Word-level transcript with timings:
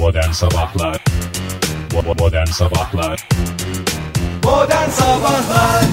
Modern 0.00 0.30
Sabahlar 0.30 1.04
Modern 2.18 2.46
Sabahlar 2.46 3.28
Modern 4.44 4.90
Sabahlar 4.90 5.84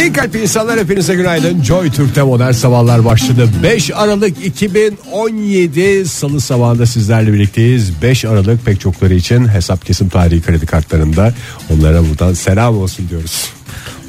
İyi 0.00 0.12
kalp 0.12 0.36
insanlar 0.36 0.78
hepinize 0.80 1.14
günaydın. 1.14 1.62
Joy 1.62 1.90
Türk'te 1.90 2.22
modern 2.22 2.52
sabahlar 2.52 3.04
başladı. 3.04 3.48
5 3.62 3.90
Aralık 3.94 4.46
2017 4.46 6.06
Salı 6.08 6.40
sabahında 6.40 6.86
sizlerle 6.86 7.32
birlikteyiz. 7.32 8.02
5 8.02 8.24
Aralık 8.24 8.64
pek 8.66 8.80
çokları 8.80 9.14
için 9.14 9.48
hesap 9.48 9.86
kesim 9.86 10.08
tarihi 10.08 10.42
kredi 10.42 10.66
kartlarında. 10.66 11.34
Onlara 11.74 12.02
buradan 12.08 12.32
selam 12.32 12.78
olsun 12.78 13.08
diyoruz. 13.08 13.50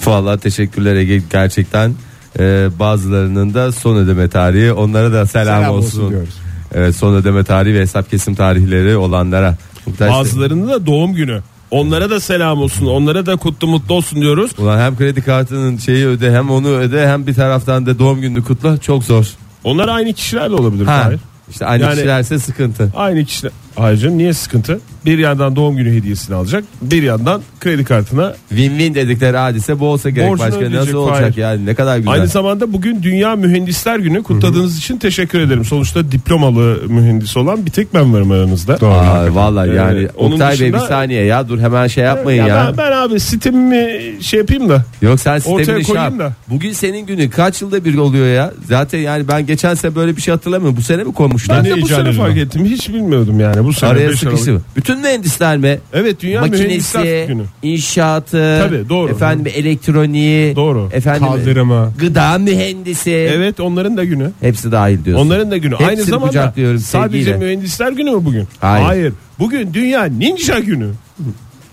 Vallahi 0.06 0.40
teşekkürler 0.40 0.96
Ege 0.96 1.22
gerçekten 1.32 1.94
e, 2.40 2.68
bazılarının 2.80 3.54
da 3.54 3.72
son 3.72 3.96
ödeme 3.96 4.30
tarihi 4.30 4.74
onlara 4.74 5.14
da 5.14 5.26
selam, 5.28 5.62
Selam 5.62 5.76
olsun 5.76 5.88
olsun. 6.00 6.10
diyoruz. 6.10 6.49
Evet, 6.74 6.96
son 6.96 7.14
ödeme 7.16 7.44
tarihi 7.44 7.74
ve 7.74 7.80
hesap 7.82 8.10
kesim 8.12 8.36
tarihleri 8.36 8.98
olanlara. 8.98 9.56
Bazılarının 10.00 10.68
da 10.68 10.86
doğum 10.86 11.14
günü. 11.14 11.42
Onlara 11.72 12.10
da 12.10 12.20
selam 12.20 12.62
olsun. 12.62 12.86
Onlara 12.86 13.26
da 13.26 13.36
kutlu 13.36 13.68
mutlu 13.68 13.96
olsun 13.96 14.22
diyoruz. 14.22 14.52
Ulan 14.58 14.80
hem 14.80 14.98
kredi 14.98 15.22
kartının 15.22 15.78
şeyi 15.78 16.08
öde 16.08 16.32
hem 16.32 16.50
onu 16.50 16.68
öde 16.68 17.08
hem 17.08 17.28
bir 17.28 17.34
taraftan 17.34 17.86
da 17.86 18.00
doğum 18.00 18.22
gününü 18.22 18.44
kutla 18.44 18.78
çok 18.78 19.04
zor. 19.04 19.26
Onlar 19.64 19.88
aynı 19.88 20.14
kişiler 20.14 20.50
de 20.50 20.54
olabilir. 20.56 20.86
Ha. 20.86 21.04
Fahir. 21.04 21.20
İşte 21.50 21.66
aynı 21.66 21.84
Yani- 21.84 21.94
kişilerse 21.96 22.40
sıkıntı. 22.40 22.92
Aynı 22.96 23.26
kişiler. 23.26 23.52
Hayır 23.80 23.98
canım 23.98 24.18
niye 24.18 24.34
sıkıntı? 24.34 24.80
Bir 25.06 25.18
yandan 25.18 25.56
doğum 25.56 25.78
günü 25.78 25.96
hediyesini 25.98 26.36
alacak. 26.36 26.64
Bir 26.82 27.04
yandan 27.04 27.42
kredi 27.60 27.84
kartına. 27.84 28.34
Win-win 28.54 28.96
dedikleri 28.96 29.38
hadise 29.38 29.80
bu 29.80 29.86
olsa 29.86 30.10
gerek 30.10 30.30
Borcunu 30.30 30.48
başka 30.48 30.60
nasıl 30.62 30.70
ödeyecek, 30.72 30.96
olacak 30.96 31.20
Fahir. 31.22 31.38
yani 31.38 31.66
ne 31.66 31.76
kadar 31.76 31.98
güzel. 31.98 32.14
Aynı 32.14 32.28
zamanda 32.28 32.74
bugün 32.74 33.04
Dünya 33.04 33.36
Mühendisler 33.36 34.00
Günü. 34.00 34.24
Kutladığınız 34.24 34.78
için 34.78 34.98
teşekkür 34.98 35.40
ederim. 35.40 35.66
Sonuçta 35.66 36.12
diplomalı 36.12 36.78
mühendis 36.88 37.38
olan 37.38 37.66
bir 37.66 37.72
tek 37.72 37.94
ben 37.94 38.14
varım 38.14 38.32
aranızda. 38.32 38.74
Aa, 38.88 39.36
vallahi 39.36 39.70
Ee, 39.70 39.74
yani 39.74 40.08
onun 40.18 40.32
Oktay 40.32 40.60
Bey 40.60 40.68
bir 40.68 40.74
dışında- 40.74 40.88
saniye 40.88 41.24
ya 41.26 41.50
dur 41.50 41.60
hemen 41.60 41.88
şey 41.88 42.04
yapmayın 42.04 42.42
Ya 42.44 42.48
ya. 42.48 42.68
Ben, 42.68 42.78
ben 42.78 42.92
abi 42.92 43.20
sitemi 43.20 43.88
şey 44.22 44.40
yapayım 44.40 44.70
da. 44.70 44.86
Yok 45.02 45.20
sen 45.20 45.32
Ortaya 45.40 45.58
sistemini 45.58 45.86
şey 45.86 45.96
koyayım 45.96 46.20
yap. 46.20 46.30
da. 46.30 46.34
Bugün 46.50 46.72
senin 46.72 47.06
günü 47.06 47.30
kaç 47.30 47.62
yılda 47.62 47.86
bir 47.86 47.98
oluyor 47.98 48.28
ya? 48.28 48.52
Zaten 48.68 49.00
yani 49.00 49.28
ben 49.28 49.46
geçen 49.46 49.74
sene 49.74 49.96
böyle 49.96 50.16
bir 50.18 50.22
şey 50.22 50.34
hatırlamıyorum. 50.34 50.78
Bu 50.78 50.82
sene 50.82 51.04
mi 51.04 51.14
koymuşlar? 51.14 51.58
Ben 51.66 51.66
de 51.78 51.82
bu 51.82 51.88
sene 51.88 52.12
fark 52.14 52.38
ettim. 52.38 52.66
Hiç 52.66 52.90
bilmiyordum 52.90 53.40
yani 53.40 53.64
bu 53.64 53.69
sene. 53.74 53.90
Araya 53.90 54.10
5 54.10 54.24
Aralık. 54.24 54.40
sıkıştı. 54.40 54.62
Bütün 54.76 55.00
mühendisler 55.00 55.58
mi? 55.58 55.80
Evet 55.94 56.22
Dünya 56.22 56.42
Mühendisler 56.42 57.02
Makinesi, 57.02 57.28
Günü. 57.28 57.44
inşaatı, 57.64 58.60
Tabii, 58.68 58.90
doğru. 58.90 59.12
efendim 59.12 59.52
elektroniği, 59.56 60.56
Doğru. 60.56 60.90
efendim 60.94 61.28
Kaldırımı. 61.28 61.94
gıda 62.00 62.38
mühendisi. 62.38 63.12
Evet 63.12 63.60
onların 63.60 63.98
da 63.98 64.04
günü. 64.06 64.32
Hepsi 64.42 64.72
dahil 64.72 65.06
diyorsun. 65.06 65.26
Onların 65.26 65.52
da 65.52 65.58
günü. 65.58 65.74
Hepsini 65.74 65.88
Aynı 65.90 66.04
zamanda 66.04 66.54
sadece 66.56 66.80
sevgiyle. 66.80 67.38
mühendisler 67.38 67.92
günü 67.92 68.12
mü 68.12 68.26
bugün? 68.26 68.48
Hayır. 68.60 69.14
Bugün 69.40 69.74
Dünya 69.74 70.04
Ninja 70.04 70.60
Günü. 70.60 70.90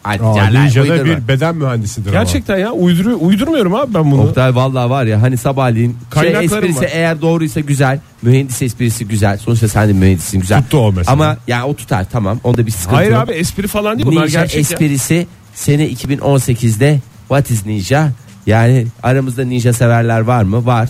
Aa, 0.07 0.47
Ninja'da 0.51 0.93
uydurma. 0.93 1.05
bir 1.17 1.29
beden 1.29 1.57
mühendisidir 1.57 2.11
ama. 2.11 2.19
Gerçekten 2.23 2.59
ya 2.59 2.73
uyduruyor, 2.73 3.17
uydurmuyorum 3.21 3.75
abi 3.75 3.95
ben 3.95 4.11
bunu. 4.11 4.23
Oktay 4.23 4.55
vallahi 4.55 4.91
var 4.91 5.05
ya 5.05 5.23
hani 5.23 5.37
sabahleyin 5.37 5.91
şey 5.91 5.99
Kaynaklarım 6.11 6.45
esprisi 6.65 6.81
var. 6.81 6.91
eğer 6.93 7.21
doğruysa 7.21 7.61
güzel. 7.61 8.01
Mühendis 8.23 8.63
esprisi 8.63 9.09
güzel. 9.09 9.39
Sonuçta 9.39 9.69
sen 9.69 9.89
de 9.89 9.93
mühendissin 9.93 10.41
güzel. 10.41 10.63
Tuttu 10.63 10.79
o 10.79 10.93
mesela. 10.93 11.13
Ama 11.13 11.37
yani 11.49 11.65
o 11.65 11.77
tutar 11.77 12.07
tamam. 12.13 12.41
Onda 12.45 12.67
bir 12.67 12.71
sıkıntı 12.71 12.97
Hayır 12.97 13.13
yok. 13.13 13.21
abi 13.21 13.33
espri 13.33 13.67
falan 13.69 13.99
değil 13.99 14.07
bunlar 14.07 14.23
Ninja 14.25 14.41
gerçek 14.41 14.55
ya. 14.55 14.61
esprisi 14.61 15.27
sene 15.55 15.87
2018'de 15.89 17.01
What 17.29 17.51
is 17.51 17.67
Ninja? 17.67 18.11
Yani 18.47 18.87
aramızda 19.03 19.45
ninja 19.45 19.73
severler 19.73 20.21
var 20.21 20.43
mı? 20.43 20.67
Var. 20.67 20.89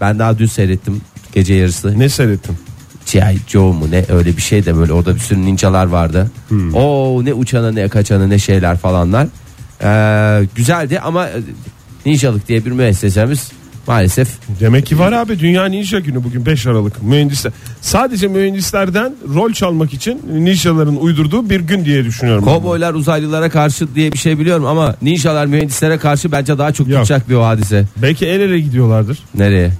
Ben 0.00 0.18
daha 0.18 0.38
dün 0.38 0.46
seyrettim 0.46 1.00
gece 1.34 1.54
yarısı. 1.54 1.98
Ne 1.98 2.08
seyrettin? 2.08 2.56
G.I. 3.12 3.38
Joe 3.46 3.72
mu 3.72 3.90
ne 3.90 4.04
öyle 4.08 4.36
bir 4.36 4.42
şey 4.42 4.64
de 4.64 4.76
böyle 4.76 4.92
orada 4.92 5.14
bir 5.14 5.20
sürü 5.20 5.46
ninjalar 5.46 5.86
vardı. 5.86 6.30
Hmm. 6.48 6.74
Oo 6.74 7.24
ne 7.24 7.32
uçana 7.32 7.72
ne 7.72 7.88
kaçana 7.88 8.26
ne 8.26 8.38
şeyler 8.38 8.76
falanlar. 8.76 9.26
Ee, 9.82 10.46
güzeldi 10.54 11.00
ama 11.00 11.26
e, 11.26 11.40
ninjalık 12.06 12.48
diye 12.48 12.64
bir 12.64 12.70
müessesemiz 12.70 13.50
maalesef 13.86 14.28
Demek 14.60 14.86
ki 14.86 14.98
var 14.98 15.12
abi 15.12 15.38
Dünya 15.38 15.64
Ninja 15.64 15.98
Günü 15.98 16.24
bugün 16.24 16.46
5 16.46 16.66
Aralık. 16.66 17.02
Mühendisler. 17.02 17.52
Sadece 17.80 18.28
mühendislerden 18.28 19.14
rol 19.34 19.52
çalmak 19.52 19.94
için 19.94 20.22
ninjaların 20.32 20.96
uydurduğu 20.96 21.50
bir 21.50 21.60
gün 21.60 21.84
diye 21.84 22.04
düşünüyorum. 22.04 22.44
kovboylar 22.44 22.94
uzaylılara 22.94 23.50
karşı 23.50 23.94
diye 23.94 24.12
bir 24.12 24.18
şey 24.18 24.38
biliyorum 24.38 24.66
ama 24.66 24.94
ninjalar 25.02 25.46
mühendislere 25.46 25.98
karşı 25.98 26.32
bence 26.32 26.58
daha 26.58 26.72
çok 26.72 26.86
tutacak 26.86 27.28
bir 27.28 27.34
o 27.34 27.44
hadise. 27.44 27.84
Belki 27.96 28.26
el 28.26 28.40
ele 28.40 28.60
gidiyorlardır. 28.60 29.18
Nereye? 29.34 29.72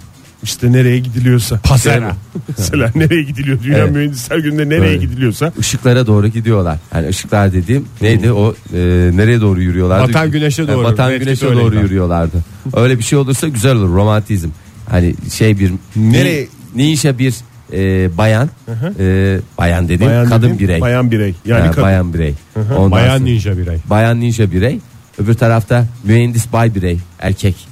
İşte 0.43 0.73
nereye 0.73 0.99
gidiliyorsa. 0.99 1.59
Pasera. 1.65 2.17
Mesela 2.59 2.93
nereye 2.95 3.23
gidiliyor? 3.23 3.59
Dünya 3.63 3.79
Evet. 3.79 3.91
Mühendisler 3.93 4.39
Günü'nde 4.39 4.69
nereye 4.69 4.91
Evet. 4.91 5.01
gidiliyorsa. 5.01 5.53
Işıklara 5.59 6.07
doğru 6.07 6.29
gidiyorlar. 6.29 6.79
Yani 6.95 7.09
ışıklar 7.09 7.53
dediğim 7.53 7.85
neydi 8.03 8.33
o 8.33 8.55
e, 8.75 8.79
nereye 9.15 9.41
doğru 9.41 9.61
yürüyorlardı? 9.63 10.09
Batan 10.09 10.31
güneşe 10.31 10.69
doğru. 10.69 10.85
Batan 10.85 11.13
Etkisi 11.13 11.25
güneşe 11.25 11.47
öyleydi. 11.47 11.67
doğru 11.67 11.81
yürüyorlardı. 11.81 12.45
Öyle 12.77 12.99
bir 12.99 13.03
şey 13.05 13.19
olursa 13.19 13.49
güzel 13.49 13.77
olur 13.77 13.89
romantizm. 13.95 14.49
Hani 14.91 15.15
şey 15.33 15.59
bir 15.59 15.73
Nereye- 15.97 16.49
ni- 16.75 16.85
ninja 16.91 17.19
bir 17.19 17.35
e, 17.73 18.11
bayan 18.19 18.51
e, 18.99 19.39
bayan 19.59 19.85
dediğim 19.89 20.13
Bayan 20.13 20.29
kadın 20.29 20.43
dediğim, 20.43 20.59
birey. 20.59 20.81
Bayan 20.81 21.11
birey. 21.11 21.35
Yani 21.47 21.61
Ha, 21.61 21.71
kadın. 21.71 21.83
bayan 21.83 22.15
birey. 22.15 22.35
Ondan 22.77 22.91
Bayan 22.91 23.17
sonra- 23.17 23.25
ninja 23.25 23.59
birey. 23.59 23.77
bayan 23.91 24.21
ninja 24.21 24.53
birey. 24.53 24.79
Öbür 25.19 25.35
tarafta 25.35 25.87
mühendis 26.05 26.53
bay 26.53 26.75
birey 26.75 26.99
erkek. 27.19 27.69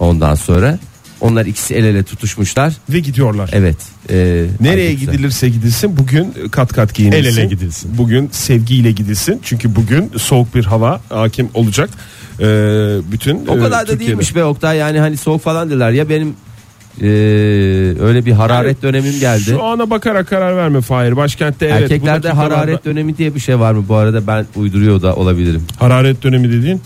Ondan 0.00 0.34
sonra 0.34 0.78
onlar 1.20 1.46
ikisi 1.46 1.74
el 1.74 1.84
ele 1.84 2.02
tutuşmuşlar. 2.02 2.72
Ve 2.90 2.98
gidiyorlar. 2.98 3.50
Evet. 3.52 3.76
e, 4.10 4.44
Nereye 4.60 4.94
gidilirse 4.94 5.48
gidilsin 5.48 5.96
bugün 5.96 6.34
kat 6.50 6.72
kat 6.72 6.94
giyinilsin. 6.94 7.30
El 7.30 7.36
ele 7.38 7.46
gidilsin. 7.46 7.98
Bugün 7.98 8.28
sevgiyle 8.32 8.90
gidilsin. 8.92 9.40
Çünkü 9.42 9.76
bugün 9.76 10.10
soğuk 10.18 10.54
bir 10.54 10.64
hava 10.64 11.00
hakim 11.08 11.48
olacak. 11.54 11.90
Ee, 12.40 12.44
bütün 13.12 13.46
O 13.46 13.56
e, 13.56 13.60
kadar 13.60 13.70
da 13.72 13.78
Türkiye'de. 13.84 14.00
değilmiş 14.06 14.34
be 14.36 14.44
Oktay 14.44 14.76
yani 14.78 14.98
hani 15.00 15.16
soğuk 15.16 15.42
falan 15.42 15.70
dediler 15.70 15.90
ya 15.90 16.08
benim 16.08 16.28
e, 17.00 17.06
öyle 18.00 18.26
bir 18.26 18.32
hararet 18.32 18.82
dönemim 18.82 19.20
geldi. 19.20 19.42
Şu 19.44 19.62
ana 19.64 19.90
bakarak 19.90 20.28
karar 20.28 20.56
verme 20.56 20.80
Fahir. 20.80 21.16
Başkentte 21.16 21.66
evet. 21.66 21.78
bu 21.78 21.82
Erkeklerde 21.84 22.28
dakikalarda- 22.28 22.36
hararet 22.56 22.84
dönemi 22.84 23.18
diye 23.18 23.34
bir 23.34 23.40
şey 23.40 23.58
var 23.60 23.72
mı 23.72 23.84
bu 23.88 23.94
arada 23.94 24.26
ben 24.26 24.46
uyduruyor 24.56 25.02
da 25.02 25.16
olabilirim. 25.16 25.62
hararet 25.78 26.22
dönemi 26.22 26.52
dediğin 26.52 26.82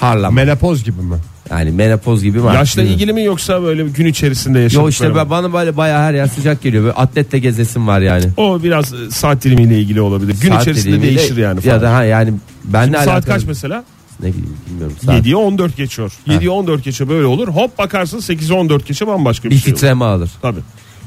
Harlama. 0.00 0.34
Menopoz 0.34 0.84
gibi 0.84 1.00
mi? 1.02 1.16
Yani 1.50 1.70
menopoz 1.70 2.22
gibi 2.22 2.38
mi? 2.38 2.54
yaşla 2.54 2.82
ilgili 2.82 3.12
mi 3.12 3.24
yoksa 3.24 3.62
böyle 3.62 3.82
gün 3.82 4.06
içerisinde 4.06 4.58
yaşadıkları 4.58 4.84
Yo 4.84 4.90
işte 4.90 5.14
ben- 5.14 5.30
bana 5.30 5.52
böyle 5.52 5.76
bayağı 5.76 6.02
her 6.02 6.14
yer 6.14 6.26
sıcak 6.26 6.62
geliyor. 6.62 6.82
Böyle 6.84 6.94
atletle 6.94 7.38
gezesim 7.38 7.86
var 7.86 8.00
yani. 8.00 8.24
O 8.36 8.62
biraz 8.62 8.92
e, 8.94 9.10
saat 9.10 9.44
dilimiyle 9.44 9.78
ilgili 9.80 10.00
olabilir. 10.00 10.36
Gün 10.42 10.48
Saat 10.48 10.62
içerisinde 10.62 10.94
dilimiyle- 10.96 11.18
değişir 11.18 11.36
yani. 11.36 11.60
Ya 11.66 11.72
Fahir. 11.72 11.82
da 11.82 11.94
ha 11.94 12.04
yani 12.04 12.32
ben 12.64 12.82
Şimdi 12.84 12.96
ne 12.96 13.04
saat 13.04 13.08
alakalı? 13.08 13.34
kaç 13.34 13.44
mesela? 13.44 13.84
Ne 14.22 14.28
bileyim 14.28 14.56
bilmiyorum. 14.70 14.96
Saat. 15.04 15.14
7'ye 15.26 15.36
14 15.36 15.76
geçiyor. 15.76 16.12
7'ye 16.28 16.50
14 16.50 16.84
geçe 16.84 17.08
böyle 17.08 17.26
olur. 17.26 17.48
Hop 17.48 17.78
bakarsın 17.78 18.18
8'e 18.18 18.54
14 18.54 18.86
geçe 18.86 19.06
bambaşka 19.06 19.44
bir, 19.44 19.50
Bir 19.54 19.60
şey 19.60 19.70
olur. 19.72 19.76
titreme 19.80 20.04
alır. 20.04 20.30
Tabii. 20.42 20.60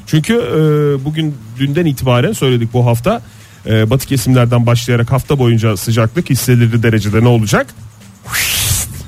Çünkü 0.06 0.34
e, 0.34 1.04
bugün 1.04 1.34
dünden 1.58 1.86
itibaren 1.86 2.32
söyledik 2.32 2.68
bu 2.72 2.86
hafta 2.86 3.22
e, 3.66 3.90
batı 3.90 4.06
kesimlerden 4.06 4.66
başlayarak 4.66 5.12
hafta 5.12 5.38
boyunca 5.38 5.76
sıcaklık 5.76 6.30
hissedilir 6.30 6.82
derecede 6.82 7.20
ne 7.24 7.28
olacak? 7.28 7.66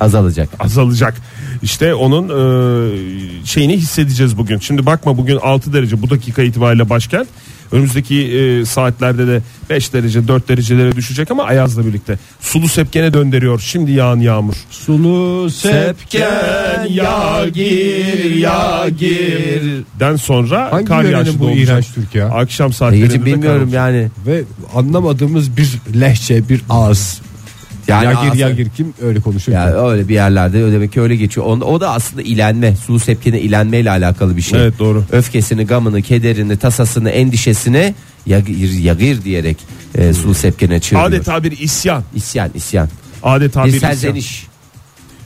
Azalacak. 0.04 0.48
Azalacak. 0.60 1.14
İşte 1.62 1.94
onun 1.94 2.24
e, 2.28 2.36
şeyini 3.46 3.76
hissedeceğiz 3.76 4.38
bugün. 4.38 4.58
Şimdi 4.58 4.86
bakma 4.86 5.16
bugün 5.16 5.36
6 5.36 5.72
derece 5.72 6.02
bu 6.02 6.10
dakika 6.10 6.42
itibariyle 6.42 6.90
başkent. 6.90 7.28
Önümüzdeki 7.72 8.16
e, 8.20 8.64
saatlerde 8.64 9.26
de 9.26 9.42
5 9.70 9.92
derece 9.92 10.28
4 10.28 10.48
derecelere 10.48 10.96
düşecek 10.96 11.30
ama 11.30 11.42
Ayaz'la 11.44 11.86
birlikte. 11.86 12.18
Sulu 12.40 12.68
sepkene 12.68 13.14
döndürüyor. 13.14 13.60
Şimdi 13.60 13.92
yağan 13.92 14.16
yağmur. 14.20 14.54
Sulu 14.70 15.50
Sepken 15.50 16.86
ya 16.90 17.44
gir 17.54 18.34
ya 18.34 18.86
gir. 18.98 19.62
Den 20.00 20.16
sonra 20.16 20.72
Hangi 20.72 20.84
kar 20.86 21.04
yağışı 21.04 21.40
bu 21.40 21.44
olacak. 21.44 21.64
iğrenç 21.68 21.86
Türk 21.94 22.14
ya? 22.14 22.26
Akşam 22.28 22.72
saatlerinde 22.72 23.04
Egeciğim 23.04 23.26
bilmiyorum 23.26 23.70
yani. 23.72 24.08
Ve 24.26 24.42
anlamadığımız 24.74 25.56
bir 25.56 25.68
lehçe, 26.00 26.48
bir 26.48 26.60
ağız. 26.70 27.20
Yani 27.88 28.04
yagir 28.04 28.18
aslında- 28.18 28.36
yagir 28.36 28.68
kim 28.76 28.94
öyle 29.02 29.20
konuşuyor? 29.20 29.58
Ya 29.60 29.70
ki? 29.72 29.76
öyle 29.78 30.08
bir 30.08 30.14
yerlerde 30.14 30.72
demek 30.72 30.92
ki 30.92 31.00
öyle 31.00 31.16
geçiyor. 31.16 31.46
Onda, 31.46 31.64
o 31.64 31.80
da 31.80 31.90
aslında 31.90 32.22
ilenme, 32.22 32.76
sulu 32.76 32.98
sepkine 33.00 33.40
ilenmeyle 33.40 33.90
alakalı 33.90 34.36
bir 34.36 34.42
şey. 34.42 34.60
Evet, 34.60 34.78
doğru. 34.78 35.04
Öfkesini, 35.12 35.66
gamını, 35.66 36.02
kederini, 36.02 36.56
tasasını, 36.56 37.10
endişesini 37.10 37.94
yagir, 38.26 38.72
yagir 38.78 39.22
diyerek 39.24 39.56
e, 39.94 40.12
sulu 40.12 40.34
sepkine 40.34 40.80
çığırıyor. 40.80 41.08
Adeta 41.08 41.44
bir 41.44 41.58
isyan. 41.58 42.02
İsyan, 42.14 42.50
isyan. 42.54 42.88
Adeta 43.22 43.64
Bir 43.64 43.68
bir, 43.72 43.76
isyan. 43.76 43.88
serzeniş. 43.90 44.46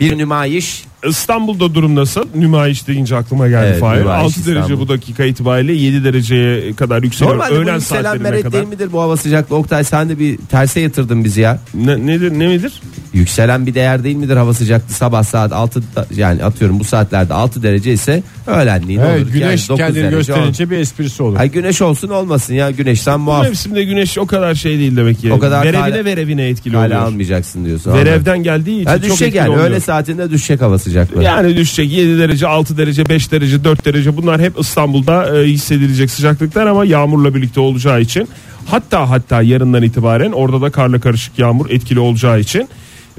Bir 0.01 0.19
nümayiş. 0.19 0.85
İstanbul'da 1.07 1.75
durum 1.75 1.95
nasıl? 1.97 2.25
Nümayiş 2.35 2.89
deyince 2.89 3.17
aklıma 3.17 3.49
geldi 3.49 3.67
Evet, 3.71 3.81
Fahir. 3.81 4.01
nümayiş 4.01 4.25
6 4.37 4.47
derece 4.47 4.61
İstanbul. 4.61 4.81
bu 4.85 4.89
dakika 4.89 5.25
itibariyle 5.25 5.73
7 5.73 6.05
dereceye 6.05 6.73
kadar 6.75 7.03
yükseliyor. 7.03 7.37
Normalde 7.37 7.55
Öğlen 7.55 7.67
bu 7.67 7.79
yükselen 7.79 8.03
saatlerine 8.03 8.31
meret 8.31 8.43
kadar. 8.43 8.53
değil 8.53 8.69
midir 8.69 8.93
bu 8.93 9.01
hava 9.01 9.17
sıcaklığı? 9.17 9.57
Oktay 9.57 9.85
sen 9.85 10.09
de 10.09 10.19
bir 10.19 10.37
terse 10.37 10.81
yatırdın 10.81 11.25
bizi 11.25 11.41
ya. 11.41 11.59
Ne, 11.75 12.07
nedir, 12.07 12.31
ne 12.39 12.49
midir? 12.49 12.73
yükselen 13.13 13.67
bir 13.67 13.75
değer 13.75 14.05
değil 14.05 14.17
midir 14.17 14.37
hava 14.37 14.55
sıcaklığı 14.55 14.93
sabah 14.95 15.23
saat 15.23 15.53
6 15.53 15.83
yani 16.17 16.45
atıyorum 16.45 16.81
bu 16.81 16.85
saatlerde 16.85 17.35
6 17.35 17.63
derece 17.63 17.93
ise 17.93 18.23
öğlenliğin 18.47 19.01
Evet, 19.01 19.23
olur. 19.23 19.33
güneş 19.33 19.69
yani 19.71 19.79
kendini 19.79 20.03
derece 20.03 20.17
gösterince 20.17 20.71
bir 20.71 20.79
esprisi 20.79 21.23
olur. 21.23 21.37
Ay 21.41 21.51
güneş 21.51 21.83
olsun 21.83 22.09
olmasın 22.09 22.55
ya 22.55 22.71
güneşten 22.71 23.19
Bu 23.21 23.23
muaf. 23.25 23.43
mevsimde 23.43 23.85
güneş 23.85 24.19
o 24.19 24.27
kadar 24.27 24.55
şey 24.55 24.79
değil 24.79 24.97
demek 24.97 25.19
ki. 25.21 25.33
O 25.33 25.39
kadar 25.39 25.65
verevine 25.65 25.81
kale- 25.81 26.05
verevine 26.05 26.49
etkili 26.49 26.77
oluyor. 26.77 26.91
almayacaksın 27.01 27.65
diyorsun. 27.65 27.93
Verevden 27.95 28.43
geldiği 28.43 28.77
için 28.77 28.85
Ha, 28.87 28.95
çok 28.95 29.03
düşecek 29.05 29.23
etkili 29.29 29.39
yani 29.39 29.49
oluyor. 29.51 29.65
öğle 29.67 29.81
saatinde 29.81 30.31
düşecek 30.31 30.61
hava 30.61 30.79
sıcaklığı. 30.89 31.23
Yani 31.23 31.57
düşecek 31.57 31.93
7 31.93 32.19
derece 32.19 32.47
6 32.47 32.79
derece 32.79 33.09
5 33.09 33.33
derece 33.33 33.65
4 33.65 33.85
derece 33.85 34.17
bunlar 34.17 34.41
hep 34.41 34.59
İstanbul'da 34.59 35.41
e, 35.41 35.45
hissedilecek 35.45 36.11
sıcaklıklar 36.11 36.67
ama 36.67 36.85
yağmurla 36.85 37.35
birlikte 37.35 37.61
olacağı 37.61 38.01
için 38.01 38.29
hatta 38.67 39.11
hatta 39.11 39.43
yarından 39.43 39.83
itibaren 39.83 40.33
orada 40.33 40.61
da 40.63 40.71
karla 40.71 41.01
karışık 41.01 41.39
yağmur 41.39 41.71
etkili 41.71 42.01
olacağı 42.01 42.41
için 42.41 42.69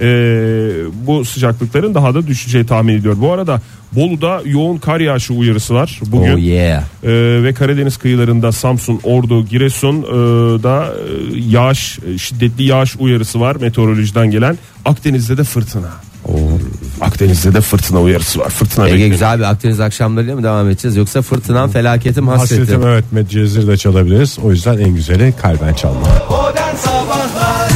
e, 0.01 0.07
bu 1.07 1.25
sıcaklıkların 1.25 1.95
daha 1.95 2.13
da 2.13 2.27
düşeceği 2.27 2.65
tahmin 2.65 2.93
ediyor. 2.93 3.15
Bu 3.21 3.31
arada 3.31 3.61
Bolu'da 3.91 4.41
yoğun 4.45 4.77
kar 4.77 4.99
yağışı 4.99 5.33
uyarısı 5.33 5.73
var 5.73 5.99
bugün. 6.05 6.33
Oh 6.33 6.37
yeah. 6.37 6.83
Ee, 7.03 7.09
ve 7.43 7.53
Karadeniz 7.53 7.97
kıyılarında 7.97 8.51
Samsun, 8.51 8.99
Ordu, 9.03 9.45
Giresun 9.45 9.95
e, 10.01 10.13
da 10.63 10.85
e, 10.85 11.37
yağış 11.49 11.99
e, 11.99 12.17
şiddetli 12.17 12.63
yağış 12.63 12.95
uyarısı 12.99 13.39
var 13.39 13.55
meteorolojiden 13.55 14.31
gelen. 14.31 14.57
Akdeniz'de 14.85 15.37
de 15.37 15.43
fırtına. 15.43 15.91
Akdeniz'de 17.01 17.53
de 17.53 17.61
fırtına 17.61 18.01
uyarısı 18.01 18.39
var. 18.39 18.49
Fırtına 18.49 18.85
Ege 18.85 18.93
bekliyor. 18.93 19.11
güzel 19.11 19.39
bir 19.39 19.43
Akdeniz 19.43 19.79
akşamlarıyla 19.79 20.35
mı 20.35 20.43
devam 20.43 20.69
edeceğiz 20.69 20.97
yoksa 20.97 21.21
fırtınan 21.21 21.69
felaketim 21.69 22.27
hasretim. 22.27 22.59
Hasretim 22.59 22.87
evet 22.87 23.05
Medcezir 23.11 23.67
de 23.67 23.77
çalabiliriz. 23.77 24.39
O 24.43 24.51
yüzden 24.51 24.77
en 24.77 24.89
güzeli 24.95 25.33
kalben 25.41 25.73
çalma. 25.73 25.99
Modern 26.29 26.75
Sabahlar 26.75 27.69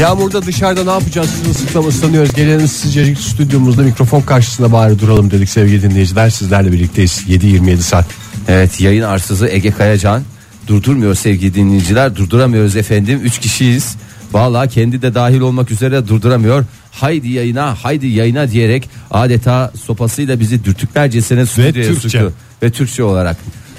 Yağmurda 0.00 0.42
dışarıda 0.42 0.84
ne 0.84 0.90
yapacağız? 0.90 1.30
Sırılsıklam 1.30 1.88
ıslanıyoruz. 1.88 2.32
Gelelim 2.32 2.68
sıcacık 2.68 3.18
stüdyomuzda 3.18 3.82
mikrofon 3.82 4.20
karşısında 4.20 4.72
bari 4.72 4.98
duralım 4.98 5.30
dedik 5.30 5.48
sevgili 5.48 5.82
dinleyiciler. 5.82 6.30
Sizlerle 6.30 6.72
birlikteyiz. 6.72 7.22
7-27 7.28 7.76
saat. 7.76 8.06
Evet 8.48 8.80
yayın 8.80 9.02
arsızı 9.02 9.48
Ege 9.48 9.70
Kayacan 9.70 10.22
durdurmuyor 10.66 11.14
sevgili 11.14 11.54
dinleyiciler 11.54 12.16
durduramıyoruz 12.16 12.76
efendim 12.76 13.20
3 13.24 13.38
kişiyiz. 13.38 13.96
Valla 14.36 14.66
kendi 14.66 15.02
de 15.02 15.14
dahil 15.14 15.40
olmak 15.40 15.70
üzere 15.70 16.08
durduramıyor. 16.08 16.64
Haydi 16.92 17.28
yayına 17.28 17.74
haydi 17.84 18.06
yayına 18.06 18.50
diyerek 18.50 18.88
adeta 19.10 19.72
sopasıyla 19.84 20.40
bizi 20.40 20.64
dürtüklercesine 20.64 21.46
stüdyoya 21.46 21.72
Türkçe. 21.88 22.08
soktu. 22.08 22.32
Ve 22.62 22.70
Türkçe 22.70 23.02
olarak. 23.02 23.36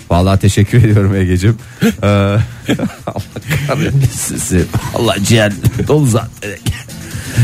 Vallahi 0.09 0.39
teşekkür 0.39 0.77
ediyorum 0.83 1.15
Ege'cim. 1.15 1.57
Ee, 1.83 1.87
Allah 2.07 2.37
kahretmesin 3.67 4.37
sizi. 4.37 4.65
Allah 4.95 5.15
ciğer 5.23 5.53
dolu 5.87 6.05
zaten. 6.07 6.49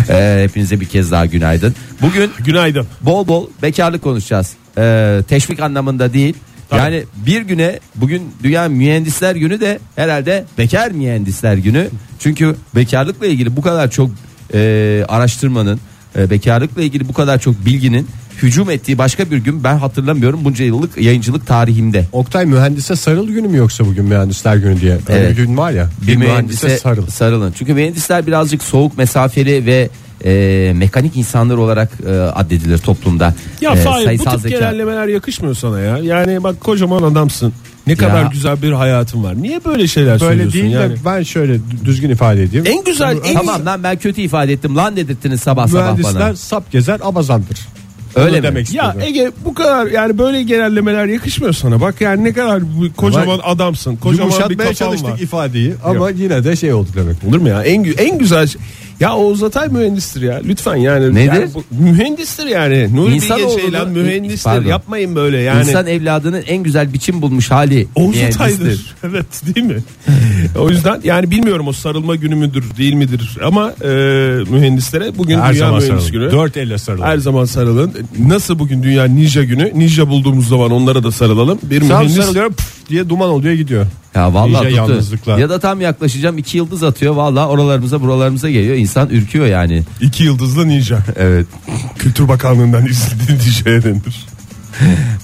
Ee, 0.09 0.39
hepinize 0.43 0.79
bir 0.79 0.85
kez 0.85 1.11
daha 1.11 1.25
günaydın. 1.25 1.75
Bugün 2.01 2.31
Günaydın. 2.45 2.87
bol 3.01 3.27
bol 3.27 3.47
bekarlık 3.61 4.01
konuşacağız. 4.01 4.51
Ee, 4.77 5.21
teşvik 5.27 5.59
anlamında 5.59 6.13
değil. 6.13 6.35
Yani 6.71 7.03
bir 7.25 7.41
güne 7.41 7.79
bugün 7.95 8.21
Dünya 8.43 8.69
Mühendisler 8.69 9.35
Günü 9.35 9.61
de 9.61 9.79
herhalde 9.95 10.45
bekar 10.57 10.91
mühendisler 10.91 11.55
günü. 11.57 11.87
Çünkü 12.19 12.55
bekarlıkla 12.75 13.27
ilgili 13.27 13.55
bu 13.55 13.61
kadar 13.61 13.91
çok 13.91 14.11
e, 14.53 15.05
araştırmanın, 15.07 15.79
e, 16.15 16.29
bekarlıkla 16.29 16.81
ilgili 16.81 17.09
bu 17.09 17.13
kadar 17.13 17.39
çok 17.39 17.65
bilginin 17.65 18.07
hücum 18.43 18.69
ettiği 18.69 18.97
başka 18.97 19.31
bir 19.31 19.37
gün 19.37 19.63
ben 19.63 19.77
hatırlamıyorum 19.77 20.45
bunca 20.45 20.65
yıllık 20.65 20.97
yayıncılık 20.97 21.47
tarihimde. 21.47 22.05
Oktay 22.11 22.45
mühendise 22.45 22.95
sarıl 22.95 23.27
günü 23.27 23.47
mü 23.47 23.57
yoksa 23.57 23.85
bugün 23.85 24.05
mühendisler 24.05 24.55
günü 24.55 24.81
diye? 24.81 24.93
Öyle 24.93 25.01
Evet. 25.09 25.31
bir 25.37 25.43
gün 25.45 25.57
var 25.57 25.71
ya. 25.71 25.89
Bir, 26.07 26.15
mühendise, 26.15 26.77
sarıl. 26.77 27.07
sarılın. 27.07 27.53
Çünkü 27.57 27.73
mühendisler 27.73 28.27
birazcık 28.27 28.63
soğuk 28.63 28.97
mesafeli 28.97 29.65
ve 29.65 29.89
e, 30.25 30.73
mekanik 30.75 31.17
insanlar 31.17 31.55
olarak 31.57 31.89
e, 32.07 32.11
addedilir 32.11 32.77
toplumda. 32.77 33.33
Ya 33.61 33.71
E, 33.71 33.75
Fahir 33.75 34.19
bu 34.19 34.23
tip 34.23 34.27
zeka- 34.33 34.49
genellemeler 34.49 35.07
yakışmıyor 35.07 35.55
sana 35.55 35.79
ya. 35.79 35.97
Yani 35.97 36.43
bak 36.43 36.59
kocaman 36.59 37.03
adamsın. 37.03 37.53
Ne 37.87 37.95
kadar 37.95 38.23
güzel 38.31 38.61
bir 38.61 38.71
hayatın 38.71 39.23
var. 39.23 39.41
Niye 39.41 39.65
böyle 39.65 39.87
şeyler 39.87 40.09
Böyle 40.11 40.19
söylüyorsun 40.25 40.61
değil 40.61 40.71
yani? 40.73 40.91
de 40.93 40.97
ben 41.05 41.23
şöyle 41.23 41.59
düzgün 41.85 42.09
ifade 42.09 42.43
edeyim. 42.43 42.65
En 42.67 42.83
güzel 42.83 43.17
en 43.25 43.33
Tamam 43.35 43.65
lan 43.65 43.83
ben 43.83 43.97
kötü 43.97 44.21
ifade 44.21 44.53
ettim 44.53 44.75
lan 44.75 44.95
dedirttiniz 44.95 45.41
sabah 45.41 45.67
sabah 45.67 45.83
Mühendisler 45.83 46.21
bana. 46.27 46.35
sap 46.35 46.71
gezer 46.71 46.99
abazandır. 47.03 47.59
Öyle 48.15 48.37
mi? 48.37 48.43
demek 48.43 48.73
Ya 48.73 48.83
istedim. 48.87 49.01
Ege 49.07 49.31
bu 49.45 49.53
kadar 49.53 49.87
yani 49.87 50.17
böyle 50.17 50.43
genellemeler 50.43 51.05
yakışmıyor 51.05 51.53
sana. 51.53 51.81
Bak 51.81 52.01
yani 52.01 52.23
ne 52.23 52.33
kadar 52.33 52.61
bu- 52.63 52.93
kocaman 52.97 53.39
adamsın. 53.43 53.95
Kocaman 53.95 54.29
bir 54.29 54.33
Yumuşatmaya 54.33 54.69
kafan 54.69 54.85
çalıştık 54.85 55.09
var. 55.09 55.19
ifadeyi 55.19 55.73
ama 55.83 56.09
yine 56.09 56.43
de 56.43 56.55
şey 56.55 56.73
oldu 56.73 56.89
demek. 56.95 57.15
Olur 57.27 57.37
mu 57.37 57.47
ya? 57.49 57.63
En 57.63 57.83
gü- 57.83 58.01
en 58.01 58.17
güzel 58.17 58.47
şey- 58.47 58.61
Ya 58.99 59.15
Oğuz 59.15 59.43
Atay 59.43 59.67
mühendistir 59.67 60.21
ya. 60.21 60.41
Lütfen 60.45 60.75
yani. 60.75 61.15
Nedir? 61.15 61.33
Yani 61.33 61.49
bu- 61.53 61.63
mühendistir 61.79 62.45
yani. 62.45 62.95
Nuri 62.95 63.15
İnsan 63.15 63.37
Bilge 63.37 63.47
olduğunu- 63.49 63.61
Ceylan 63.61 63.89
mühendistir. 63.89 64.43
Pardon. 64.43 64.69
Yapmayın 64.69 65.15
böyle 65.15 65.37
yani. 65.41 65.59
İnsan 65.69 65.87
evladının 65.87 66.41
en 66.47 66.63
güzel 66.63 66.93
biçim 66.93 67.21
bulmuş 67.21 67.51
hali. 67.51 67.87
Oğuz 67.95 68.15
mühendistir. 68.15 68.43
Atay'dır. 68.43 68.95
Evet 69.03 69.25
değil 69.55 69.65
mi? 69.67 69.77
o 70.59 70.69
yüzden 70.69 71.01
yani 71.03 71.31
bilmiyorum 71.31 71.67
o 71.67 71.71
sarılma 71.73 72.15
günü 72.15 72.35
müdür 72.35 72.63
değil 72.77 72.93
midir 72.93 73.37
ama 73.43 73.71
e, 73.83 73.87
mühendislere 74.49 75.17
bugün 75.17 75.39
Her 75.39 75.53
Dünya 75.53 75.59
zaman 75.65 75.81
Mühendis 75.83 76.05
sarılın. 76.05 76.11
Günü. 76.29 76.31
Dört 76.31 76.57
elle 76.57 76.77
sarılın. 76.77 77.03
Her 77.03 77.17
zaman 77.17 77.45
sarılın. 77.45 77.93
Nasıl 78.19 78.59
bugün 78.59 78.83
Dünya 78.83 79.05
Ninja 79.05 79.43
Günü? 79.43 79.71
Ninja 79.75 80.07
bulduğumuz 80.09 80.47
zaman 80.47 80.71
onlara 80.71 81.03
da 81.03 81.11
sarılalım. 81.11 81.59
Bir 81.63 81.79
Tam 81.79 81.87
mühendis 81.89 82.15
sarılıyorum 82.15 82.53
püf 82.53 82.89
diye 82.89 83.09
duman 83.09 83.29
oluyor 83.29 83.53
gidiyor. 83.53 83.85
Ya 84.15 84.33
vallahi 84.33 84.49
İyice 84.67 84.77
tuttu. 84.79 84.91
yalnızlıkla. 84.91 85.39
Ya 85.39 85.49
da 85.49 85.59
tam 85.59 85.81
yaklaşacağım 85.81 86.37
iki 86.37 86.57
yıldız 86.57 86.83
atıyor. 86.83 87.15
Vallahi 87.15 87.47
oralarımıza 87.47 88.01
buralarımıza 88.01 88.49
geliyor. 88.49 88.75
İnsan 88.75 89.09
ürküyor 89.09 89.45
yani. 89.45 89.83
iki 90.01 90.23
yıldızlı 90.23 90.67
ninja. 90.67 90.99
Evet. 91.15 91.47
Kültür 91.99 92.27
Bakanlığı'ndan 92.27 92.85
izlediğin 92.85 93.39
ninja'ya 93.47 93.83
denir. 93.83 94.25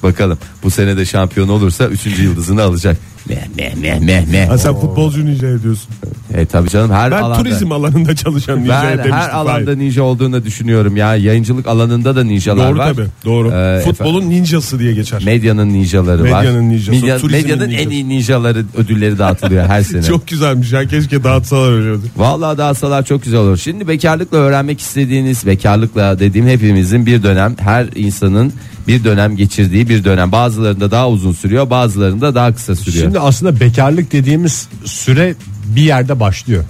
Bakalım 0.03 0.37
bu 0.63 0.71
sene 0.71 0.97
de 0.97 1.05
şampiyon 1.05 1.49
olursa 1.49 1.85
üçüncü 1.87 2.23
yıldızını 2.23 2.61
alacak. 2.63 2.97
Meh 3.29 3.35
meh 3.57 3.75
meh 3.75 3.99
meh 3.99 4.27
meh. 4.27 4.49
Ha 4.49 4.57
sen 4.57 4.75
futbolcu 4.75 5.25
ninja 5.25 5.63
diyorsun. 5.63 5.87
E 6.33 6.45
tabii 6.45 6.69
canım 6.69 6.91
her 6.91 7.11
Ben 7.11 7.21
alanda. 7.21 7.37
turizm 7.43 7.71
alanında 7.71 8.15
çalışan 8.15 8.59
ninja'ya 8.63 8.83
ben 8.83 8.89
demiştim. 8.97 9.11
her 9.13 9.29
alanda 9.29 9.53
Hayır. 9.53 9.79
ninja 9.79 10.03
olduğunu 10.03 10.45
düşünüyorum 10.45 10.97
ya. 10.97 11.15
Yayıncılık 11.15 11.67
alanında 11.67 12.15
da 12.15 12.23
ninjalar 12.23 12.69
Doğru 12.69 12.77
var. 12.79 12.93
tabii. 12.93 13.05
Doğru. 13.25 13.51
Ee, 13.51 13.81
Futbolun 13.81 14.29
ninjası 14.29 14.79
diye 14.79 14.93
geçer. 14.93 15.21
Medyanın 15.25 15.69
ninjaları 15.73 16.31
var. 16.31 16.39
Medyanın 16.43 16.69
ninjası, 16.69 16.91
Medya- 16.99 17.19
turizmin 17.19 17.41
medyanın 17.43 17.63
en 17.63 17.69
ninjası. 17.77 17.89
iyi 17.93 18.09
ninjaları 18.09 18.65
ödülleri 18.77 19.17
dağıtılıyor 19.19 19.65
her 19.67 19.81
sene. 19.89 20.03
Çok 20.03 20.27
güzelmiş 20.27 20.71
ya 20.71 20.85
keşke 20.87 21.23
dağıtsalar 21.23 21.71
öyle 21.71 21.89
ödül. 21.89 22.09
Vallahi 22.17 22.57
dağıtsalar 22.57 23.05
çok 23.05 23.23
güzel 23.23 23.39
olur. 23.39 23.57
Şimdi 23.57 23.87
bekarlıkla 23.87 24.37
öğrenmek 24.37 24.79
istediğiniz 24.79 25.45
bekarlıkla 25.45 26.19
dediğim 26.19 26.47
hepimizin 26.47 27.05
bir 27.05 27.23
dönem 27.23 27.55
her 27.59 27.85
insanın 27.95 28.53
bir 28.89 29.03
dönem 29.03 29.35
geçirdiği 29.35 29.89
bir 29.89 30.03
dönem. 30.03 30.31
Bazılarında 30.31 30.91
daha 30.91 31.09
uzun 31.09 31.31
sürüyor, 31.31 31.69
bazılarında 31.69 32.35
daha 32.35 32.55
kısa 32.55 32.75
sürüyor. 32.75 33.03
Şimdi 33.03 33.19
aslında 33.19 33.59
bekarlık 33.59 34.11
dediğimiz 34.11 34.67
süre 34.85 35.35
bir 35.75 35.81
yerde 35.81 36.19
başlıyor. 36.19 36.63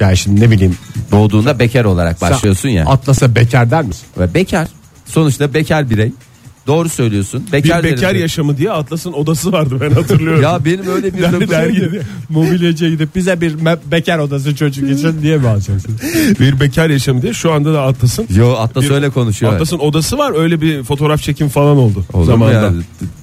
Yani 0.00 0.16
şimdi 0.16 0.40
ne 0.40 0.50
bileyim. 0.50 0.76
Doğduğunda 1.12 1.58
bekar 1.58 1.84
olarak 1.84 2.20
başlıyorsun 2.20 2.68
ya. 2.68 2.86
Atlasa 2.86 3.34
bekar 3.34 3.70
der 3.70 3.82
misin? 3.82 4.06
Ve 4.18 4.34
bekar. 4.34 4.68
Sonuçta 5.06 5.54
bekar 5.54 5.90
birey. 5.90 6.12
Doğru 6.66 6.88
söylüyorsun. 6.88 7.44
Bekar 7.52 7.82
Bir 7.84 7.90
bekar 7.92 8.14
yaşamı 8.14 8.56
diye 8.56 8.70
Atlas'ın 8.70 9.12
odası 9.12 9.52
vardı 9.52 9.78
ben 9.80 9.90
hatırlıyorum. 9.90 10.42
Ya 10.42 10.64
benim 10.64 10.86
öyle 10.88 11.14
bir 11.14 11.22
Der- 11.22 11.50
dergide. 11.50 12.00
Mobilyacıya 12.28 12.90
gidip 12.90 13.14
bize 13.16 13.40
bir 13.40 13.54
bekar 13.90 14.18
odası 14.18 14.56
çocuk 14.56 14.90
için 14.90 15.22
diye 15.22 15.36
mi 15.38 15.48
alacaksın? 15.48 15.96
bir 16.40 16.60
bekar 16.60 16.90
yaşamı 16.90 17.22
diye 17.22 17.32
şu 17.32 17.52
anda 17.52 17.74
da 17.74 17.82
Atlas'ın 17.82 18.26
Yo 18.36 18.52
Atlas 18.52 18.84
Bir- 18.84 18.90
öyle 18.90 19.10
konuşuyor. 19.10 19.52
Atlas'ın 19.52 19.78
odası 19.78 20.18
var 20.18 20.32
öyle 20.42 20.60
bir 20.60 20.82
fotoğraf 20.84 21.22
çekim 21.22 21.48
falan 21.48 21.76
oldu 21.76 22.04
Olur 22.12 22.26
zamanında. 22.26 22.56
ya? 22.56 22.72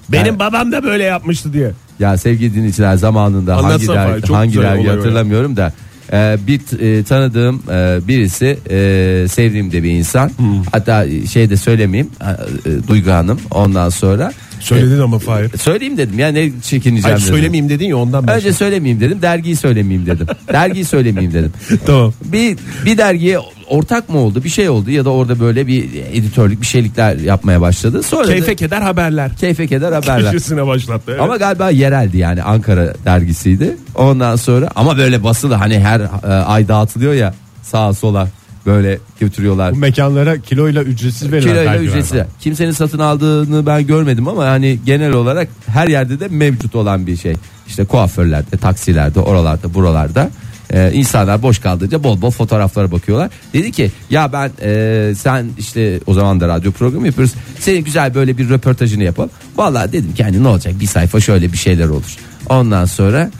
Benim 0.10 0.25
Yani- 0.25 0.39
babam 0.39 0.71
da 0.71 0.83
böyle 0.83 1.03
yapmıştı 1.03 1.53
diye. 1.53 1.71
Ya 2.00 2.17
sevgili 2.17 2.53
dinleyiciler 2.55 2.95
zamanında 2.95 3.55
hangi, 3.57 3.65
Anlatsana 3.67 3.95
der, 3.95 4.07
Fahir, 4.10 4.21
çok 4.21 4.36
hangi 4.36 4.57
dergi 4.57 4.88
hatırlamıyorum 4.88 5.57
da 5.57 5.74
e, 6.13 6.38
bir 6.48 6.80
e, 6.80 7.03
tanıdığım 7.03 7.62
e, 7.72 8.00
birisi 8.08 8.58
e, 8.70 9.27
sevdiğim 9.27 9.72
de 9.72 9.84
bir 9.84 9.91
insan 9.91 10.32
hatta 10.72 11.06
şey 11.32 11.50
de 11.50 11.58
söylemeyeyim 11.58 12.10
e, 12.22 12.70
e, 12.70 12.88
Duygu 12.88 13.12
Hanım 13.12 13.39
ondan 13.51 13.89
sonra 13.89 14.32
Söyledin 14.60 15.00
ama 15.00 15.20
Fahir. 15.20 15.53
e, 15.53 15.58
söyleyeyim 15.58 15.98
dedim 15.98 16.20
ya 16.20 16.27
ne 16.27 16.51
çekineceğim 16.62 17.03
Hayır 17.03 17.18
dedim. 17.18 17.27
söylemeyeyim 17.34 17.70
dedin 17.70 17.86
ya 17.88 17.98
ondan 17.98 18.27
ben. 18.27 18.36
Önce 18.36 18.53
söylemeyeyim 18.53 19.01
dedim 19.01 19.22
dergiyi 19.22 19.56
söylemeyeyim 19.56 20.06
dedim 20.06 20.27
dergiyi 20.53 20.86
söylemeyeyim 20.86 21.34
dedim 21.34 21.51
Tamam. 21.86 22.13
bir 22.25 22.58
bir 22.86 22.98
dergiye 22.98 23.38
ortak 23.72 24.10
mı 24.10 24.18
oldu 24.18 24.44
bir 24.44 24.50
şey 24.50 24.70
oldu 24.70 24.92
ya 24.92 25.06
da 25.06 25.10
orada 25.10 25.40
böyle 25.40 25.68
bir 25.68 25.90
editörlük 26.12 26.62
bir 26.62 26.66
şeylikler 26.68 27.16
yapmaya 27.16 27.62
başladı 27.62 28.04
sonra 28.04 28.28
Keyfe 28.28 28.51
da, 28.51 28.56
keder 28.56 28.82
haberler. 28.82 29.36
keyfe 29.36 29.68
keder 29.68 29.92
haberler 29.92 30.32
Köşesine 30.32 30.68
başlattı. 30.68 31.04
Evet. 31.12 31.22
ama 31.22 31.38
galiba 31.38 31.70
yereldi 31.70 32.18
yani 32.18 32.44
Ankara 32.44 32.94
dergisiydi. 33.06 33.78
Ondan 33.96 34.36
sonra 34.36 34.70
ama 34.75 34.98
böyle 34.98 35.24
basılı 35.24 35.54
hani 35.54 35.80
her 35.80 36.00
e, 36.00 36.28
ay 36.28 36.68
dağıtılıyor 36.68 37.13
ya 37.13 37.34
sağa 37.63 37.94
sola 37.94 38.28
böyle 38.66 38.98
götürüyorlar. 39.20 39.74
Bu 39.74 39.78
mekanlara 39.78 40.38
kiloyla 40.42 40.84
ücretsiz 40.84 41.32
verilen 41.32 41.50
Kiloyla 41.50 41.78
ücretsiz. 41.78 42.18
var. 42.18 42.28
Kimsenin 42.40 42.72
satın 42.72 43.00
aldığını 43.00 43.66
ben 43.66 43.88
görmedim 43.88 44.28
ama 44.28 44.46
hani 44.46 44.80
genel 44.86 45.12
olarak 45.13 45.48
her 45.68 45.88
yerde 45.88 46.20
de 46.20 46.28
mevcut 46.28 46.75
olan 46.75 47.08
bir 47.08 47.18
şey. 47.18 47.34
İşte 47.68 47.86
kuaförlerde, 47.86 48.58
taksilerde, 48.58 49.20
oralarda, 49.20 49.74
buralarda 49.74 50.30
Ee, 50.74 50.92
insanlar 50.94 51.42
boş 51.42 51.60
kaldığınca 51.60 52.04
bol 52.04 52.22
bol 52.22 52.32
fotoğraflara 52.32 52.92
bakıyorlar. 52.92 53.30
Dedi 53.54 53.72
ki 53.72 53.92
ya 54.10 54.34
ben 54.34 54.51
e, 54.62 55.13
sen 55.16 55.50
işte 55.58 56.00
o 56.06 56.13
zaman 56.13 56.40
da 56.40 56.48
radyo 56.48 56.72
programı 56.72 57.08
yapıyoruz. 57.08 57.34
Senin 57.60 57.84
güzel 57.84 58.16
böyle 58.16 58.38
bir 58.38 58.50
röportajını 58.50 59.04
yapalım. 59.04 59.30
Vallahi 59.56 59.92
dedim 59.92 60.13
ki 60.13 60.24
hani 60.24 60.44
ne 60.44 60.48
olacak 60.48 60.80
bir 60.80 60.86
sayfa 60.88 61.20
şöyle 61.20 61.54
bir 61.54 61.58
şeyler 61.58 61.88
olur. 61.88 62.18
Ondan 62.50 62.86
sonra 62.86 63.32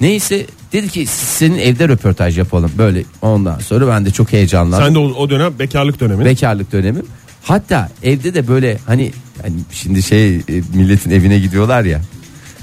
neyse 0.00 0.46
dedi 0.72 0.88
ki 0.88 1.06
senin 1.06 1.58
evde 1.58 1.88
röportaj 1.88 2.38
yapalım 2.38 2.72
böyle. 2.78 3.04
Ondan 3.22 3.58
sonra 3.58 3.88
ben 3.88 4.06
de 4.06 4.10
çok 4.10 4.32
heyecanlandım. 4.32 4.86
Sen 4.86 4.94
de 4.94 4.98
o, 4.98 5.02
o 5.02 5.30
dönem 5.30 5.58
bekarlık 5.58 6.00
dönemi. 6.00 6.24
Bekarlık 6.24 6.72
dönemim. 6.72 7.06
Hatta 7.42 7.90
evde 8.02 8.34
de 8.34 8.48
böyle 8.48 8.78
hani, 8.86 9.12
hani 9.42 9.54
şimdi 9.72 10.02
şey 10.02 10.36
e, 10.36 10.42
milletin 10.74 11.10
evine 11.10 11.38
gidiyorlar 11.38 11.84
ya. 11.84 12.00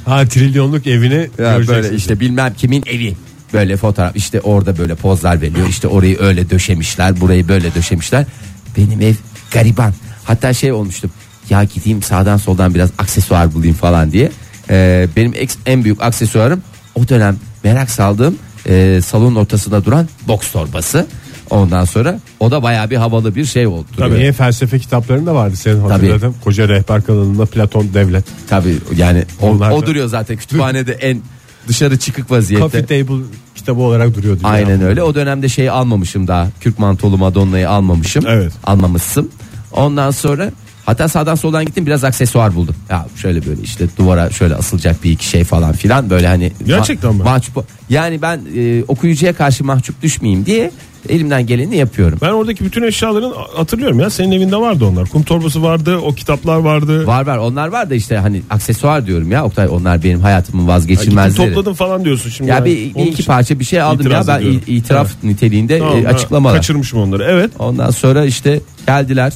Ha 0.05 0.25
trilyonluk 0.25 0.87
evini 0.87 1.29
Ya 1.37 1.67
böyle 1.67 1.95
işte 1.95 2.19
bilmem 2.19 2.53
kimin 2.57 2.83
evi. 2.87 3.15
Böyle 3.53 3.77
fotoğraf 3.77 4.15
işte 4.15 4.41
orada 4.41 4.77
böyle 4.77 4.95
pozlar 4.95 5.41
veriyor. 5.41 5.67
İşte 5.69 5.87
orayı 5.87 6.19
öyle 6.19 6.49
döşemişler, 6.49 7.21
burayı 7.21 7.47
böyle 7.47 7.75
döşemişler. 7.75 8.25
Benim 8.77 9.01
ev 9.01 9.13
gariban. 9.51 9.93
Hatta 10.25 10.53
şey 10.53 10.71
olmuştum. 10.71 11.11
Ya 11.49 11.63
gideyim 11.63 12.03
sağdan 12.03 12.37
soldan 12.37 12.75
biraz 12.75 12.89
aksesuar 12.97 13.53
bulayım 13.53 13.75
falan 13.75 14.11
diye. 14.11 14.31
Ee, 14.69 15.07
benim 15.15 15.33
en 15.65 15.83
büyük 15.83 16.01
aksesuarım 16.03 16.61
o 16.95 17.07
dönem 17.07 17.37
merak 17.63 17.89
saldığım 17.89 18.35
e, 18.67 18.99
salonun 19.05 19.35
ortasında 19.35 19.85
duran 19.85 20.07
boks 20.27 20.51
torbası. 20.51 21.07
Ondan 21.49 21.85
sonra 21.85 22.19
o 22.39 22.51
da 22.51 22.63
bayağı 22.63 22.89
bir 22.89 22.95
havalı 22.95 23.35
bir 23.35 23.45
şey 23.45 23.67
oldu. 23.67 23.87
Tabii. 23.97 24.15
Niye 24.15 24.31
felsefe 24.33 24.79
kitaplarında 24.79 25.35
vardı 25.35 25.55
senin 25.55 25.79
hatırladığın 25.81 26.35
koca 26.43 26.67
rehber 26.67 27.01
kanalında 27.01 27.45
Platon 27.45 27.93
Devlet. 27.93 28.25
Tabii 28.49 28.75
yani 28.95 29.23
o, 29.41 29.49
Onlar 29.49 29.71
da- 29.71 29.75
o 29.75 29.85
duruyor 29.85 30.07
zaten 30.07 30.37
kütüphanede 30.37 30.93
en 30.93 31.21
dışarı 31.67 31.99
çıkık 31.99 32.31
vaziyette. 32.31 32.63
Coffee 32.63 32.85
Table 32.85 33.23
kitabı 33.55 33.81
olarak 33.81 34.15
duruyordu. 34.15 34.41
Aynen 34.43 34.81
öyle. 34.81 35.03
O 35.03 35.15
dönemde 35.15 35.49
şeyi 35.49 35.71
almamışım 35.71 36.27
daha. 36.27 36.47
Kürk 36.59 36.79
mantolu 36.79 37.17
Madonna'yı 37.17 37.69
almamışım. 37.69 38.23
Evet. 38.27 38.53
Almamışsın. 38.63 39.31
Ondan 39.71 40.11
sonra 40.11 40.51
hatta 40.87 41.07
sağdan 41.07 41.35
soldan 41.35 41.65
gittim 41.65 41.85
biraz 41.85 42.03
aksesuar 42.03 42.55
buldum. 42.55 42.75
Ya 42.89 43.05
şöyle 43.15 43.45
böyle 43.45 43.61
işte 43.61 43.85
duvara 43.97 44.29
şöyle 44.29 44.55
asılacak 44.55 45.03
bir 45.03 45.11
iki 45.11 45.25
şey 45.29 45.43
falan 45.43 45.73
filan 45.73 46.09
böyle 46.09 46.27
hani 46.27 46.51
Gerçekten 46.65 47.15
mi? 47.15 47.23
mahcup 47.23 47.65
yani 47.89 48.21
ben 48.21 48.41
e, 48.55 48.83
okuyucuya 48.87 49.33
karşı 49.33 49.63
mahcup 49.65 50.01
düşmeyeyim 50.01 50.45
diye 50.45 50.71
elimden 51.09 51.45
geleni 51.47 51.75
yapıyorum. 51.77 52.19
Ben 52.21 52.29
oradaki 52.29 52.65
bütün 52.65 52.83
eşyaların 52.83 53.33
hatırlıyorum 53.55 53.99
ya. 53.99 54.09
Senin 54.09 54.31
evinde 54.31 54.57
vardı 54.57 54.85
onlar. 54.85 55.09
Kum 55.09 55.23
torbası 55.23 55.63
vardı, 55.63 55.97
o 55.97 56.13
kitaplar 56.13 56.57
vardı. 56.57 57.07
Var 57.07 57.27
var 57.27 57.37
onlar 57.37 57.67
var 57.67 57.89
da 57.89 57.95
işte 57.95 58.17
hani 58.17 58.41
aksesuar 58.49 59.05
diyorum 59.07 59.31
ya 59.31 59.45
Oktay 59.45 59.67
onlar 59.67 60.03
benim 60.03 60.21
hayatımın 60.21 60.67
vazgeçilmezleri. 60.67 61.49
topladın 61.49 61.73
falan 61.73 62.05
diyorsun 62.05 62.29
şimdi. 62.29 62.49
Ya 62.49 62.55
yani. 62.55 62.65
bir, 62.65 62.95
bir 62.95 63.05
iki 63.11 63.25
parça 63.25 63.59
bir 63.59 63.65
şey 63.65 63.81
aldım 63.81 64.01
itiraz 64.05 64.27
ya 64.27 64.33
ben 64.35 64.39
ediyorum. 64.39 64.61
i- 64.67 64.75
itiraf 64.75 65.11
niteliğinde 65.23 65.79
Tamam, 65.79 65.97
e, 65.97 66.03
ha, 66.03 66.09
açıklamalar. 66.09 66.55
Kaçırmışım 66.55 66.99
onları. 66.99 67.23
Evet. 67.29 67.51
Ondan 67.59 67.91
sonra 67.91 68.25
işte 68.25 68.59
geldiler. 68.87 69.33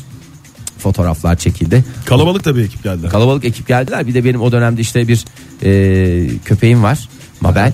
Fotoğraflar 0.81 1.35
çekildi. 1.35 1.83
Kalabalık 2.05 2.45
da 2.45 2.55
bir 2.55 2.63
ekip 2.63 2.83
geldi. 2.83 3.07
Kalabalık 3.09 3.45
ekip 3.45 3.67
geldiler. 3.67 4.07
Bir 4.07 4.13
de 4.13 4.25
benim 4.25 4.41
o 4.41 4.51
dönemde 4.51 4.81
işte 4.81 5.07
bir 5.07 5.25
e, 5.63 6.29
köpeğim 6.45 6.83
var. 6.83 7.09
Mabel. 7.41 7.73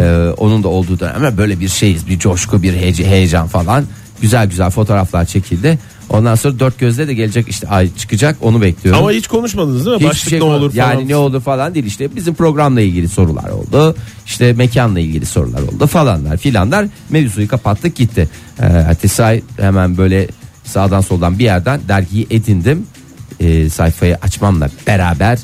E, 0.00 0.30
onun 0.36 0.62
da 0.62 0.68
olduğu 0.68 1.00
dönemde 1.00 1.36
böyle 1.36 1.60
bir 1.60 1.68
şeyiz. 1.68 2.06
Bir 2.06 2.18
coşku, 2.18 2.62
bir 2.62 2.72
hece- 2.74 3.06
heyecan 3.06 3.46
falan. 3.46 3.84
Güzel 4.22 4.46
güzel 4.48 4.70
fotoğraflar 4.70 5.24
çekildi. 5.24 5.78
Ondan 6.10 6.34
sonra 6.34 6.58
dört 6.60 6.78
gözle 6.78 7.08
de 7.08 7.14
gelecek 7.14 7.48
işte 7.48 7.68
ay 7.68 7.94
çıkacak 7.96 8.36
onu 8.40 8.62
bekliyorum. 8.62 9.02
Ama 9.02 9.12
hiç 9.12 9.26
konuşmadınız 9.26 9.86
değil 9.86 9.96
mi? 9.96 10.00
Hiçbir 10.00 10.08
Başlık 10.08 10.30
şey 10.30 10.40
ne 10.40 10.44
olur 10.44 10.72
falan. 10.72 10.92
Yani 10.92 11.08
ne 11.08 11.16
olur 11.16 11.40
falan 11.40 11.74
değil 11.74 11.86
işte 11.86 12.16
bizim 12.16 12.34
programla 12.34 12.80
ilgili 12.80 13.08
sorular 13.08 13.48
oldu. 13.50 13.96
İşte 14.26 14.52
mekanla 14.52 15.00
ilgili 15.00 15.26
sorular 15.26 15.62
oldu 15.62 15.86
falanlar 15.86 16.36
filanlar. 16.36 16.86
Mevzuyu 17.10 17.48
kapattık 17.48 17.96
gitti. 17.96 18.28
Ee, 18.60 18.64
ertesi 18.66 19.24
ay 19.24 19.42
hemen 19.60 19.96
böyle 19.98 20.28
sağdan 20.68 21.00
soldan 21.00 21.38
bir 21.38 21.44
yerden 21.44 21.80
dergiyi 21.88 22.26
edindim. 22.30 22.86
Ee, 23.40 23.70
sayfayı 23.70 24.16
açmamla 24.22 24.70
beraber 24.86 25.38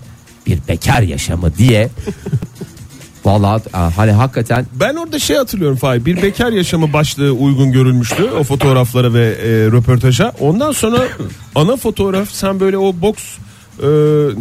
bir 0.47 0.59
bekar 0.69 1.02
yaşamı 1.02 1.57
diye. 1.57 1.88
Vallahi 3.25 3.62
aa, 3.73 3.97
hani 3.97 4.12
hakikaten 4.12 4.66
Ben 4.81 4.95
orada 4.95 5.19
şey 5.19 5.37
hatırlıyorum 5.37 5.76
Fahir. 5.76 6.04
Bir 6.04 6.23
bekar 6.23 6.52
yaşamı 6.52 6.93
başlığı 6.93 7.31
uygun 7.33 7.73
görülmüştü 7.73 8.23
o 8.25 8.45
fotoğraflara 8.45 9.14
ve 9.14 9.25
e, 9.26 9.49
röportaja. 9.49 10.33
Ondan 10.40 10.73
sonra 10.73 10.99
ana 11.54 11.76
fotoğraf 11.76 12.31
sen 12.31 12.61
böyle 12.61 12.78
o 12.78 12.95
box 13.00 13.16
e, 13.83 13.87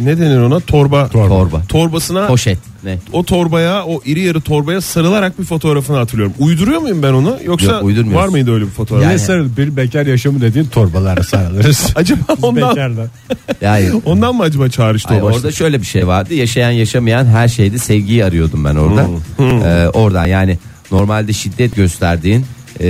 ne 0.04 0.18
denir 0.18 0.38
ona 0.40 0.60
torba 0.60 1.08
Torba. 1.08 1.62
torbasına 1.68 2.26
poşet 2.26 2.58
ne? 2.84 2.98
o 3.12 3.24
torbaya 3.24 3.84
o 3.84 4.00
iri 4.04 4.20
yarı 4.20 4.40
torbaya 4.40 4.80
sarılarak 4.80 5.38
bir 5.38 5.44
fotoğrafını 5.44 5.96
hatırlıyorum. 5.96 6.34
Uyduruyor 6.38 6.80
muyum 6.80 7.02
ben 7.02 7.12
onu 7.12 7.38
yoksa 7.44 7.72
Yok, 7.72 7.84
uydurmuyorsun. 7.84 8.22
var 8.24 8.28
mıydı 8.28 8.52
öyle 8.54 8.64
bir 8.64 8.70
fotoğraf? 8.70 9.02
Ne 9.04 9.08
Yani- 9.10 9.18
sarıl 9.18 9.56
bir 9.56 9.76
bekar 9.76 10.06
yaşamı 10.06 10.40
dediğin 10.40 10.66
torbalara 10.66 11.22
sarılırız. 11.22 11.92
Acaba 11.96 12.20
ondan 12.42 12.70
Bekarlar. 12.70 13.06
Yani 13.60 14.02
ondan 14.04 14.34
mı 14.34 14.42
acaba 14.42 14.68
çağrıştı 14.68 15.14
Ay, 15.14 15.22
o 15.22 15.24
orada 15.24 15.52
şöyle 15.52 15.80
bir 15.80 15.86
şey 15.86 16.06
vardı. 16.06 16.34
Yaşayan 16.34 16.70
yaşamayan 16.70 17.24
her 17.26 17.48
şeyde 17.48 17.78
sevgiyi 17.78 18.24
arıyordum 18.24 18.64
ben 18.64 18.74
orada. 18.76 19.06
Ee, 19.40 19.88
oradan 19.88 20.26
yani 20.26 20.58
normalde 20.90 21.32
şiddet 21.32 21.76
gösterdiğin 21.76 22.46
e, 22.80 22.86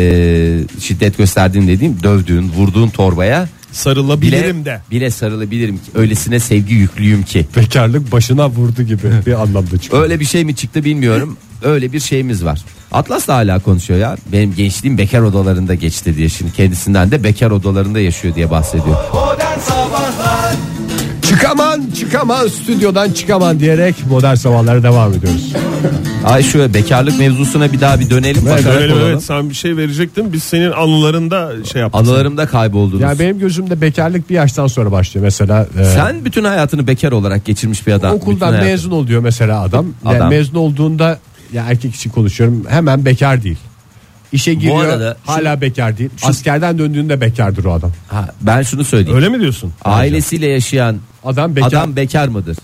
şiddet 0.81 1.19
gösterdiğin 1.19 1.69
dediğim 1.69 2.03
dövdüğün, 2.03 2.53
vurduğun 2.57 2.89
torbaya 2.89 3.49
Sarılabilirim 3.75 4.61
bile, 4.61 4.65
de. 4.65 4.81
bile 4.91 5.11
sarılabilirim 5.11 5.77
ki. 5.77 5.91
Öylesine 5.95 6.41
sevgi 6.41 6.75
yüklüyüm 6.75 7.23
ki. 7.23 7.47
Bekarlık 7.57 8.13
başına 8.13 8.51
vurdu 8.51 8.83
gibi 8.83 9.11
bir 9.27 9.43
anlamda 9.43 9.79
çıkıyor. 9.79 10.03
Öyle 10.03 10.21
bir 10.21 10.25
şey 10.25 10.45
mi 10.45 10.57
çıktı 10.57 10.85
bilmiyorum. 10.85 11.37
Öyle 11.63 11.93
bir 11.93 12.01
şeyimiz 12.01 12.45
var. 12.45 12.65
Atlas 12.93 13.29
da 13.29 13.35
hala 13.35 13.59
konuşuyor 13.59 14.01
ya. 14.01 14.17
Benim 14.33 14.55
gençliğim 14.55 14.99
bekar 14.99 15.21
odalarında 15.21 15.75
geçti 15.75 16.17
diye. 16.17 16.29
Şimdi 16.29 16.53
kendisinden 16.53 17.11
de 17.11 17.25
bekar 17.25 17.51
odalarında 17.51 18.01
yaşıyor 18.01 18.35
diye 18.35 18.51
bahsediyor. 18.51 18.97
Modern 19.13 19.59
Sabahlar 19.59 20.55
Çıkaman 21.45 21.83
çıkaman 21.99 22.49
stüdyodan 22.49 23.13
çıkaman 23.13 23.61
diyerek 23.61 23.95
modern 24.11 24.35
sabahlara 24.35 24.83
devam 24.83 25.13
ediyoruz. 25.13 25.53
Ay 26.25 26.43
şu 26.43 26.75
bekarlık 26.75 27.19
mevzusuna 27.19 27.73
bir 27.73 27.81
daha 27.81 28.01
bir 28.01 28.11
dönelim. 28.11 28.43
Evet, 28.49 28.65
bakarak 28.65 28.91
olalım. 28.91 29.03
evet, 29.09 29.23
sen 29.23 29.51
bir 29.51 29.55
şey 29.55 29.77
verecektin. 29.77 30.33
Biz 30.33 30.43
senin 30.43 30.73
anılarında 30.73 31.53
şey 31.73 31.81
yaptık. 31.83 32.01
Anılarımda 32.01 32.47
kayboldunuz. 32.47 33.01
Yani 33.01 33.19
benim 33.19 33.39
gözümde 33.39 33.81
bekarlık 33.81 34.31
bir 34.31 34.35
yaştan 34.35 34.67
sonra 34.67 34.93
başlıyor. 34.93 35.25
Mesela 35.25 35.67
e, 35.81 35.85
Sen 35.85 36.25
bütün 36.25 36.45
hayatını 36.45 36.87
bekar 36.87 37.13
olarak 37.13 37.45
geçirmiş 37.45 37.87
bir 37.87 37.93
adam. 37.93 38.15
okuldan 38.15 38.55
mezun 38.55 38.91
oluyor 38.91 39.21
mesela 39.23 39.61
adam. 39.61 39.87
Yani 40.05 40.17
Adam. 40.17 40.29
mezun 40.29 40.55
olduğunda 40.55 41.19
ya 41.53 41.65
erkek 41.69 41.95
için 41.95 42.11
konuşuyorum 42.11 42.65
hemen 42.69 43.05
bekar 43.05 43.43
değil. 43.43 43.59
İşe 44.35 44.55
giriyor 44.55 44.85
arada 44.85 45.17
şu- 45.27 45.33
hala 45.33 45.61
bekar 45.61 45.99
değil. 45.99 46.11
Askerden 46.23 46.79
döndüğünde 46.79 47.21
bekardır 47.21 47.65
o 47.65 47.73
adam. 47.73 47.93
Ha, 48.09 48.29
ben 48.41 48.63
şunu 48.63 48.85
söyleyeyim. 48.85 49.17
Öyle 49.17 49.29
mi 49.29 49.41
diyorsun? 49.41 49.73
Ailesiyle 49.85 50.47
yaşayan 50.47 50.97
Adam 51.25 51.57
bekar 51.57 51.69
adam 51.69 51.97
bekar 51.97 52.29
mıdır? 52.29 52.57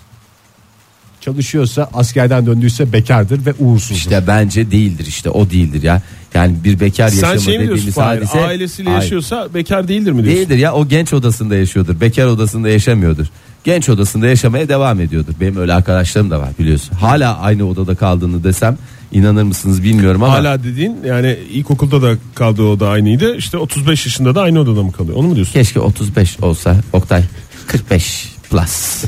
çalışıyorsa 1.21 1.91
askerden 1.95 2.47
döndüyse 2.47 2.93
bekardır 2.93 3.47
ve 3.47 3.55
uğursuzdur. 3.59 3.95
İşte 3.97 4.25
bence 4.27 4.71
değildir 4.71 5.07
işte 5.07 5.31
o 5.31 5.51
değildir 5.51 5.83
ya. 5.83 6.03
Yani 6.35 6.57
bir 6.65 6.81
bekar 6.81 7.09
Sen 7.09 7.17
yaşamı 7.17 7.41
şey 7.41 7.59
mi 7.59 7.65
diyorsun 7.65 7.77
dediğimiz 7.77 7.95
Fahir, 7.95 8.19
hadise 8.23 8.41
ailesiyle 8.47 8.89
Hayır. 8.91 9.03
yaşıyorsa 9.03 9.55
bekar 9.55 9.89
değildir 9.89 10.13
mi 10.13 10.25
diyorsun? 10.25 10.37
Değildir 10.37 10.57
ya 10.59 10.73
o 10.75 10.89
genç 10.89 11.13
odasında 11.13 11.57
yaşıyordur. 11.57 12.01
Bekar 12.01 12.27
odasında 12.27 12.69
yaşamıyordur. 12.69 13.27
Genç 13.65 13.89
odasında 13.89 14.27
yaşamaya 14.27 14.69
devam 14.69 15.01
ediyordur. 15.01 15.33
Benim 15.41 15.57
öyle 15.57 15.75
arkadaşlarım 15.75 16.31
da 16.31 16.41
var 16.41 16.49
biliyorsun. 16.59 16.95
Hala 16.97 17.39
aynı 17.39 17.65
odada 17.69 17.95
kaldığını 17.95 18.45
desem 18.45 18.79
inanır 19.13 19.43
mısınız 19.43 19.83
bilmiyorum 19.83 20.23
ama 20.23 20.35
Hala 20.35 20.65
dediğin 20.65 20.97
yani 21.07 21.39
ilkokulda 21.51 22.03
da 22.03 22.17
kaldığı 22.35 22.63
oda 22.63 22.89
aynıydı. 22.89 23.37
İşte 23.37 23.59
35 23.59 24.07
yaşında 24.07 24.35
da 24.35 24.43
aynı 24.43 24.61
odada 24.61 24.83
mı 24.83 24.93
kalıyor? 24.93 25.17
Onu 25.17 25.27
mu 25.27 25.35
diyorsun? 25.35 25.53
keşke 25.53 25.81
35 25.81 26.41
olsa 26.41 26.77
Oktay 26.93 27.25
45 27.67 28.35
plus 28.51 29.05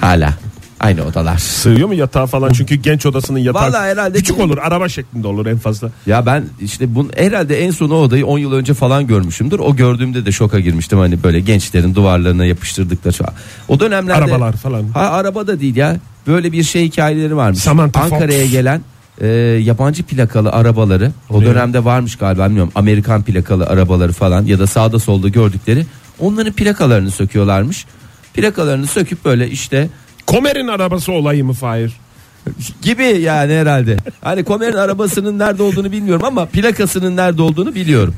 hala 0.00 0.34
aynı 0.80 1.04
odalar. 1.04 1.38
Sığıyor 1.38 1.88
mu 1.88 1.94
yatağa 1.94 2.26
falan? 2.26 2.52
Çünkü 2.52 2.74
genç 2.74 3.06
odasının 3.06 3.38
yatağı 3.38 3.62
Vallahi 3.62 3.90
herhalde 3.90 4.18
küçük 4.18 4.40
olur. 4.40 4.58
Araba 4.58 4.88
şeklinde 4.88 5.26
olur 5.26 5.46
en 5.46 5.58
fazla. 5.58 5.90
Ya 6.06 6.26
ben 6.26 6.44
işte 6.60 6.94
bunu 6.94 7.08
herhalde 7.16 7.64
en 7.64 7.70
son 7.70 7.90
o 7.90 7.94
odayı 7.94 8.26
10 8.26 8.38
yıl 8.38 8.52
önce 8.52 8.74
falan 8.74 9.06
görmüşümdür. 9.06 9.58
O 9.58 9.76
gördüğümde 9.76 10.26
de 10.26 10.32
şoka 10.32 10.60
girmiştim 10.60 10.98
hani 10.98 11.22
böyle 11.22 11.40
gençlerin 11.40 11.94
duvarlarına 11.94 12.44
yapıştırdıkları. 12.44 13.14
O 13.68 13.80
dönemlerde 13.80 14.24
Arabalar 14.24 14.52
falan. 14.52 14.88
Ha 14.88 15.00
araba 15.00 15.46
da 15.46 15.60
değil 15.60 15.76
ya. 15.76 15.96
Böyle 16.26 16.52
bir 16.52 16.62
şey 16.62 16.84
hikayeleri 16.84 17.36
varmış. 17.36 17.58
Samantha 17.58 18.00
Fox. 18.00 18.12
Ankara'ya 18.12 18.46
gelen 18.46 18.80
e, 19.20 19.26
yabancı 19.62 20.02
plakalı 20.02 20.50
arabaları 20.52 21.12
o 21.30 21.40
Ne? 21.40 21.46
dönemde 21.46 21.84
varmış 21.84 22.16
galiba 22.16 22.46
bilmiyorum. 22.46 22.72
Amerikan 22.74 23.22
plakalı 23.22 23.66
arabaları 23.66 24.12
falan 24.12 24.44
ya 24.44 24.58
da 24.58 24.66
sağda 24.66 24.98
solda 24.98 25.28
gördükleri 25.28 25.86
onların 26.20 26.52
plakalarını 26.52 27.10
söküyorlarmış. 27.10 27.86
Plakalarını 28.34 28.86
söküp 28.86 29.24
böyle 29.24 29.48
işte 29.50 29.88
Komer'in 30.26 30.68
arabası 30.68 31.12
olayı 31.12 31.44
mı 31.44 31.52
Fahir? 31.52 31.92
gibi 32.82 33.02
yani 33.04 33.52
herhalde. 33.52 33.96
Hani 34.20 34.44
Komer'in 34.44 34.76
arabasının 34.76 35.38
nerede 35.38 35.62
olduğunu 35.62 35.92
bilmiyorum 35.92 36.24
ama 36.24 36.46
plakasının 36.46 37.16
nerede 37.16 37.42
olduğunu 37.42 37.74
biliyorum. 37.74 38.14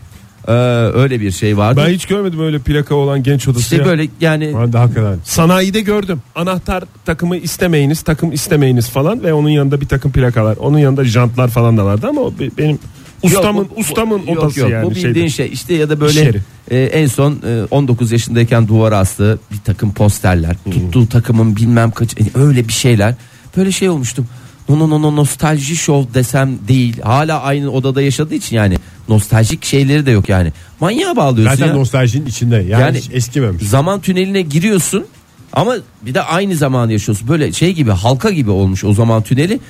Ee, 0.49 0.53
öyle 0.95 1.21
bir 1.21 1.31
şey 1.31 1.57
vardı. 1.57 1.81
Ben 1.87 1.93
hiç 1.93 2.07
görmedim 2.07 2.41
öyle 2.41 2.59
plaka 2.59 2.95
olan 2.95 3.23
genç 3.23 3.49
odası 3.49 3.63
işte 3.63 3.77
ya. 3.77 3.85
böyle 3.85 4.09
yani 4.21 4.53
Ben 4.63 4.73
de 4.73 4.79
hakikaten 4.79 5.19
Sanayide 5.25 5.81
gördüm. 5.81 6.23
Anahtar 6.35 6.85
takımı 7.05 7.37
istemeyiniz, 7.37 8.03
takım 8.03 8.33
istemeyiniz 8.33 8.89
falan 8.89 9.23
ve 9.23 9.33
onun 9.35 9.49
yanında 9.49 9.81
bir 9.81 9.87
takım 9.89 10.13
plakalar. 10.13 10.57
Onun 10.57 10.79
yanında 10.79 11.05
jantlar 11.05 11.49
falan 11.49 11.77
da 11.77 11.85
vardı 11.85 12.07
ama 12.09 12.21
benim 12.59 12.79
Ustamın 13.23 13.59
Yok, 13.61 13.71
bu- 13.77 13.81
ustamın 13.81 14.19
yok, 14.27 14.39
odası 14.39 14.61
yok, 14.61 14.71
yani 14.71 14.87
Bu 14.87 14.91
bildiğin 14.91 15.15
şeyde. 15.15 15.29
şey 15.31 15.49
işte 15.53 15.75
ya 15.75 15.89
da 15.89 16.01
böyle 16.01 16.21
yeri. 16.21 16.41
e, 16.71 16.79
en 16.79 17.07
son 17.07 17.33
e, 17.47 17.65
19 17.71 18.13
yaşındayken 18.13 18.69
duvara 18.69 18.99
astığı 18.99 19.39
bir 19.53 19.59
takım 19.65 19.93
posterler. 19.95 20.57
Tuttuğu 20.71 21.09
takımın 21.09 21.57
bilmem 21.57 21.91
kaç 21.91 22.13
e, 22.21 22.25
öyle 22.39 22.69
bir 22.69 22.73
şeyler. 22.73 23.15
Böyle 23.57 23.73
şey 23.73 23.89
olmuştum. 23.89 24.27
No 24.69 24.79
no 24.79 24.91
no 24.91 25.03
no 25.03 25.17
nostalji 25.17 25.77
show 25.77 26.15
desem 26.15 26.59
değil. 26.69 27.01
Hala 27.03 27.41
aynı 27.43 27.71
odada 27.71 28.03
yaşadığı 28.03 28.35
için 28.35 28.57
yani 28.57 28.77
nostaljik 29.09 29.65
şeyleri 29.65 30.07
de 30.07 30.11
yok 30.11 30.29
yani. 30.29 30.53
Manyağa 30.81 31.17
bağlıyorsun 31.17 31.57
Zaten 31.57 31.73
ya. 31.73 31.79
nostaljinin 31.79 32.27
içinde 32.27 32.57
yani, 32.57 32.71
Yani- 32.83 33.01
eskimemiş. 33.13 33.63
Zaman 33.63 34.01
tüneline 34.01 34.43
giriyorsun 34.43 35.05
ama 35.53 35.75
bir 36.03 36.15
de 36.15 36.23
aynı 36.23 36.57
zamanı 36.57 36.93
yaşıyorsun. 36.93 37.29
Böyle 37.29 37.53
şey 37.53 37.73
gibi 37.73 37.91
halka 37.91 38.31
gibi 38.31 38.51
olmuş 38.51 38.85
o 38.85 38.95
zaman 38.95 39.23
tüneli. 39.23 39.61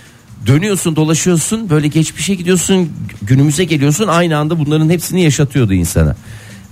Dönüyorsun 0.46 0.96
dolaşıyorsun 0.96 1.70
böyle 1.70 1.88
geçmişe 1.88 2.34
gidiyorsun 2.34 2.92
günümüze 3.22 3.64
geliyorsun 3.64 4.08
aynı 4.08 4.36
anda 4.38 4.58
bunların 4.58 4.90
hepsini 4.90 5.22
yaşatıyordu 5.22 5.72
insana. 5.74 6.16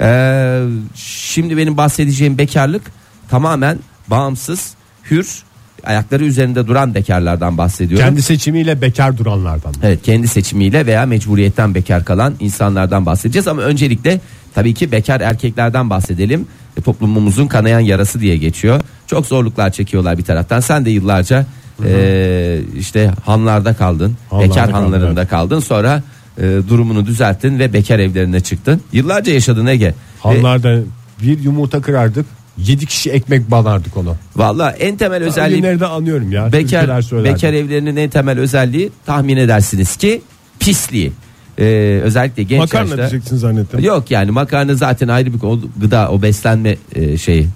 Ee, 0.01 0.63
şimdi 0.95 1.57
benim 1.57 1.77
bahsedeceğim 1.77 2.39
bekarlık 2.39 2.83
tamamen 3.31 3.79
bağımsız, 4.09 4.75
hür, 5.11 5.43
ayakları 5.87 6.25
üzerinde 6.25 6.67
duran 6.67 6.95
bekarlardan 6.95 7.59
bahsediyorum. 7.59 8.07
Kendi 8.07 8.23
seçimiyle 8.23 8.81
bekar 8.81 9.19
duranlardan. 9.19 9.75
Evet 9.83 10.03
kendi 10.03 10.29
seçimiyle 10.29 10.87
veya 10.87 11.07
mecburiyetten 11.07 11.75
bekar 11.75 12.05
kalan 12.05 12.35
insanlardan 12.41 13.07
bahsedeceğiz 13.07 13.49
ama 13.49 13.63
öncelikle 13.63 14.21
tabii 14.55 14.75
ki 14.75 14.93
bekar 14.93 15.21
erkeklerden 15.21 15.91
bahsedelim. 15.91 16.47
E, 16.77 16.81
toplumumuzun 16.81 17.47
kanayan 17.47 17.81
yarası 17.81 18.21
diye 18.21 18.37
geçiyor. 18.37 18.81
Çok 19.07 19.27
zorluklar 19.27 19.71
çekiyorlar 19.71 20.19
bir 20.19 20.25
taraftan. 20.25 20.61
Sen 20.61 20.85
de 20.85 20.91
yıllarca 20.91 21.47
e, 21.85 22.61
işte 22.79 23.11
hanlarda 23.25 23.75
kaldın. 23.75 24.17
Hanlarda 24.31 24.51
bekar 24.51 24.71
kaldım, 24.71 24.93
hanlarında 24.93 25.27
kaldın. 25.27 25.61
Sonra 25.61 26.03
e, 26.39 26.43
durumunu 26.43 27.07
düzelttin 27.07 27.59
ve 27.59 27.73
bekar 27.73 27.99
evlerine 27.99 28.41
çıktın. 28.41 28.81
Yıllarca 28.93 29.33
yaşadın 29.33 29.67
Ege. 29.67 29.87
Ve 29.87 29.95
Hanlarda 30.21 30.81
bir 31.23 31.39
yumurta 31.39 31.81
kırardık. 31.81 32.27
7 32.59 32.87
kişi 32.87 33.11
ekmek 33.11 33.51
banardık 33.51 33.97
ona. 33.97 34.15
Valla 34.37 34.71
en 34.71 34.97
temel 34.97 35.23
özelliği 35.25 35.57
günleri 35.61 35.81
de 35.81 35.87
anıyorum 35.87 36.33
ya. 36.33 36.53
bekar 36.53 37.03
bekar 37.25 37.53
evlerinin 37.53 37.97
en 37.97 38.11
temel 38.11 38.39
özelliği 38.39 38.91
tahmin 39.07 39.37
edersiniz 39.37 39.97
ki 39.97 40.23
pisliği. 40.61 41.13
Ee, 41.59 42.01
özellikle 42.03 42.43
genç 42.43 42.59
Makarna 42.61 42.89
yaşta. 42.89 42.97
diyeceksin 42.97 43.37
zannettim. 43.37 43.81
Yok 43.81 44.11
yani 44.11 44.31
makarna 44.31 44.75
zaten 44.75 45.09
ayrı 45.09 45.35
bir 45.35 45.43
o 45.43 45.61
gıda 45.81 46.11
o 46.11 46.23
beslenme 46.23 46.77
e, 46.95 47.19
şeyi. 47.19 47.43
E, 47.43 47.47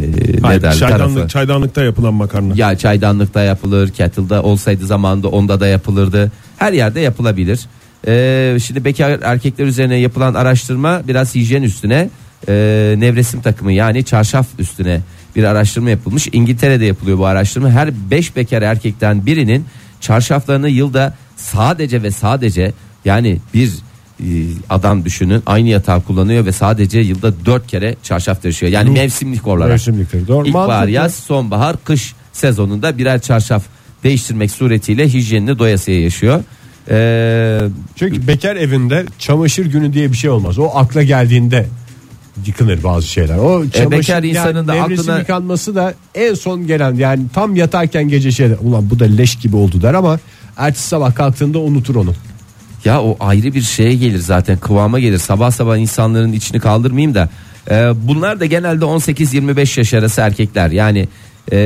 ne 0.00 0.40
Hayır, 0.42 0.60
tarafı. 0.60 0.78
çaydanlık, 0.78 1.30
çaydanlıkta 1.30 1.82
yapılan 1.84 2.14
makarna. 2.14 2.52
Ya 2.56 2.78
çaydanlıkta 2.78 3.42
yapılır, 3.42 3.88
kettle'da 3.90 4.42
olsaydı 4.42 4.86
zamanında 4.86 5.28
onda 5.28 5.60
da 5.60 5.66
yapılırdı. 5.66 6.32
Her 6.56 6.72
yerde 6.72 7.00
yapılabilir. 7.00 7.60
Ee, 8.06 8.56
şimdi 8.66 8.84
bekar 8.84 9.18
erkekler 9.22 9.66
üzerine 9.66 9.96
yapılan 9.96 10.34
araştırma 10.34 11.02
biraz 11.08 11.34
hijyen 11.34 11.62
üstüne, 11.62 12.10
e, 12.48 12.52
nevresim 12.98 13.42
takımı 13.42 13.72
yani 13.72 14.04
çarşaf 14.04 14.46
üstüne 14.58 15.00
bir 15.36 15.44
araştırma 15.44 15.90
yapılmış. 15.90 16.28
İngiltere'de 16.32 16.84
yapılıyor 16.84 17.18
bu 17.18 17.26
araştırma. 17.26 17.70
Her 17.70 17.90
5 18.10 18.36
bekar 18.36 18.62
erkekten 18.62 19.26
birinin 19.26 19.64
çarşaflarını 20.00 20.68
yılda 20.68 21.14
sadece 21.36 22.02
ve 22.02 22.10
sadece 22.10 22.72
yani 23.04 23.38
bir 23.54 23.72
e, 24.20 24.26
adam 24.70 25.04
düşünün 25.04 25.42
aynı 25.46 25.68
yatağı 25.68 26.02
kullanıyor 26.02 26.46
ve 26.46 26.52
sadece 26.52 26.98
yılda 26.98 27.46
4 27.46 27.66
kere 27.66 27.96
çarşaf 28.02 28.42
taşıyor. 28.42 28.72
Yani 28.72 28.90
mevsimlik 28.90 29.46
olarak. 29.46 29.68
Mevsimlikleri. 29.68 30.28
Doğru. 30.28 30.46
İlkbahar, 30.46 30.88
yaz, 30.88 31.14
sonbahar, 31.14 31.76
kış 31.84 32.14
sezonunda 32.32 32.98
birer 32.98 33.20
çarşaf 33.20 33.62
değiştirmek 34.04 34.50
suretiyle 34.50 35.08
hijyenini 35.08 35.58
doyasıya 35.58 36.00
yaşıyor. 36.00 36.42
Ee, 36.90 37.60
Çünkü 37.96 38.26
bekar 38.26 38.56
evinde 38.56 39.06
çamaşır 39.18 39.66
günü 39.66 39.92
diye 39.92 40.12
bir 40.12 40.16
şey 40.16 40.30
olmaz. 40.30 40.58
O 40.58 40.70
akla 40.74 41.02
geldiğinde 41.02 41.66
yıkınır 42.46 42.82
bazı 42.82 43.06
şeyler. 43.08 43.36
O 43.38 43.64
çamaşır 43.70 43.80
E, 43.80 43.90
bekar 43.90 44.22
insanın 44.22 44.68
da 44.68 44.72
aklına- 44.72 45.18
yıkanması 45.18 45.74
da 45.74 45.94
en 46.14 46.34
son 46.34 46.66
gelen 46.66 46.94
yani 46.94 47.22
tam 47.34 47.56
yatarken 47.56 48.08
gece 48.08 48.32
şeyler 48.32 48.56
ulan 48.60 48.90
bu 48.90 48.98
da 48.98 49.04
leş 49.04 49.36
gibi 49.36 49.56
oldu 49.56 49.82
der 49.82 49.94
ama 49.94 50.18
ertesi 50.56 50.88
sabah 50.88 51.14
kalktığında 51.14 51.58
unutur 51.58 51.94
onu. 51.94 52.14
ya 52.84 53.02
o 53.02 53.16
ayrı 53.20 53.54
bir 53.54 53.62
şeye 53.62 53.94
gelir 53.94 54.18
zaten 54.18 54.58
kıvama 54.58 55.00
gelir. 55.00 55.18
Sabah 55.18 55.50
sabah 55.50 55.76
insanların 55.76 56.32
içini 56.32 56.60
kaldırmayayım 56.60 57.14
da. 57.14 57.28
Ee, 57.70 57.90
bunlar 58.02 58.40
da 58.40 58.46
genelde 58.46 58.84
18-25 58.84 59.78
yaş 59.78 59.94
arası 59.94 60.20
erkekler. 60.20 60.70
Yani 60.70 61.08
e, 61.52 61.56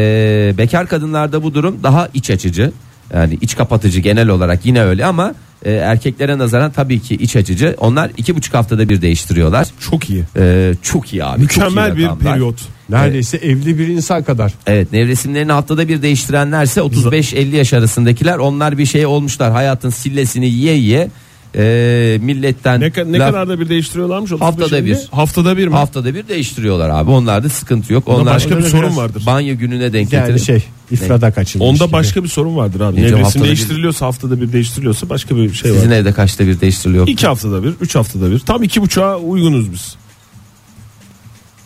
bekar 0.58 0.86
kadınlarda 0.86 1.42
bu 1.42 1.54
durum 1.54 1.76
daha 1.82 2.08
iç 2.14 2.30
açıcı. 2.30 2.72
Yani 3.14 3.38
iç 3.40 3.56
kapatıcı 3.56 4.00
genel 4.00 4.28
olarak 4.28 4.66
yine 4.66 4.82
öyle 4.82 5.06
ama 5.06 5.34
e, 5.64 5.72
erkeklere 5.72 6.38
nazaran 6.38 6.70
tabii 6.72 7.00
ki 7.00 7.14
iç 7.14 7.36
açıcı. 7.36 7.74
Onlar 7.78 8.10
iki 8.16 8.36
buçuk 8.36 8.54
haftada 8.54 8.88
bir 8.88 9.02
değiştiriyorlar. 9.02 9.68
Çok 9.90 10.10
iyi. 10.10 10.24
Ee, 10.36 10.74
çok 10.82 11.12
iyi 11.12 11.24
abi. 11.24 11.48
çok 11.48 11.56
iyi 11.56 11.60
Mükemmel 11.60 11.96
bir 11.96 12.04
rakamlar. 12.04 12.32
periyot. 12.32 12.56
Neredeyse 12.88 13.36
evli 13.36 13.78
bir 13.78 13.88
insan 13.88 14.22
kadar. 14.22 14.52
Evet 14.66 14.92
nevresimlerini 14.92 15.52
haftada 15.52 15.88
bir 15.88 16.02
değiştirenlerse 16.02 16.80
35-50 16.80 17.56
yaş 17.56 17.72
arasındakiler 17.72 18.36
onlar 18.38 18.78
bir 18.78 18.86
şey 18.86 19.06
olmuşlar 19.06 19.52
hayatın 19.52 19.90
sillesini 19.90 20.46
yiye 20.48 20.74
yiye 20.74 21.08
e, 21.56 22.18
milletten 22.22 22.80
Ne, 22.80 22.84
ne 22.84 23.18
laf- 23.18 23.26
kadar 23.30 23.48
da 23.48 23.60
bir 23.60 23.68
değiştiriyorlarmış? 23.68 24.32
35 24.32 24.46
Haftada 24.62 24.84
bir. 24.84 24.98
Haftada 25.10 25.56
bir 25.56 25.68
mi? 25.68 25.74
haftada 25.74 26.14
bir 26.14 26.28
değiştiriyorlar 26.28 26.90
abi 26.90 27.10
onlarda 27.10 27.48
sıkıntı 27.48 27.92
yok 27.92 28.08
onlar 28.08 28.34
başka 28.34 28.58
bir 28.58 28.62
sorun 28.62 28.96
vardır. 28.96 29.22
banyo 29.26 29.56
gününe 29.58 29.92
denk 29.92 30.12
Yani 30.12 30.26
getirip 30.26 30.46
şey 30.46 30.64
ifrada 30.90 31.30
kaçılmış. 31.32 31.68
Onda 31.68 31.84
gibi. 31.84 31.92
başka 31.92 32.22
bir 32.24 32.28
sorun 32.28 32.56
vardır 32.56 32.80
abi. 32.80 32.96
Gece 32.96 33.02
haftada 33.02 33.18
Nevresim 33.18 33.42
bir- 33.42 33.46
değiştiriliyorsa 33.46 34.06
haftada 34.06 34.40
bir 34.40 34.52
değiştiriliyorsa 34.52 35.08
başka 35.08 35.36
bir 35.36 35.52
şey 35.52 35.70
sizin 35.72 35.90
var. 35.90 35.96
evde 35.96 36.12
kaçta 36.12 36.46
bir 36.46 36.60
değiştiriliyor 36.60 37.08
İki 37.08 37.26
haftada 37.26 37.62
bir, 37.64 37.72
üç 37.80 37.94
haftada 37.94 38.30
bir. 38.30 38.38
Tam 38.38 38.62
iki 38.62 38.82
buçuğa 38.82 39.16
uygunuz 39.18 39.72
biz. 39.72 39.96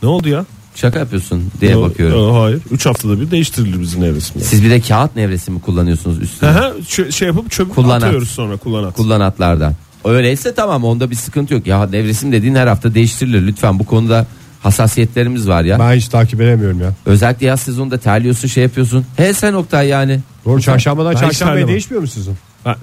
Ne 0.03 0.09
oldu 0.09 0.29
ya? 0.29 0.45
Şaka 0.81 0.99
yapıyorsun 0.99 1.51
diye 1.61 1.71
Yo- 1.73 1.83
bakıyorum 1.83 2.19
yo, 2.19 2.43
hayır. 2.43 2.61
Üç 2.71 2.87
haftada 2.87 3.21
bir 3.21 3.31
değiştirilir 3.31 3.81
bizim 3.81 4.01
nevresimler. 4.03 4.45
siz 4.45 4.65
bir 4.65 4.71
de 4.71 4.81
kağıt 4.81 5.17
nevresimi 5.17 5.61
kullanıyorsunuz 5.61 6.23
üstüne 6.23 6.51
Aha, 6.51 6.73
çö- 6.89 7.13
şey 7.13 7.29
yapıp 7.29 7.51
çöp 7.51 7.75
Kullanat. 7.75 8.03
atıyoruz 8.05 8.31
sonra 8.31 8.57
kullanat. 8.57 8.97
kullanatlardan. 8.97 9.75
Öyleyse 10.05 10.55
tamam 10.55 10.85
onda 10.85 11.11
bir 11.11 11.15
sıkıntı 11.17 11.55
yok. 11.55 11.67
Ya 11.67 11.87
nevresim 11.87 12.33
dediğin 12.33 12.55
her 12.55 12.67
hafta 12.67 12.95
değiştirilir. 12.95 13.47
Lütfen 13.47 13.79
bu 13.79 13.87
konuda 13.87 14.27
hassasiyetlerimiz 14.63 15.49
var 15.49 15.65
ya. 15.65 15.79
Ben 15.79 15.95
hiç 15.97 16.09
takip 16.09 16.41
edemiyorum 16.41 16.81
ya. 16.81 16.93
Özellikle 17.07 17.47
yaz 17.47 17.61
sezonunda 17.61 17.99
terliyorsun 17.99 18.49
şey 18.49 18.63
yapıyorsun. 18.63 19.05
He 19.17 19.35
sen 19.35 19.53
Oktay 19.53 19.89
yani. 19.89 20.21
Doğru 20.45 20.61
çarşambadan 20.63 21.13
hiç 21.13 21.19
çarşambaya 21.21 21.55
terlemem. 21.55 21.69
değişmiyor 21.69 22.01
mu 22.03 22.09
sizin? 22.09 22.35
Ha, 22.65 22.77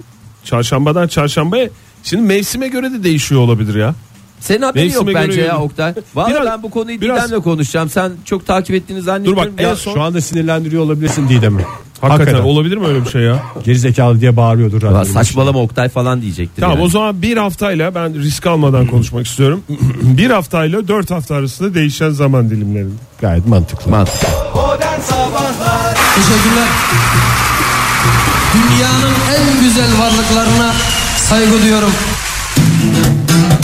çarşambadan 0.44 1.08
çarşambaya 1.08 1.68
şimdi 2.02 2.22
mevsime 2.22 2.68
göre 2.68 2.92
de 2.92 3.02
değişiyor 3.04 3.40
olabilir 3.40 3.74
ya. 3.74 3.94
Senin 4.40 4.62
haberin 4.62 4.86
Mevsime 4.86 5.12
yok 5.12 5.22
bence 5.22 5.36
göre 5.36 5.46
ya. 5.46 5.58
Oktay. 5.58 5.94
Biraz- 6.16 6.46
ben 6.46 6.62
bu 6.62 6.70
konuyu 6.70 7.00
biraz- 7.00 7.28
Didem'le 7.28 7.40
konuşacağım. 7.42 7.88
Sen 7.90 8.12
çok 8.24 8.46
takip 8.46 8.74
ettiğini 8.76 9.02
zannediyorum. 9.02 9.42
Dur 9.42 9.52
bak, 9.56 9.60
ya, 9.60 9.76
son- 9.76 9.94
Şu 9.94 10.02
anda 10.02 10.20
sinirlendiriyor 10.20 10.82
olabilirsin 10.82 11.28
Didem'i. 11.28 11.62
Hakikaten, 12.00 12.24
Hakikaten. 12.24 12.48
olabilir 12.48 12.76
mi 12.76 12.86
öyle 12.86 13.04
bir 13.04 13.10
şey 13.10 13.22
ya? 13.22 13.42
Gerizekalı 13.64 14.20
diye 14.20 14.36
bağırıyordur. 14.36 14.82
Ya 14.82 15.04
saçmalama 15.04 15.58
Oktay 15.58 15.88
falan 15.88 16.22
diyecektir. 16.22 16.60
Tamam 16.62 16.76
yani. 16.76 16.86
o 16.86 16.88
zaman 16.88 17.22
bir 17.22 17.36
haftayla 17.36 17.94
ben 17.94 18.14
risk 18.22 18.46
almadan 18.46 18.86
konuşmak 18.86 19.26
istiyorum. 19.26 19.62
bir 20.02 20.30
haftayla 20.30 20.88
dört 20.88 21.10
hafta 21.10 21.34
arasında 21.34 21.74
değişen 21.74 22.10
zaman 22.10 22.50
dilimlerinde. 22.50 22.94
Gayet 23.20 23.46
mantıklı. 23.46 23.90
Mantıklı. 23.90 24.28
Teşekkürler. 26.16 26.68
Dünyanın 28.54 29.14
en 29.36 29.60
güzel 29.60 29.98
varlıklarına 30.00 30.72
saygı 31.16 31.62
duyuyorum. 31.62 31.90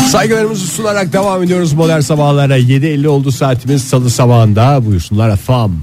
Saygılarımızı 0.03 0.67
sunarak 0.67 1.13
devam 1.13 1.43
ediyoruz 1.43 1.73
modern 1.73 2.01
sabahlara. 2.01 2.59
7.50 2.59 3.07
oldu 3.07 3.33
saatimiz 3.33 3.85
salı 3.85 4.11
sabahında. 4.11 4.87
Buyursunlar 4.87 5.31
efendim. 5.31 5.83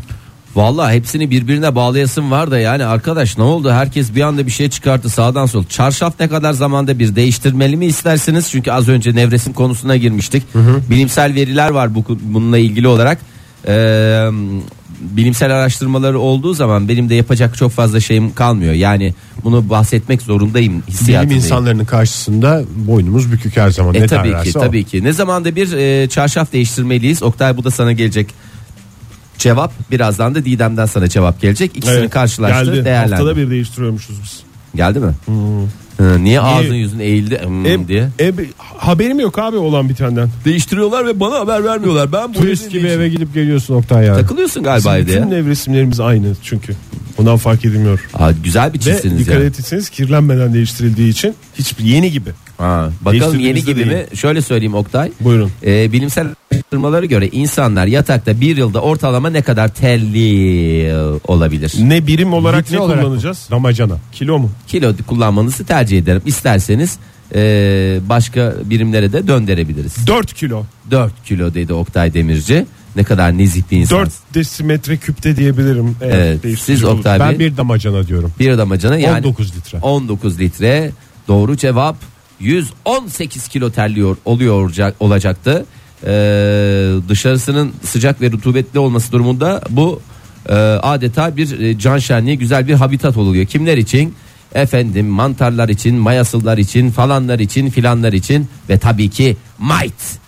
Vallahi 0.55 0.95
hepsini 0.95 1.31
birbirine 1.31 1.75
bağlayasın 1.75 2.31
var 2.31 2.51
da 2.51 2.59
yani 2.59 2.85
arkadaş 2.85 3.37
ne 3.37 3.43
oldu? 3.43 3.71
Herkes 3.71 4.15
bir 4.15 4.21
anda 4.21 4.45
bir 4.45 4.51
şey 4.51 4.69
çıkarttı 4.69 5.09
sağdan 5.09 5.45
sol. 5.45 5.63
Çarşaf 5.63 6.13
ne 6.19 6.27
kadar 6.27 6.53
zamanda 6.53 6.99
bir 6.99 7.15
değiştirmeli 7.15 7.77
mi 7.77 7.85
istersiniz? 7.85 8.49
Çünkü 8.51 8.71
az 8.71 8.89
önce 8.89 9.15
nevresim 9.15 9.53
konusuna 9.53 9.95
girmiştik. 9.95 10.43
Bilimsel 10.89 11.35
veriler 11.35 11.69
var 11.69 11.95
bu 11.95 12.03
bununla 12.21 12.57
ilgili 12.57 12.87
olarak. 12.87 13.17
Ee, 13.67 14.27
bilimsel 15.01 15.51
araştırmaları 15.55 16.19
olduğu 16.19 16.53
zaman 16.53 16.87
benim 16.89 17.09
de 17.09 17.15
yapacak 17.15 17.57
çok 17.57 17.71
fazla 17.71 17.99
şeyim 17.99 18.33
kalmıyor. 18.33 18.73
Yani 18.73 19.13
bunu 19.43 19.69
bahsetmek 19.69 20.21
zorundayım 20.21 20.71
Bilim 20.73 20.83
hissiyatındayım. 20.87 21.43
insanlarının 21.43 21.85
karşısında 21.85 22.63
boynumuz 22.75 23.31
bükük 23.31 23.57
her 23.57 23.69
zaman. 23.69 23.93
E 23.95 24.01
ne 24.01 24.07
tabii 24.07 24.43
ki 24.51 24.57
o. 24.59 24.61
tabii 24.61 24.83
ki. 24.83 25.03
Ne 25.03 25.13
zamanda 25.13 25.55
bir 25.55 25.71
e, 25.73 26.09
çarşaf 26.09 26.53
değiştirmeliyiz? 26.53 27.23
Oktay 27.23 27.57
bu 27.57 27.63
da 27.63 27.71
sana 27.71 27.91
gelecek 27.91 28.27
cevap. 29.37 29.91
Birazdan 29.91 30.35
da 30.35 30.45
Didem'den 30.45 30.85
sana 30.85 31.07
cevap 31.07 31.41
gelecek. 31.41 31.71
İkisini 31.77 31.95
Evet, 31.99 32.09
karşılaştır, 32.09 32.73
geldi. 32.73 32.85
değerlendir. 32.85 33.11
Haftada 33.11 33.37
bir 33.37 33.49
değiştiriyormuşuz 33.49 34.21
biz. 34.23 34.39
Geldi 34.75 34.99
mi? 34.99 35.11
Hı, 36.01 36.23
niye 36.23 36.41
ağzın 36.41 36.73
yüzün 36.73 36.99
eğildi 36.99 37.39
Hmm, 37.43 37.65
E, 37.65 37.87
diye? 37.87 38.09
e, 38.19 38.31
haberim 38.57 39.19
yok 39.19 39.39
abi 39.39 39.57
olan 39.57 39.89
bitenden. 39.89 40.29
Değiştiriyorlar 40.45 41.05
ve 41.07 41.19
bana 41.19 41.39
haber 41.39 41.63
vermiyorlar. 41.63 42.11
Ben 42.13 42.29
bu 42.33 42.33
Turist 42.39 42.71
gibi 42.71 42.87
eve 42.87 43.09
gidip 43.09 43.33
geliyorsun 43.33 43.75
Oktay 43.75 44.05
ya. 44.05 44.13
takılıyorsun 44.15 44.63
galiba 44.63 44.97
evde 44.97 45.07
Bütün 45.07 45.19
ya. 45.19 45.25
nevresimlerimiz 45.25 45.99
aynı 45.99 46.33
çünkü. 46.43 46.73
Ondan 47.17 47.37
fark 47.37 47.65
edilmiyor. 47.65 48.09
Aa, 48.13 48.31
güzel 48.43 48.73
bir 48.73 48.79
Ve 48.79 48.83
çizsiniz 48.83 49.19
dikkat 49.19 49.39
ya. 49.39 49.43
etseniz 49.45 49.89
kirlenmeden 49.89 50.53
değiştirildiği 50.53 51.09
için 51.11 51.33
hiçbir 51.59 51.83
yeni 51.83 52.11
gibi. 52.11 52.29
Ha, 52.61 52.89
bakalım 53.01 53.39
yeni 53.39 53.63
gibi 53.63 53.75
değil. 53.75 53.87
mi? 53.87 54.17
Şöyle 54.17 54.41
söyleyeyim 54.41 54.75
Oktay. 54.75 55.11
Buyurun. 55.21 55.51
Ee, 55.65 55.91
bilimsel 55.91 56.27
araştırmalara 56.71 57.05
göre 57.05 57.27
insanlar 57.27 57.87
yatakta 57.87 58.41
bir 58.41 58.57
yılda 58.57 58.81
ortalama 58.81 59.29
ne 59.29 59.41
kadar 59.41 59.67
telli 59.67 60.93
olabilir? 61.27 61.73
Ne 61.79 62.07
birim 62.07 62.33
olarak 62.33 62.65
Litre 62.65 62.75
ne 62.75 62.79
olarak 62.79 63.03
kullanacağız? 63.03 63.47
Damacana. 63.51 63.97
Kilo 64.11 64.39
mu? 64.39 64.51
Kilo 64.67 64.93
kullanmanızı 65.07 65.65
tercih 65.65 65.97
ederim. 65.97 66.21
İsterseniz 66.25 66.97
ee, 67.35 67.99
başka 68.09 68.55
birimlere 68.65 69.13
de 69.13 69.27
döndürebiliriz. 69.27 70.07
4 70.07 70.33
kilo. 70.33 70.63
4 70.91 71.23
kilo 71.25 71.53
dedi 71.53 71.73
Oktay 71.73 72.13
Demirci. 72.13 72.65
Ne 72.95 73.03
kadar 73.03 73.37
nezih 73.37 73.61
bir 73.71 73.77
insan. 73.77 73.99
4 73.99 74.11
desimetre 74.33 74.97
küpte 74.97 75.35
diyebilirim. 75.35 75.95
Evet, 76.01 76.39
siz. 76.59 76.83
Oktay 76.83 77.19
Ben 77.19 77.29
Bey 77.29 77.39
bir 77.39 77.57
damacana 77.57 78.07
diyorum. 78.07 78.31
bir 78.39 78.57
damacana 78.57 78.97
yani 78.97 79.27
19 79.27 79.55
litre. 79.55 79.77
19 79.81 80.39
litre. 80.39 80.91
Doğru 81.27 81.57
cevap 81.57 81.95
118 82.41 83.47
kilo 83.47 83.71
terliyor 83.71 84.17
oluyor 84.25 84.53
olacak- 84.63 84.95
olacaktı. 84.99 85.65
Ee, 86.05 86.07
dışarısının 87.09 87.73
sıcak 87.83 88.21
ve 88.21 88.31
rutubetli 88.31 88.79
olması 88.79 89.11
durumunda 89.11 89.61
bu 89.69 90.01
e, 90.49 90.53
adeta 90.55 91.37
bir 91.37 91.59
e, 91.59 91.79
can 91.79 91.97
şenliği 91.97 92.37
güzel 92.37 92.67
bir 92.67 92.73
habitat 92.73 93.17
oluyor. 93.17 93.45
Kimler 93.45 93.77
için? 93.77 94.15
Efendim 94.55 95.07
mantarlar 95.07 95.69
için, 95.69 95.95
mayasıllar 95.95 96.57
için, 96.57 96.91
falanlar 96.91 97.39
için, 97.39 97.69
filanlar 97.69 98.13
için 98.13 98.47
ve 98.69 98.77
tabii 98.77 99.09
ki 99.09 99.37
might. 99.59 100.21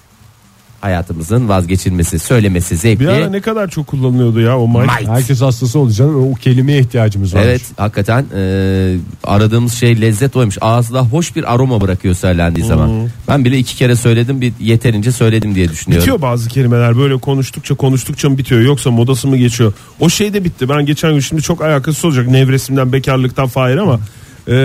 Hayatımızın 0.84 1.50
vazgeçilmesi, 1.50 2.20
söylemesi 2.20 2.78
zevkli. 2.78 3.00
Bir 3.00 3.08
ara 3.08 3.30
ne 3.30 3.42
kadar 3.42 3.70
çok 3.70 3.88
kullanılıyordu 3.88 4.40
ya 4.40 4.60
o 4.60 4.68
mic. 4.68 4.80
Might. 4.80 5.10
Herkes 5.10 5.42
hastası 5.42 5.80
olacağını 5.80 6.32
o 6.32 6.34
kelimeye 6.34 6.80
ihtiyacımız 6.80 7.36
var. 7.36 7.42
Evet 7.44 7.62
hakikaten 7.78 8.26
e, 8.36 8.96
aradığımız 9.24 9.74
şey 9.74 10.02
lezzet 10.02 10.36
oymuş. 10.36 10.58
Ağızda 10.62 11.02
hoş 11.02 11.36
bir 11.36 11.54
aroma 11.54 11.82
bırakıyor 11.82 12.16
söylendiği 12.16 12.66
zaman. 12.66 13.10
Ben 13.28 13.46
bile 13.46 13.58
iki 13.58 13.76
kere 13.76 13.96
söyledim 13.96 14.42
bir 14.42 14.54
yeterince 14.60 15.12
söyledim 15.12 15.56
diye 15.56 15.70
düşünüyorum. 15.70 16.02
Bitiyor 16.02 16.22
bazı 16.22 16.50
kelimeler 16.50 16.98
böyle 16.98 17.18
konuştukça 17.18 17.76
konuştukça 17.76 18.30
mı 18.30 18.38
bitiyor 18.38 18.62
yoksa 18.62 18.92
modası 18.92 19.28
mı 19.28 19.38
geçiyor? 19.38 19.74
O 20.00 20.10
şey 20.10 20.34
de 20.34 20.44
bitti. 20.44 20.70
Ben 20.70 20.86
geçen 20.86 21.14
gün 21.14 21.20
şimdi 21.20 21.42
çok 21.42 21.62
alakasız 21.62 22.06
olacak 22.06 22.28
nevresimden 22.28 22.94
bekarlıktan 22.94 23.48
Fahir 23.48 23.78
ama 23.78 24.00
e, 24.48 24.56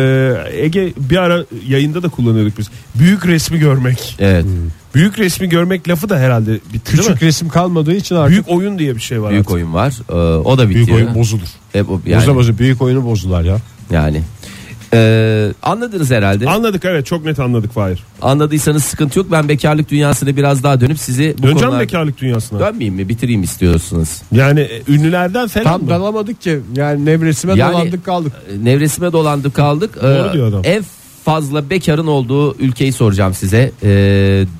Ege 0.52 0.92
bir 0.96 1.16
ara 1.16 1.44
yayında 1.68 2.02
da 2.02 2.08
kullanıyorduk 2.08 2.58
biz. 2.58 2.70
Büyük 2.94 3.26
resmi 3.26 3.58
görmek. 3.58 4.16
Evet. 4.18 4.44
Büyük 4.94 5.18
resmi 5.18 5.48
görmek 5.48 5.88
lafı 5.88 6.08
da 6.08 6.18
herhalde 6.18 6.52
bitti 6.54 6.72
değil 6.72 7.02
Küçük 7.02 7.22
mi? 7.22 7.28
resim 7.28 7.48
kalmadığı 7.48 7.94
için 7.94 8.14
artık 8.16 8.30
Büyük 8.30 8.48
oyun 8.48 8.78
diye 8.78 8.94
bir 8.96 9.00
şey 9.00 9.22
var. 9.22 9.30
Büyük 9.30 9.40
artık. 9.40 9.54
oyun 9.54 9.74
var. 9.74 9.92
E, 10.10 10.14
o 10.38 10.58
da 10.58 10.68
bitiyor. 10.70 10.86
büyük 10.86 10.98
oyun 11.00 11.14
bozulur. 11.14 11.48
E, 11.74 11.88
bu- 11.88 12.00
Yani. 12.06 12.22
yani, 12.26 12.36
Boza 12.36 12.58
büyük 12.58 12.82
oyunu 12.82 13.04
bozdular 13.04 13.42
ya. 13.42 13.56
yani. 13.90 14.22
E, 14.94 15.48
anladınız 15.62 16.10
herhalde. 16.10 16.46
Anladık 16.50 16.84
evet 16.84 17.06
çok 17.06 17.24
net 17.24 17.38
anladık 17.40 17.72
Fahir. 17.72 18.04
Anladıysanız 18.22 18.84
sıkıntı 18.84 19.18
yok. 19.18 19.26
Ben 19.32 19.48
bekarlık 19.48 19.90
dünyasına 19.90 20.36
biraz 20.36 20.62
daha 20.62 20.80
dönüp 20.80 20.98
sizi 20.98 21.34
bu 21.38 21.42
Döneceğim 21.42 21.58
konular... 21.66 21.80
bekarlık 21.80 22.18
dünyasına. 22.20 22.60
Dönmeyeyim 22.60 22.94
mi? 22.94 23.08
Bitireyim 23.08 23.42
istiyorsunuz. 23.42 24.08
Yani 24.32 24.60
e, 24.60 24.82
ünlülerden 24.88 25.48
falan 25.48 25.64
Tam 25.64 25.82
mı? 25.82 25.88
dalamadık 25.88 26.40
ki. 26.40 26.60
Yani 26.76 27.04
nevresime 27.04 27.54
Yani- 27.56 27.72
dolandık 27.72 28.04
kaldık. 28.04 28.32
E, 28.52 28.64
Nevresime 28.64 29.12
dolandık 29.12 29.54
kaldık. 29.54 29.96
E, 29.98 30.02
Doğru 30.02 30.32
diyor 30.32 30.48
adam. 30.48 30.60
En 30.64 30.84
fazla 31.24 31.70
bekarın 31.70 32.06
olduğu 32.06 32.56
ülkeyi 32.58 32.92
soracağım 32.92 33.34
size. 33.34 33.72
E, 33.82 33.90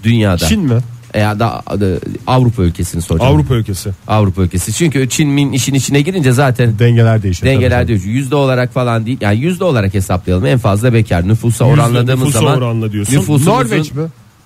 dünyada. 0.05 0.37
Çin 0.49 0.61
mi? 0.63 0.79
E, 1.15 1.21
ya 1.21 1.39
da 1.39 1.63
e, 1.81 1.99
Avrupa 2.27 2.63
ülkesini 2.63 3.03
soracağım. 3.03 3.35
Avrupa 3.35 3.55
ülkesi. 3.55 3.91
Avrupa 4.09 4.43
ülkesi. 4.43 4.73
Çünkü 4.73 5.09
Çin 5.09 5.29
min 5.29 5.53
işin 5.53 5.75
içine 5.75 6.01
girince 6.01 6.33
zaten 6.33 6.79
Dengeler 6.79 7.23
değişiyor. 7.23 7.53
dengeler 7.55 7.81
tabii. 7.83 7.89
diyor. 7.89 8.01
Yüzde 8.15 8.37
olarak 8.37 8.73
falan 8.75 9.07
değil. 9.07 9.19
Yani 9.21 9.39
yüzde 9.39 9.65
olarak 9.65 9.95
hesaplayalım. 9.95 10.47
En 10.47 10.59
fazla 10.59 10.93
bekar. 10.95 11.29
Nüfusa 11.29 11.67
Yüzde 11.69 11.81
oranladığımız 11.81 12.27
nüfusa 12.27 12.39
zaman. 12.39 12.59
oranla 12.59 12.93
diyorsun. 12.93 13.45
Norveç 13.47 13.93
mi? 13.93 14.03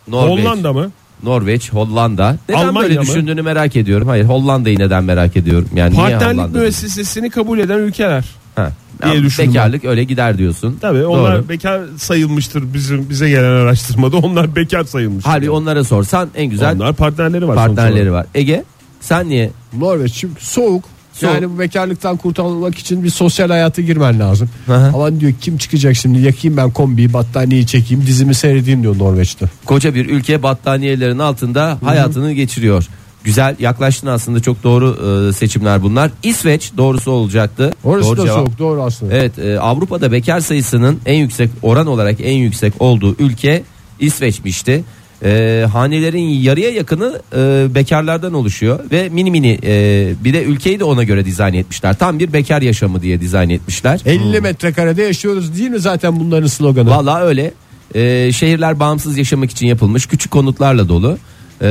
Norveç. 0.09 0.44
Hollanda 0.44 0.72
mı? 0.72 0.90
Norveç, 1.22 1.72
Hollanda. 1.72 2.37
Neden 2.48 2.59
Almanya 2.66 2.88
böyle 2.88 2.98
mı? 3.01 3.03
düşündüğünü 3.03 3.42
merak 3.42 3.77
ediyorum. 3.77 4.09
Hayır 4.09 4.25
Hollanda'yı 4.25 4.79
neden 4.79 5.05
merak 5.05 5.37
ediyorum. 5.37 5.68
Yani 5.75 5.94
Partnerlik 5.96 6.55
müessesesini 6.55 7.31
kabul 7.31 7.59
eden 7.59 7.79
ülkeler. 7.79 8.25
Ha. 8.54 8.72
diye 9.02 9.14
Yani 9.14 9.24
düşündüm 9.24 9.50
bekarlık 9.54 9.84
öyle 9.84 10.04
gider 10.04 10.38
diyorsun. 10.38 10.78
Tabii 10.80 11.04
onlar 11.06 11.38
Doğru. 11.38 11.48
bekar 11.48 11.80
sayılmıştır 11.98 12.74
bizim 12.74 13.10
bize 13.10 13.28
gelen 13.28 13.50
araştırmada. 13.50 14.16
Onlar 14.16 14.56
bekar 14.56 14.84
sayılmış. 14.84 15.24
Halbuki 15.26 15.50
onlara 15.50 15.84
sorsan 15.84 16.28
en 16.34 16.46
güzel 16.46 16.74
Onlar 16.74 16.94
partnerleri 16.94 17.48
var. 17.48 17.54
partnerleri 17.56 18.12
var. 18.12 18.26
Ege 18.34 18.64
sen 19.00 19.28
niye? 19.28 19.50
Norveç 19.78 20.14
çünkü 20.14 20.44
soğuk. 20.44 20.84
Soğuk. 21.12 21.34
Yani 21.34 21.50
bu 21.50 21.58
bekarlıktan 21.58 22.16
kurtulmak 22.16 22.78
için 22.78 23.04
bir 23.04 23.10
sosyal 23.10 23.48
hayata 23.50 23.82
girmen 23.82 24.20
lazım. 24.20 24.50
Hı 24.66 24.74
hı. 24.74 24.86
Ama 24.94 25.20
diyor 25.20 25.32
kim 25.40 25.58
çıkacak 25.58 25.96
şimdi 25.96 26.20
yakayım 26.20 26.56
ben 26.56 26.70
kombiyi 26.70 27.12
battaniyeyi 27.12 27.66
çekeyim 27.66 28.06
dizimi 28.06 28.34
seyredeyim 28.34 28.82
diyor 28.82 28.98
Norveç'te. 28.98 29.46
Koca 29.64 29.94
bir 29.94 30.08
ülke 30.08 30.42
battaniyelerin 30.42 31.18
altında 31.18 31.78
hayatını 31.84 32.32
geçiriyor. 32.32 32.86
Güzel 33.24 33.56
yaklaştın 33.58 34.06
aslında 34.06 34.40
çok 34.40 34.62
doğru 34.62 34.96
e, 35.28 35.32
seçimler 35.32 35.82
bunlar. 35.82 36.11
İsveç 36.22 36.72
doğrusu 36.76 37.11
olacaktı. 37.11 37.72
Orası 37.85 38.08
doğru 38.08 38.16
da 38.16 38.24
cevap. 38.24 38.38
soğuk 38.38 38.58
doğru 38.58 38.82
aslında. 38.82 39.14
Evet 39.14 39.38
e, 39.38 39.61
Avrupa'da 39.61 40.12
bekar 40.12 40.40
sayısının 40.40 41.00
en 41.06 41.14
yüksek 41.18 41.50
oran 41.62 41.87
olarak 41.87 42.20
en 42.22 42.37
yüksek 42.37 42.72
olduğu 42.78 43.16
ülke 43.18 43.62
İsveç'mişti. 44.00 44.85
E, 45.24 45.64
hanelerin 45.72 46.28
yarıya 46.28 46.70
yakını 46.70 47.22
e, 47.37 47.66
bekarlardan 47.74 48.35
oluşuyor 48.35 48.80
ve 48.90 49.08
mini 49.08 49.30
mini 49.30 49.58
e, 49.64 50.14
bir 50.24 50.32
de 50.32 50.44
ülkeyi 50.44 50.80
de 50.80 50.85
ona 50.85 51.02
göre 51.02 51.24
dizayn 51.24 51.54
etmişler. 51.54 51.98
Tam 51.98 52.18
bir 52.18 52.32
bekar 52.32 52.62
yaşamı 52.62 53.02
diye 53.02 53.20
dizayn 53.20 53.50
etmişler. 53.50 54.00
50 54.06 54.40
metrekarede 54.40 55.02
yaşıyoruz 55.02 55.58
değil 55.58 55.70
mi 55.70 55.78
zaten 55.78 56.20
bunların 56.20 56.46
sloganı? 56.46 56.90
Vallahi 56.90 57.22
öyle. 57.22 57.52
E, 57.94 58.32
şehirler 58.32 58.80
bağımsız 58.80 59.18
yaşamak 59.18 59.50
için 59.50 59.66
yapılmış 59.66 60.06
küçük 60.06 60.30
konutlarla 60.30 60.88
dolu. 60.88 61.18
E, 61.62 61.68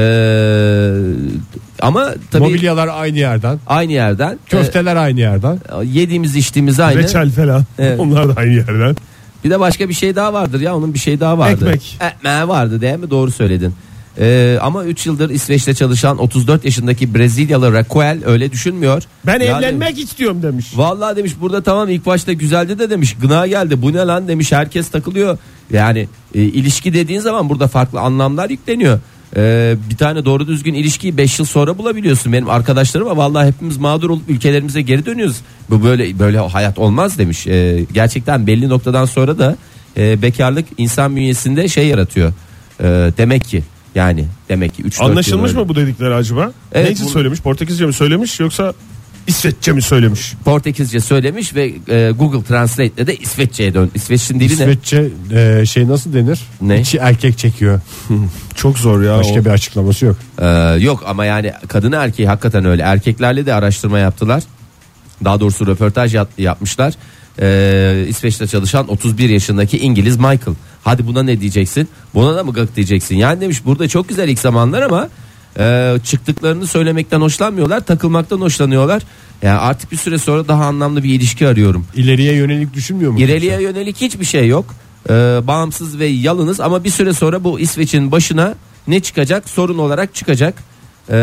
ama 1.81 2.13
tabii 2.31 2.43
Mobilyalar 2.43 2.87
aynı 2.87 3.17
yerden. 3.17 3.59
aynı 3.67 3.91
yerden 3.91 4.39
Köfteler 4.45 4.95
aynı 4.95 5.19
yerden. 5.19 5.53
e, 5.81 5.85
yediğimiz 5.85 6.35
içtiğimiz 6.35 6.79
aynı. 6.79 6.99
Reçel 6.99 7.31
falan. 7.31 7.63
Evet. 7.79 7.99
Onlar 7.99 8.29
da 8.29 8.33
aynı 8.39 8.53
yerden. 8.53 8.95
Bir 9.43 9.49
de 9.49 9.59
başka 9.59 9.89
bir 9.89 9.93
şey 9.93 10.15
daha 10.15 10.33
vardır 10.33 10.61
ya 10.61 10.75
onun 10.75 10.93
bir 10.93 10.99
şey 10.99 11.19
daha 11.19 11.37
vardı. 11.37 11.65
Ekmek. 11.65 11.97
Ekmeği 12.01 12.47
vardı 12.47 12.81
değil 12.81 12.97
mi? 12.97 13.09
Doğru 13.09 13.31
söyledin. 13.31 13.73
Ee, 14.19 14.57
ama 14.61 14.85
3 14.85 15.05
yıldır 15.05 15.29
İsveç'te 15.29 15.73
çalışan 15.73 16.17
34 16.17 16.65
yaşındaki 16.65 17.15
Brezilyalı 17.15 17.73
Raquel 17.73 18.19
öyle 18.25 18.51
düşünmüyor. 18.51 19.03
Ben 19.25 19.39
Yani- 19.39 19.43
evlenmek 19.43 19.99
istiyorum 19.99 20.43
demiş. 20.43 20.65
Vallahi 20.75 21.15
demiş 21.15 21.33
burada 21.41 21.61
tamam 21.63 21.89
ilk 21.89 22.05
başta 22.05 22.33
güzeldi 22.33 22.79
de 22.79 22.89
demiş 22.89 23.15
gına 23.21 23.47
geldi 23.47 23.81
bu 23.81 23.93
ne 23.93 23.97
lan 23.97 24.27
demiş 24.27 24.51
herkes 24.51 24.89
takılıyor. 24.89 25.37
Yani 25.71 26.07
e, 26.35 26.41
ilişki 26.41 26.93
dediğin 26.93 27.19
zaman 27.19 27.49
burada 27.49 27.67
farklı 27.67 27.99
anlamlar 27.99 28.49
yükleniyor. 28.49 28.99
Ee, 29.35 29.75
bir 29.89 29.97
tane 29.97 30.25
doğru 30.25 30.47
düzgün 30.47 30.73
ilişkiyi 30.73 31.17
5 31.17 31.39
yıl 31.39 31.45
sonra 31.45 31.77
bulabiliyorsun 31.77 32.33
benim 32.33 32.49
arkadaşlarım 32.49 33.07
ama 33.07 33.23
vallahi 33.23 33.47
hepimiz 33.47 33.77
mağdur 33.77 34.09
olup 34.09 34.29
ülkelerimize 34.29 34.81
geri 34.81 35.05
dönüyoruz. 35.05 35.37
Bu 35.69 35.83
böyle 35.83 36.19
böyle 36.19 36.37
hayat 36.39 36.79
olmaz 36.79 37.17
demiş. 37.17 37.47
Ee, 37.47 37.85
gerçekten 37.93 38.47
belli 38.47 38.69
noktadan 38.69 39.05
sonra 39.05 39.39
da 39.39 39.55
e, 39.97 40.21
bekarlık 40.21 40.65
insan 40.77 41.15
bünyesinde 41.15 41.67
şey 41.67 41.87
yaratıyor. 41.87 42.33
Ee, 42.79 42.83
demek 43.17 43.43
ki 43.43 43.63
yani 43.95 44.25
demek 44.49 44.75
ki 44.75 44.83
3 44.83 45.01
Anlaşılmış 45.01 45.53
mı 45.53 45.69
bu 45.69 45.75
dedikleri 45.75 46.13
acaba? 46.13 46.51
Evet, 46.71 46.87
Neyse 46.87 47.05
bu- 47.05 47.09
söylemiş? 47.09 47.41
Portekizce 47.41 47.85
mi 47.85 47.93
söylemiş 47.93 48.39
yoksa 48.39 48.73
İsveççe 49.27 49.71
mi 49.71 49.81
söylemiş? 49.81 50.33
Portekizce 50.45 50.99
söylemiş 50.99 51.55
ve 51.55 51.73
e, 51.89 52.11
Google 52.11 52.43
Translate'le 52.43 53.07
de 53.07 53.15
İsveççe'ye 53.15 53.73
dön. 53.73 53.91
İsveç'in 53.95 54.39
dili 54.39 54.49
ne? 54.49 54.53
İsveççe 54.53 55.09
e, 55.31 55.65
şey 55.65 55.87
nasıl 55.87 56.13
denir? 56.13 56.39
Ne? 56.61 56.81
İçi 56.81 56.97
erkek 56.97 57.37
çekiyor. 57.37 57.81
Çok 58.55 58.77
zor 58.79 59.01
ya. 59.01 59.17
Başka 59.17 59.39
o. 59.41 59.45
bir 59.45 59.49
açıklaması 59.49 60.05
yok. 60.05 60.15
Ee, 60.39 60.47
yok 60.79 61.03
ama 61.07 61.25
yani 61.25 61.51
kadını 61.67 61.95
erkeği 61.95 62.27
hakikaten 62.27 62.65
öyle. 62.65 62.83
Erkeklerle 62.83 63.45
de 63.45 63.53
araştırma 63.53 63.99
yaptılar. 63.99 64.43
Daha 65.23 65.39
doğrusu 65.39 65.67
röportaj 65.67 66.15
yap- 66.15 66.29
yapmışlar. 66.39 66.93
Ee, 67.41 68.05
İsveç'te 68.07 68.47
çalışan 68.47 68.91
31 68.91 69.29
yaşındaki 69.29 69.77
İngiliz 69.79 70.17
Michael. 70.17 70.55
Hadi 70.83 71.07
buna 71.07 71.23
ne 71.23 71.41
diyeceksin? 71.41 71.87
Buna 72.13 72.35
da 72.35 72.43
mı 72.43 72.53
gık 72.53 72.75
diyeceksin? 72.75 73.15
Yani 73.15 73.41
demiş 73.41 73.65
burada 73.65 73.87
çok 73.87 74.09
güzel 74.09 74.29
ilk 74.29 74.39
zamanlar 74.39 74.81
ama 74.81 75.09
e, 75.59 75.95
çıktıklarını 76.03 76.67
söylemekten 76.67 77.21
hoşlanmıyorlar. 77.21 77.79
Takılmaktan 77.79 78.41
hoşlanıyorlar. 78.41 79.03
Yani 79.41 79.59
artık 79.59 79.91
bir 79.91 79.97
süre 79.97 80.17
sonra 80.17 80.47
daha 80.47 80.65
anlamlı 80.65 81.03
bir 81.03 81.13
ilişki 81.13 81.47
arıyorum. 81.47 81.85
İleriye 81.95 82.33
yönelik 82.33 82.73
düşünmüyor 82.73 83.11
mu? 83.11 83.19
İleriye 83.19 83.61
yönelik 83.61 84.01
hiçbir 84.01 84.25
şey 84.25 84.47
yok. 84.47 84.65
Ee, 85.09 85.13
bağımsız 85.43 85.99
ve 85.99 86.05
yalınız 86.05 86.59
ama 86.59 86.83
bir 86.83 86.89
süre 86.89 87.13
sonra 87.13 87.43
bu 87.43 87.59
İsveç'in 87.59 88.11
başına 88.11 88.55
ne 88.87 88.99
çıkacak? 88.99 89.49
Sorun 89.49 89.77
olarak 89.77 90.15
çıkacak. 90.15 90.63
Ee, 91.09 91.17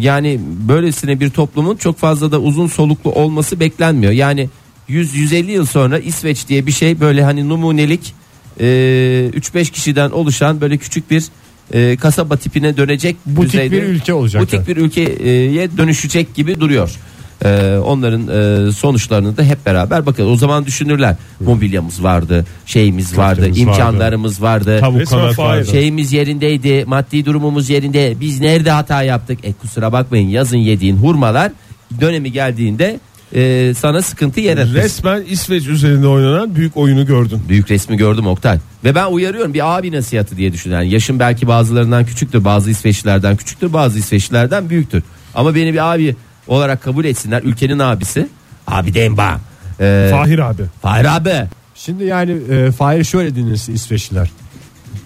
yani 0.00 0.40
böylesine 0.68 1.20
bir 1.20 1.30
toplumun 1.30 1.76
çok 1.76 1.98
fazla 1.98 2.32
da 2.32 2.40
uzun 2.40 2.66
soluklu 2.66 3.12
olması 3.12 3.60
beklenmiyor. 3.60 4.12
Yani 4.12 4.48
100-150 4.88 5.50
yıl 5.50 5.66
sonra 5.66 5.98
İsveç 5.98 6.48
diye 6.48 6.66
bir 6.66 6.72
şey 6.72 7.00
böyle 7.00 7.24
hani 7.24 7.48
numunelik 7.48 8.14
e, 8.60 8.64
3-5 8.64 9.70
kişiden 9.70 10.10
oluşan 10.10 10.60
böyle 10.60 10.76
küçük 10.76 11.10
bir 11.10 11.24
e, 11.72 11.96
kasaba 11.96 12.36
tipine 12.36 12.76
dönecek 12.76 13.16
Butik 13.26 13.52
düzeyde- 13.52 13.70
bir 13.72 13.82
ülke 13.82 14.14
olacak 14.14 14.42
Butik 14.42 14.54
yani. 14.54 14.66
bir 14.66 14.76
ülkeye 14.76 15.76
dönüşecek 15.76 16.34
gibi 16.34 16.60
duruyor. 16.60 16.90
Ee, 17.44 17.76
onların 17.84 18.28
e, 18.68 18.72
sonuçlarını 18.72 19.36
da 19.36 19.42
hep 19.42 19.66
beraber 19.66 20.06
bakalım. 20.06 20.32
O 20.32 20.36
zaman 20.36 20.66
düşünürler. 20.66 21.16
Mobilyamız 21.40 22.02
vardı, 22.02 22.44
şeyimiz 22.66 23.18
vardı, 23.18 23.48
imkanlarımız 23.54 24.42
vardı. 24.42 24.78
Fahir. 24.80 25.38
vardı. 25.38 25.66
Şeyimiz 25.70 26.12
yerindeydi, 26.12 26.84
maddi 26.86 27.24
durumumuz 27.24 27.70
yerinde. 27.70 28.14
Biz 28.20 28.40
nerede 28.40 28.70
hata 28.70 29.02
yaptık? 29.02 29.38
E 29.42 29.52
kusura 29.52 29.92
bakmayın 29.92 30.28
yazın 30.28 30.56
yediğin 30.58 30.96
hurmalar 30.96 31.52
dönemi 32.00 32.32
geldiğinde 32.32 33.00
e, 33.34 33.74
sana 33.74 34.02
sıkıntı 34.02 34.40
yaratır. 34.40 34.74
Resmen 34.74 35.22
İsveç 35.28 35.66
üzerinde 35.66 36.06
oynanan 36.06 36.54
büyük 36.54 36.76
oyunu 36.76 37.06
gördün. 37.06 37.42
Büyük 37.48 37.70
resmi 37.70 37.96
gördüm 37.96 38.26
Oktay. 38.26 38.58
Ve 38.84 38.94
ben 38.94 39.06
uyarıyorum 39.06 39.54
bir 39.54 39.76
abi 39.76 39.92
nasihatı 39.92 40.36
diye 40.36 40.52
düşünüyorum. 40.52 40.84
Yani 40.84 40.94
yaşım 40.94 41.18
belki 41.18 41.48
bazılarından 41.48 42.04
küçüktür, 42.04 42.44
bazı 42.44 42.70
İsveçlilerden 42.70 43.36
küçüktür, 43.36 43.72
bazı 43.72 43.98
İsveçlilerden 43.98 44.70
büyüktür. 44.70 45.02
Ama 45.34 45.54
beni 45.54 45.72
bir 45.72 45.94
abi 45.94 46.16
olarak 46.46 46.82
kabul 46.82 47.04
etsinler. 47.04 47.42
Ülkenin 47.42 47.78
abisi. 47.78 48.28
Abi 48.66 48.94
deyim 48.94 49.16
bana. 49.16 49.38
Ee, 49.80 50.08
Fahir 50.10 50.38
abi. 50.38 50.62
Fahir 50.82 51.16
abi. 51.16 51.34
Şimdi 51.74 52.04
yani 52.04 52.36
e, 52.50 52.72
Fahir 52.72 53.04
şöyle 53.04 53.34
dinlesin 53.34 53.74
İsveçliler. 53.74 54.30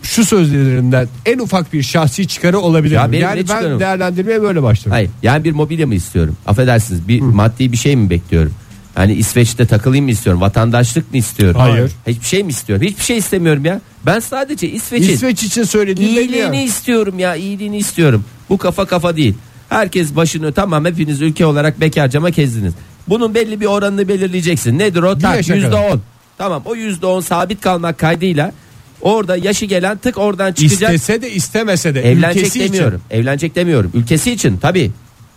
Şu 0.03 0.25
sözlerinden 0.25 1.09
en 1.27 1.39
ufak 1.39 1.73
bir 1.73 1.83
şahsi 1.83 2.29
çıkarı 2.29 2.59
olabilir 2.59 2.95
Ya 2.95 3.07
mi? 3.07 3.13
benim 3.13 3.23
ne 3.23 3.27
Yani 3.29 3.37
ben 3.39 3.43
çıkarım? 3.43 3.81
değerlendirmeye 3.81 4.43
böyle 4.43 4.63
başladım. 4.63 4.93
Hayır 4.93 5.11
yani 5.23 5.45
bir 5.45 5.53
mobilya 5.53 5.87
mı 5.87 5.95
istiyorum? 5.95 6.37
Affedersiniz 6.47 7.09
bir 7.09 7.21
maddi 7.21 7.73
bir 7.73 7.77
şey 7.77 7.97
mi 7.97 8.11
bekliyorum? 8.11 8.53
Hani 8.95 9.13
İsveç'te 9.15 9.67
takılayım 9.67 10.05
mı 10.05 10.11
istiyorum? 10.11 10.41
Vatandaşlık 10.41 11.11
mı 11.13 11.17
istiyorum? 11.19 11.61
Hayır. 11.61 11.93
Hiçbir 12.07 12.27
şey 12.27 12.43
mi 12.45 12.51
istiyorum? 12.51 12.87
Hiçbir 12.87 13.03
şey 13.05 13.17
istemiyorum 13.19 13.65
ya. 13.65 13.81
Ben 14.07 14.19
sadece 14.21 14.71
İsveç'in 14.71 15.13
İsveç 15.13 15.43
için 15.43 15.63
söylediğim 15.65 16.17
belli 16.17 16.21
iyiliğini 16.25 16.65
istiyorum 16.65 17.19
ya. 17.19 17.35
iyiliğini 17.37 17.77
istiyorum. 17.79 18.25
Bu 18.49 18.59
kafa 18.59 18.85
kafa 18.87 19.17
değil. 19.17 19.35
Herkes 19.69 20.17
başını 20.17 20.53
tamam 20.53 20.85
hepiniz 20.85 21.23
ülke 21.23 21.47
olarak 21.47 21.81
bekarcama 21.81 22.31
kezdiniz. 22.31 22.73
Bunun 23.09 23.35
belli 23.35 23.61
bir 23.61 23.67
oranını 23.67 24.09
belirleyeceksin. 24.09 24.79
Nedir 24.79 25.03
o? 25.03 25.19
Tak, 25.19 25.37
yaşa 25.37 25.55
Yüzde 25.55 25.71
kadar. 25.71 25.91
on. 25.91 26.01
Tamam 26.39 26.63
o 26.65 26.75
yüzde 26.75 27.07
on 27.07 27.21
sabit 27.21 27.61
kalmak 27.61 27.99
kaydıyla 27.99 28.53
orada 29.03 29.37
yaşı 29.37 29.67
gelen 29.67 29.99
tık 29.99 30.19
oradan 30.19 30.53
çıkacak. 30.53 30.95
İstese 30.95 31.23
de 31.23 31.31
istemese 31.33 31.95
de 31.95 32.11
Evlenecek 32.11 32.37
ülkesi 32.43 32.59
için. 32.65 32.73
demiyorum. 32.73 33.01
Evlenecek 33.11 33.55
demiyorum. 33.57 33.91
Ülkesi 33.95 34.33
için 34.33 34.59
tabii. 34.59 34.91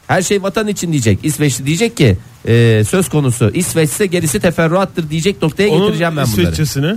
Her 0.07 0.21
şey 0.21 0.43
vatan 0.43 0.67
için 0.67 0.91
diyecek. 0.91 1.19
İsveçli 1.23 1.65
diyecek 1.65 1.97
ki 1.97 2.17
e, 2.47 2.83
söz 2.89 3.09
konusu 3.09 3.51
İsveçse 3.53 4.05
gerisi 4.05 4.39
teferruattır 4.39 5.09
diyecek 5.09 5.41
noktaya 5.41 5.67
getireceğim 5.69 6.17
ben 6.17 6.21
Onun 6.23 6.33
bunları. 6.33 6.41
İsveççesini. 6.41 6.95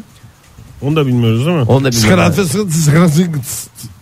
Onu 0.83 0.97
da 0.97 1.07
bilmiyoruz 1.07 1.47
değil 1.47 1.57
mi? 1.57 1.63
Onu 1.63 1.85
da 1.85 1.93
sıkıntı 1.93 2.47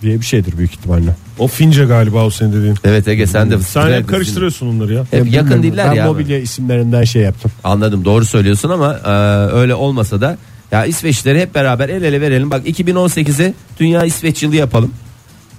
diye 0.02 0.20
bir 0.20 0.24
şeydir 0.24 0.58
büyük 0.58 0.70
ihtimalle. 0.72 1.16
O 1.38 1.48
Fince 1.48 1.84
galiba 1.84 2.24
o 2.24 2.30
senin 2.30 2.52
dediğin. 2.52 2.74
Evet 2.84 3.08
Ege 3.08 3.26
sen 3.26 3.50
de 3.50 3.58
Sen 3.58 3.92
hep 3.92 4.08
karıştırıyorsun 4.08 4.66
onları 4.66 4.94
ya. 4.94 5.04
Hep 5.10 5.32
yakın 5.32 5.62
diller 5.62 5.90
ben 5.90 5.94
ya. 5.94 6.06
mobilya 6.06 6.38
isimlerinden 6.38 7.04
şey 7.04 7.22
yaptım. 7.22 7.52
Anladım 7.64 8.04
doğru 8.04 8.24
söylüyorsun 8.24 8.70
ama 8.70 9.00
e, 9.04 9.10
öyle 9.54 9.74
olmasa 9.74 10.20
da 10.20 10.38
ya 10.74 10.84
İsveçlileri 10.84 11.40
hep 11.40 11.54
beraber 11.54 11.88
el 11.88 12.02
ele 12.02 12.20
verelim. 12.20 12.50
Bak 12.50 12.66
2018'e 12.66 13.54
Dünya 13.80 14.04
İsveç 14.04 14.42
yılı 14.42 14.56
yapalım. 14.56 14.92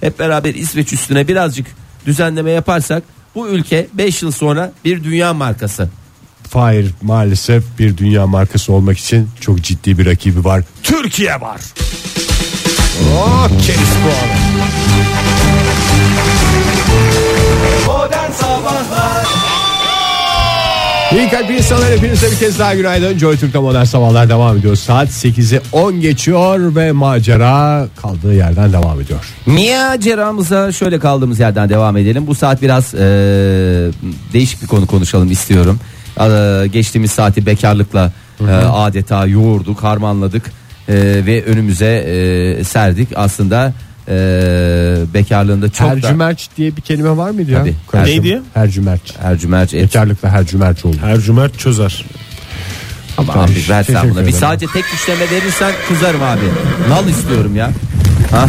Hep 0.00 0.18
beraber 0.18 0.54
İsveç 0.54 0.92
üstüne 0.92 1.28
birazcık 1.28 1.66
düzenleme 2.06 2.50
yaparsak 2.50 3.02
bu 3.34 3.48
ülke 3.48 3.86
5 3.92 4.22
yıl 4.22 4.30
sonra 4.30 4.72
bir 4.84 5.04
dünya 5.04 5.34
markası. 5.34 5.88
Fahir 6.48 6.90
maalesef 7.02 7.64
bir 7.78 7.96
dünya 7.96 8.26
markası 8.26 8.72
olmak 8.72 8.98
için 8.98 9.28
çok 9.40 9.62
ciddi 9.62 9.98
bir 9.98 10.06
rakibi 10.06 10.44
var. 10.44 10.64
Türkiye 10.82 11.40
var. 11.40 11.60
Oh, 13.16 13.48
keriz 13.48 13.90
puanı. 14.02 14.36
Modern 17.86 18.32
Sabahlar 18.32 19.15
İyi 21.12 21.30
kalp 21.30 21.50
insanlar 21.50 21.90
hepinize 21.90 22.30
bir 22.30 22.36
kez 22.36 22.58
daha 22.58 22.74
günaydın. 22.74 23.18
Joy 23.18 23.36
Türk'te 23.36 23.58
modern 23.58 23.84
sabahlar 23.84 24.28
devam 24.28 24.56
ediyor. 24.56 24.76
Saat 24.76 25.08
8'i 25.08 25.60
10 25.72 26.00
geçiyor 26.00 26.76
ve 26.76 26.92
macera 26.92 27.86
kaldığı 27.96 28.34
yerden 28.34 28.72
devam 28.72 29.00
ediyor. 29.00 29.34
Maceramıza 29.46 30.72
şöyle 30.72 30.98
kaldığımız 30.98 31.40
yerden 31.40 31.68
devam 31.68 31.96
edelim. 31.96 32.26
Bu 32.26 32.34
saat 32.34 32.62
biraz 32.62 32.94
e, 32.94 32.98
değişik 34.32 34.62
bir 34.62 34.66
konu 34.66 34.86
konuşalım 34.86 35.30
istiyorum. 35.30 35.80
E, 36.20 36.66
geçtiğimiz 36.66 37.10
saati 37.10 37.46
bekarlıkla 37.46 38.12
e, 38.40 38.52
adeta 38.54 39.26
yoğurduk, 39.26 39.82
harmanladık 39.82 40.52
e, 40.88 40.94
ve 41.26 41.44
önümüze 41.44 41.86
e, 41.86 42.64
serdik. 42.64 43.08
Aslında 43.14 43.72
e, 44.08 44.14
bekarlığında 45.14 45.68
çok 45.68 45.86
da 45.88 45.90
Hercümerç 45.90 46.48
diye 46.56 46.76
bir 46.76 46.82
kelime 46.82 47.16
var 47.16 47.30
mıydı 47.30 47.50
ya? 47.50 47.58
Tabii. 47.60 47.74
Karışım. 47.90 48.24
Neydi? 48.24 48.40
Hercümerç. 48.54 49.02
Ercümerç 49.22 49.74
et. 49.74 49.82
Bekarlıkla 49.82 50.28
hercümerç 50.28 50.84
oldu. 50.84 50.96
Ercüment 51.04 51.58
çözer. 51.58 52.04
Ama 53.18 53.32
Tamam, 53.32 53.48
abi 53.50 53.54
versen 53.68 53.84
teşekkür 53.94 54.10
buna. 54.10 54.18
Bir 54.18 54.22
ederim. 54.22 54.38
sadece 54.40 54.66
tek 54.72 54.84
işleme 54.94 55.30
verirsen 55.30 55.72
kızarım 55.88 56.22
abi. 56.22 56.40
Nal 56.88 57.08
istiyorum 57.08 57.56
ya. 57.56 57.70
Ha? 58.30 58.46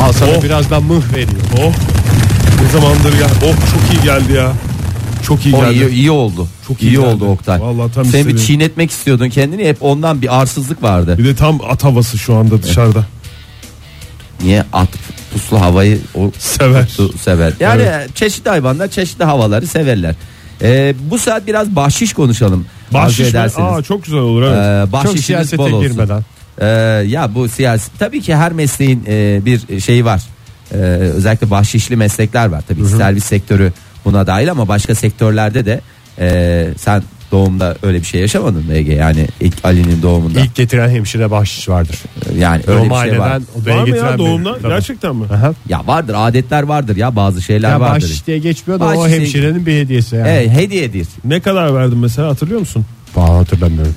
Al 0.00 0.12
sana 0.12 0.30
Oh. 0.38 0.42
birazdan 0.42 0.82
mıh 0.82 1.12
veriyor. 1.12 1.30
Oh. 1.58 1.72
Ne 2.62 2.68
zamandır 2.80 3.12
ya. 3.20 3.26
Oh 3.44 3.54
çok 3.72 3.98
iyi 3.98 4.04
geldi 4.04 4.32
ya. 4.32 4.52
Çok 5.26 5.46
iyi 5.46 5.56
O 5.56 5.60
geldi. 5.60 5.74
iyi, 5.74 5.88
iyi 5.88 6.10
oldu. 6.10 6.48
Çok 6.68 6.82
iyi, 6.82 6.86
iyi 6.86 6.90
geldi. 6.90 7.00
oldu 7.06 7.24
Oktay. 7.26 7.60
Vallahi 7.60 7.92
tam 7.92 8.04
Sen 8.04 8.12
bir 8.12 8.18
istediğim. 8.18 8.46
çiğnetmek 8.46 8.90
istiyordun 8.90 9.28
kendini 9.28 9.68
hep 9.68 9.76
ondan 9.80 10.22
bir 10.22 10.40
arsızlık 10.40 10.82
vardı. 10.82 11.18
Bir 11.18 11.24
de 11.24 11.34
tam 11.36 11.60
at 11.68 11.84
havası 11.84 12.18
şu 12.18 12.36
anda 12.36 12.62
dışarıda. 12.62 13.04
Niye 14.42 14.64
at 14.72 14.88
puslu 15.32 15.60
havayı 15.60 15.98
o 16.14 16.30
Sever. 16.38 16.88
sever. 17.22 17.52
Yani 17.60 17.82
çeşitli 18.14 18.48
hayvanlar 18.50 18.88
çeşitli 18.88 19.24
havaları 19.24 19.66
severler. 19.66 20.14
Ee, 20.62 20.94
bu 21.10 21.18
saat 21.18 21.46
biraz 21.46 21.76
bahşiş 21.76 22.12
konuşalım. 22.12 22.66
Bahşiş 22.92 23.32
mi? 23.34 23.40
Aa 23.40 23.82
çok 23.82 24.04
güzel 24.04 24.20
olur 24.20 24.42
evet. 24.42 24.58
Ee, 24.58 24.82
Çok 24.84 24.92
bahşişiniz 24.92 25.24
siyasete 25.24 25.58
bol 25.58 25.72
olsun. 25.72 25.80
girmeden. 25.92 26.22
Ee, 26.60 26.66
ya 27.08 27.34
bu 27.34 27.48
siyasi 27.48 27.90
tabii 27.98 28.20
ki 28.20 28.36
her 28.36 28.52
mesleğin 28.52 29.04
e, 29.08 29.40
bir 29.44 29.80
şeyi 29.80 30.04
var. 30.04 30.22
Ee, 30.72 30.76
özellikle 30.76 31.50
bahşişli 31.50 31.96
meslekler 31.96 32.46
var. 32.46 32.62
Tabii 32.68 32.84
servis 32.84 33.24
sektörü 33.24 33.72
buna 34.04 34.26
dahil 34.26 34.50
ama 34.50 34.68
başka 34.68 34.94
sektörlerde 34.94 35.66
de 35.66 35.80
e, 36.18 36.68
sen 36.78 37.02
doğumda 37.32 37.76
öyle 37.82 37.98
bir 38.00 38.04
şey 38.04 38.20
yaşamadın 38.20 38.66
mı 38.66 38.72
Ege? 38.74 38.92
Yani 38.92 39.26
ilk 39.40 39.54
Ali'nin 39.64 40.02
doğumunda. 40.02 40.40
İlk 40.40 40.54
getiren 40.54 40.88
hemşire 40.88 41.30
bahşiş 41.30 41.68
vardır. 41.68 41.96
yani 42.38 42.62
öyle 42.66 42.78
Doğum 42.90 42.90
bir 43.04 43.10
şey 43.10 43.18
var. 43.20 43.40
odaya 43.60 43.76
Var 43.76 43.80
mı 43.80 43.86
getiren 43.86 44.06
ya 44.06 44.10
biri. 44.12 44.18
doğumda? 44.18 44.58
Tabii. 44.58 44.68
Gerçekten 44.68 45.16
mi? 45.16 45.24
Aha. 45.32 45.52
Ya 45.68 45.86
vardır 45.86 46.14
adetler 46.18 46.62
vardır 46.62 46.96
ya 46.96 47.16
bazı 47.16 47.42
şeyler 47.42 47.70
Ya 47.70 47.80
vardır. 47.80 48.02
bahşiş 48.02 48.26
diye 48.26 48.38
geçmiyor 48.38 48.80
da 48.80 48.84
o 48.84 48.88
Bahşiş 48.88 49.06
diye- 49.06 49.18
hemşirenin 49.20 49.66
bir 49.66 49.80
hediyesi 49.80 50.16
yani. 50.16 50.28
Evet 50.28 50.50
hediyedir. 50.50 51.06
Ne 51.24 51.40
kadar 51.40 51.74
verdin 51.74 51.98
mesela 51.98 52.28
hatırlıyor 52.28 52.60
musun? 52.60 52.84
Aa, 53.16 53.38
hatırlamıyorum. 53.38 53.94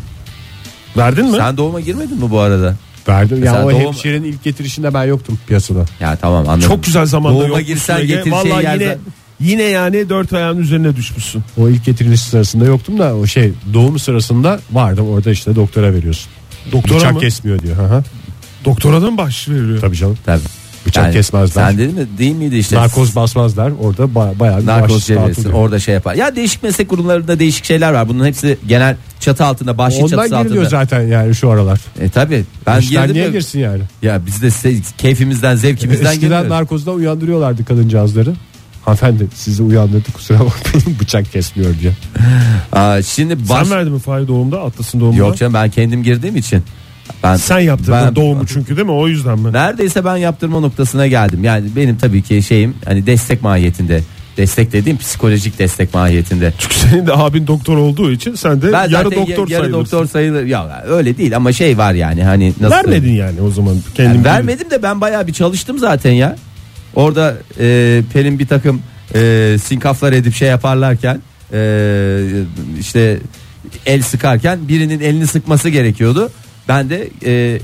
Verdin 0.98 1.26
mi? 1.26 1.38
Sen 1.38 1.58
doğuma 1.58 1.80
girmedin 1.80 2.18
mi 2.24 2.32
bu 2.32 2.40
arada? 2.40 2.76
Verdim 3.08 3.38
ya 3.44 3.52
Mesela 3.52 3.66
o 3.66 3.72
doğum- 3.72 3.80
hemşirenin 3.82 4.24
ilk 4.24 4.44
getirişinde 4.44 4.94
ben 4.94 5.04
yoktum 5.04 5.40
piyasada. 5.48 5.86
Ya 6.00 6.16
tamam 6.16 6.50
anladım. 6.50 6.70
Çok 6.70 6.84
güzel 6.84 7.06
zamanda 7.06 7.34
Doğuma 7.40 7.48
yokmuşsun 7.48 7.68
girsen 7.76 7.98
Ege. 8.00 8.16
getir 8.16 8.32
Vallahi 8.32 8.44
şey 8.50 8.52
yine, 8.58 8.64
yerden- 8.84 8.98
yine 9.44 9.64
yani 9.64 10.10
dört 10.10 10.34
ayağın 10.34 10.58
üzerine 10.58 10.96
düşmüşsün. 10.96 11.44
O 11.58 11.70
ilk 11.70 11.86
getiriliş 11.86 12.22
sırasında 12.22 12.66
yoktum 12.66 13.00
da 13.00 13.16
o 13.16 13.26
şey 13.28 13.52
doğum 13.74 14.00
sırasında 14.00 14.60
vardım 14.72 15.10
orada 15.10 15.32
işte 15.32 15.56
doktora 15.56 15.94
veriyorsun. 15.94 16.32
Doktora 16.72 16.98
Bıçak 17.00 17.14
mı? 17.14 17.20
kesmiyor 17.20 17.60
diyor. 17.60 17.78
Aha. 17.80 18.04
Doktora 18.66 19.02
da 19.02 19.12
mı 19.12 19.18
bahşiş 19.18 19.50
veriliyor? 19.50 19.82
Tabii 19.82 19.96
canım. 19.96 20.18
Tabii. 20.26 20.42
Bıçak 20.88 21.14
kesmezler. 21.14 21.68
Sen 21.70 21.78
dedin 21.78 21.96
mi 21.96 22.08
değil 22.18 22.36
miydi 22.36 22.56
işte? 22.58 22.76
Narkoz 22.76 23.16
basmazlar. 23.16 23.72
Orada 23.82 24.04
ba- 24.04 24.40
bayağı 24.40 24.62
bir 24.62 24.66
Narkoz 24.66 25.10
bahşiş 25.10 25.46
orada 25.54 25.80
şey 25.80 25.94
yapar. 25.94 26.16
Ya 26.16 26.36
değişik 26.36 26.64
meslek 26.64 26.90
kurumlarında 26.90 27.40
değişik 27.40 27.66
şeyler 27.66 27.94
var. 27.94 28.10
Bunun 28.10 28.26
hepsi 28.26 28.58
genel 28.68 28.96
çatı 29.20 29.46
altında 29.46 29.78
bahşiş 29.78 30.00
Ondan 30.00 30.10
çatısı 30.18 30.36
giriliyor 30.44 30.64
altında. 30.66 30.80
zaten 30.80 31.02
yani 31.08 31.36
şu 31.36 31.50
aralar. 31.50 31.80
E 32.02 32.10
tabi 32.10 32.44
ben 32.68 32.80
İşler 32.80 33.02
girdim 33.02 33.16
niye 33.16 33.30
girsin 33.32 33.60
yani? 33.60 33.82
ya 34.02 34.22
biz 34.26 34.42
de 34.42 34.52
size 34.52 34.82
keyfimizden 34.98 35.56
zevkimizden 35.56 36.06
Eskiden 36.06 36.22
giriyoruz. 36.30 36.50
narkozdan 36.50 36.96
uyandırıyorlardı 36.96 37.66
kadıncağızları. 37.66 38.34
Hanımefendi 38.86 39.28
sizi 39.36 39.64
uyandırdı 39.64 40.12
kusura 40.14 40.40
bakmayın 40.40 41.00
bıçak 41.00 41.32
kesmiyor 41.32 41.72
diye. 41.82 41.92
Aa, 42.72 43.02
şimdi 43.02 43.50
baş... 43.50 43.68
Sen 43.68 43.78
verdin 43.78 43.94
mi 43.94 44.00
Fahri 44.00 44.28
doğumda 44.28 44.62
Atlas'ın 44.62 45.00
doğumunda? 45.00 45.18
Yok 45.18 45.38
canım 45.38 45.54
ben 45.54 45.70
kendim 45.70 46.04
girdiğim 46.04 46.36
için. 46.36 46.64
Ben 47.24 47.36
Sen 47.36 47.60
yaptırdın 47.60 47.94
Ben- 47.94 48.16
doğumu 48.16 48.48
çünkü 48.48 48.76
değil 48.76 48.86
mi 48.86 48.92
o 48.94 49.08
yüzden 49.08 49.40
mi? 49.40 49.54
Neredeyse 49.54 50.06
ben 50.06 50.18
yaptırma 50.18 50.60
noktasına 50.60 51.08
geldim. 51.08 51.44
Yani 51.44 51.66
benim 51.76 51.98
tabii 51.98 52.22
ki 52.22 52.44
şeyim 52.44 52.76
hani 52.86 53.06
destek 53.06 53.42
mahiyetinde. 53.42 54.02
Destek 54.38 54.72
dediğim 54.74 54.98
psikolojik 54.98 55.60
destek 55.60 55.94
mahiyetinde. 55.94 56.54
Çünkü 56.58 56.76
senin 56.76 57.08
de 57.08 57.14
abin 57.14 57.48
doktor 57.48 57.78
olduğu 57.78 58.12
için 58.12 58.36
sen 58.36 58.62
de 58.62 58.72
Ben 58.74 58.90
yarı 58.90 59.12
doktor 59.12 59.28
yarı 59.28 59.48
sayılırsın. 59.48 59.74
doktor 59.74 60.06
sayılır. 60.06 60.44
Ya 60.46 60.84
öyle 60.88 61.18
değil 61.18 61.36
ama 61.36 61.52
şey 61.54 61.78
var 61.78 61.94
yani 61.94 62.24
hani 62.24 62.54
nasıl 62.62 62.76
Vermedin 62.76 63.14
yani 63.14 63.42
o 63.42 63.52
zaman 63.52 63.76
kendin 63.96 64.14
Yani 64.14 64.26
vermedim 64.26 64.70
de 64.72 64.84
ben 64.84 65.02
bayağı 65.02 65.28
bir 65.28 65.34
çalıştım 65.34 65.80
zaten 65.80 66.12
ya. 66.12 66.36
Orada 66.96 67.38
e, 67.60 68.02
Pelin 68.14 68.40
bir 68.40 68.48
takım 68.48 68.82
e, 69.16 69.56
sinkaflar 69.64 70.14
edip 70.14 70.34
şey 70.36 70.48
yaparlarken 70.50 71.22
e, 71.54 72.20
işte 72.80 73.20
el 73.86 74.02
sıkarken 74.02 74.68
birinin 74.68 75.00
elini 75.00 75.28
sıkması 75.28 75.70
gerekiyordu. 75.70 76.32
Ben 76.68 76.90
de 76.90 77.10
e, 77.26 77.60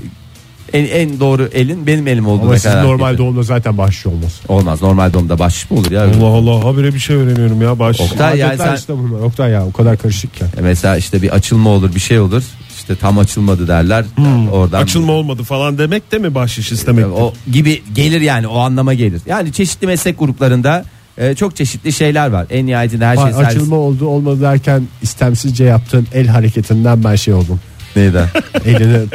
En, 0.72 0.84
en 0.84 1.20
doğru 1.20 1.48
elin 1.54 1.86
benim 1.86 2.06
elim 2.08 2.26
olduğuna 2.26 2.46
Ama 2.46 2.56
sizin 2.56 2.70
karar 2.70 2.84
normal 2.84 3.10
getirdim. 3.10 3.26
doğumda 3.26 3.42
zaten 3.42 3.78
bahşiş 3.78 4.06
olmaz. 4.06 4.40
Olmaz 4.48 4.82
normal 4.82 5.12
doğumda 5.12 5.38
bahşiş 5.38 5.70
mi 5.70 5.78
olur 5.78 5.90
ya? 5.90 6.02
Allah 6.04 6.26
Allah 6.26 6.64
habire 6.64 6.94
bir 6.94 6.98
şey 6.98 7.16
öğreniyorum 7.16 7.62
ya 7.62 7.78
baş. 7.78 8.00
Oktay 8.00 8.38
yani 8.38 8.50
Adetler 8.50 8.66
sen 8.66 8.74
işte 8.76 8.92
bunlar. 8.98 9.20
Oktay 9.20 9.50
ya 9.50 9.66
o 9.66 9.72
kadar 9.72 9.96
karışık 9.98 10.34
ki. 10.34 10.44
E 10.58 10.60
mesela 10.60 10.96
işte 10.96 11.22
bir 11.22 11.30
açılma 11.30 11.70
olur 11.70 11.94
bir 11.94 12.00
şey 12.00 12.20
olur. 12.20 12.42
İşte 12.90 13.00
tam 13.00 13.18
açılmadı 13.18 13.68
derler. 13.68 14.04
Oradan 14.52 14.82
Açılma 14.82 15.12
olmadı 15.12 15.42
falan 15.42 15.78
demek 15.78 16.12
de 16.12 16.18
mi 16.18 16.34
bahşiş 16.34 16.72
istemek? 16.72 17.06
o 17.06 17.34
gibi 17.52 17.82
gelir 17.94 18.20
yani 18.20 18.46
o 18.46 18.58
anlama 18.58 18.94
gelir. 18.94 19.22
Yani 19.26 19.52
çeşitli 19.52 19.86
meslek 19.86 20.18
gruplarında 20.18 20.84
e, 21.18 21.34
çok 21.34 21.56
çeşitli 21.56 21.92
şeyler 21.92 22.30
var. 22.30 22.46
En 22.50 22.66
nihayetinde 22.66 23.06
her 23.06 23.16
şey 23.16 23.24
Ay, 23.24 23.32
servis. 23.32 23.48
açılma 23.48 23.76
oldu 23.76 24.06
olmadı 24.06 24.40
derken 24.40 24.82
istemsizce 25.02 25.64
yaptığın 25.64 26.06
el 26.14 26.26
hareketinden 26.26 27.04
ben 27.04 27.14
şey 27.14 27.34
oldum. 27.34 27.60
Neydi? 27.96 28.24
Elini 28.64 29.06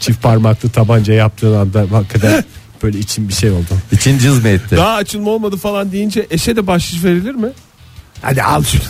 çift 0.00 0.22
parmaklı 0.22 0.68
tabanca 0.68 1.14
yaptığın 1.14 1.56
anda 1.56 1.86
hakikaten 1.90 2.44
böyle 2.82 2.98
için 2.98 3.28
bir 3.28 3.34
şey 3.34 3.50
oldu. 3.50 3.74
İçin 3.92 4.18
cız 4.18 4.42
mı 4.42 4.48
etti? 4.48 4.76
Daha 4.76 4.94
açılma 4.94 5.30
olmadı 5.30 5.56
falan 5.56 5.92
deyince 5.92 6.26
eşe 6.30 6.56
de 6.56 6.66
bahşiş 6.66 7.04
verilir 7.04 7.34
mi? 7.34 7.48
Hadi 8.22 8.42
al 8.42 8.62
şunu. 8.62 8.82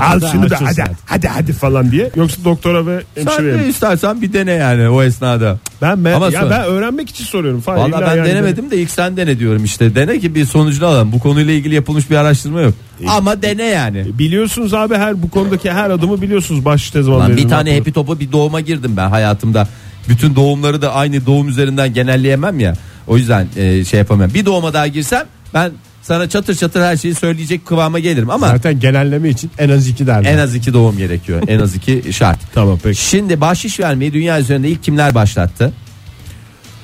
al 0.00 0.20
şunu 0.32 0.50
da 0.50 0.58
hadi, 0.60 0.84
hadi. 1.06 1.28
hadi 1.28 1.52
falan 1.52 1.90
diye. 1.90 2.10
Yoksa 2.16 2.44
doktora 2.44 2.86
ve 2.86 3.02
Sen 3.14 3.26
hemşireye 3.26 3.58
de 3.58 3.62
mi? 3.62 3.68
istersen 3.68 4.22
bir 4.22 4.32
dene 4.32 4.52
yani 4.52 4.88
o 4.88 5.02
esnada. 5.02 5.58
Ben, 5.82 6.04
ben, 6.04 6.12
Ama 6.12 6.26
ya 6.26 6.40
sonra- 6.40 6.50
ben 6.50 6.64
öğrenmek 6.64 7.10
için 7.10 7.24
soruyorum. 7.24 7.60
Falan. 7.60 7.78
Valla 7.78 7.88
İlla 7.88 8.00
ben 8.10 8.16
yani 8.16 8.28
denemedim 8.28 8.70
de 8.70 8.78
ilk 8.78 8.90
sen 8.90 9.16
dene 9.16 9.38
diyorum 9.38 9.64
işte. 9.64 9.94
Dene 9.94 10.20
ki 10.20 10.34
bir 10.34 10.44
sonucunu 10.44 10.86
alalım. 10.86 11.12
Bu 11.12 11.18
konuyla 11.18 11.52
ilgili 11.52 11.74
yapılmış 11.74 12.10
bir 12.10 12.16
araştırma 12.16 12.60
yok. 12.60 12.74
Ama 13.08 13.42
dene 13.42 13.62
yani. 13.64 13.94
böyle- 13.96 14.18
Biliyorsunuz 14.18 14.74
abi 14.74 14.94
her 14.94 15.22
bu 15.22 15.30
konudaki 15.30 15.70
her 15.72 15.90
adımı 15.90 16.22
biliyorsunuz 16.22 16.64
ne 16.94 17.02
zaman 17.02 17.20
Lan 17.20 17.36
bir 17.36 17.48
tane 17.48 17.70
ne 17.70 17.78
happy 17.78 17.90
topa 17.90 18.20
bir 18.20 18.32
doğuma 18.32 18.60
girdim 18.60 18.92
ben 18.96 19.08
hayatımda. 19.08 19.68
Bütün 20.08 20.36
doğumları 20.36 20.82
da 20.82 20.92
aynı 20.94 21.26
doğum 21.26 21.48
üzerinden 21.48 21.94
genelleyemem 21.94 22.60
ya. 22.60 22.74
O 23.06 23.16
yüzden 23.16 23.46
e, 23.56 23.84
şey 23.84 23.98
yapamam. 23.98 24.34
Bir 24.34 24.46
doğuma 24.46 24.72
daha 24.72 24.86
girsem 24.86 25.24
ben 25.54 25.72
sana 26.04 26.28
çatır 26.28 26.54
çatır 26.54 26.80
her 26.82 26.96
şeyi 26.96 27.14
söyleyecek 27.14 27.66
kıvama 27.66 27.98
gelirim 27.98 28.30
ama 28.30 28.48
Zaten 28.48 28.80
genelleme 28.80 29.28
için 29.28 29.50
en 29.58 29.68
az 29.68 29.88
iki 29.88 30.06
derler. 30.06 30.32
en 30.32 30.38
az 30.38 30.54
iki 30.54 30.72
doğum 30.74 30.98
gerekiyor. 30.98 31.42
En 31.48 31.60
az 31.60 31.74
iki 31.74 32.12
şart. 32.12 32.38
Tamam 32.54 32.78
peki. 32.82 33.00
Şimdi 33.04 33.40
bahşiş 33.40 33.80
vermeyi 33.80 34.12
dünya 34.12 34.40
üzerinde 34.40 34.68
ilk 34.68 34.82
kimler 34.82 35.14
başlattı? 35.14 35.72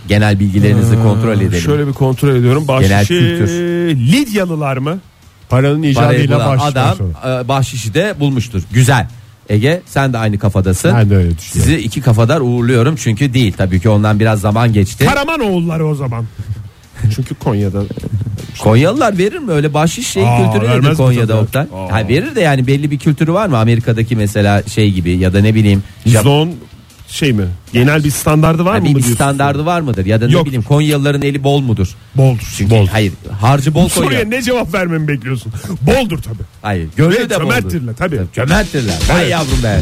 Genel 0.08 0.40
bilgilerinizi 0.40 0.94
kontrol 1.02 1.32
edelim. 1.36 1.52
Ee, 1.54 1.60
Şöyle 1.60 1.86
bir 1.86 1.92
kontrol 1.92 2.34
ediyorum. 2.34 2.64
Genel 2.66 2.90
Bahşişi 2.90 3.08
kültür. 3.08 3.48
Lidyalılar 3.96 4.76
mı? 4.76 4.98
Paranın 5.48 5.76
Parayı 5.76 5.92
icadıyla 5.92 6.36
bulan 6.36 6.48
başlıyor 6.58 6.72
adam 6.72 6.96
sonra. 6.96 7.40
e, 7.44 7.48
bahşişi 7.48 7.94
de 7.94 8.14
bulmuştur. 8.20 8.62
Güzel. 8.72 9.06
Ege 9.48 9.82
sen 9.86 10.12
de 10.12 10.18
aynı 10.18 10.38
kafadasın. 10.38 10.94
Ben 10.94 11.10
de 11.10 11.16
öyle 11.16 11.38
düşünüyorum. 11.38 11.72
Sizi 11.72 11.84
iki 11.86 12.00
kafadar 12.00 12.40
uğurluyorum 12.40 12.96
çünkü 12.96 13.34
değil 13.34 13.52
tabii 13.56 13.80
ki 13.80 13.88
ondan 13.88 14.20
biraz 14.20 14.40
zaman 14.40 14.72
geçti. 14.72 15.04
Karamanoğulları 15.06 15.86
o 15.86 15.94
zaman. 15.94 16.24
Çünkü 17.16 17.34
Konya'da 17.34 17.82
Konyalılar 18.58 19.18
verir 19.18 19.38
mi 19.38 19.52
öyle 19.52 19.74
bahşiş 19.74 20.06
şey 20.08 20.22
Aa, 20.28 20.36
kültürü 20.52 20.68
vermez 20.68 20.84
nedir 20.84 20.90
mi 20.90 20.96
Konya'da 20.96 21.26
tabii? 21.26 21.42
Oktay? 21.42 21.62
Aa. 21.74 21.92
Ha, 21.92 22.08
verir 22.08 22.34
de 22.36 22.40
yani 22.40 22.66
belli 22.66 22.90
bir 22.90 22.98
kültürü 22.98 23.32
var 23.32 23.46
mı 23.46 23.58
Amerika'daki 23.58 24.16
mesela 24.16 24.62
şey 24.62 24.90
gibi 24.92 25.10
ya 25.18 25.32
da 25.34 25.40
ne 25.40 25.54
bileyim 25.54 25.82
Jap- 26.06 26.22
%10 26.24 26.48
şey 27.08 27.32
mi? 27.32 27.44
Genel 27.72 28.04
bir 28.04 28.10
standardı 28.10 28.64
var 28.64 28.78
mı? 28.78 28.84
bir, 28.84 28.90
mı 28.90 28.96
bir 28.96 29.02
diyorsun? 29.02 29.14
standardı 29.14 29.66
var 29.66 29.80
mıdır 29.80 30.06
ya 30.06 30.20
da 30.20 30.26
ne 30.26 30.32
Yok. 30.32 30.46
bileyim 30.46 30.62
Konyalıların 30.62 31.22
eli 31.22 31.44
bol 31.44 31.60
mudur? 31.60 31.88
Boldur. 32.14 32.52
Çünkü 32.56 32.74
hayır 32.92 33.12
harcı 33.40 33.74
bol 33.74 33.88
Soruya 33.88 34.08
koyuyor. 34.10 34.30
ne 34.30 34.42
cevap 34.42 34.74
vermemi 34.74 35.08
bekliyorsun? 35.08 35.52
Boldur 35.82 36.18
tabi. 36.22 36.38
Hayır 36.62 36.88
gönlü 36.96 37.14
Ve 37.14 37.30
de 37.30 37.34
boldur. 37.34 37.44
cömerttirler 37.44 37.94
tabii. 37.94 38.20
Cömerttirler. 38.34 38.94
Vay 39.14 39.28
yavrum 39.28 39.62
be. 39.62 39.80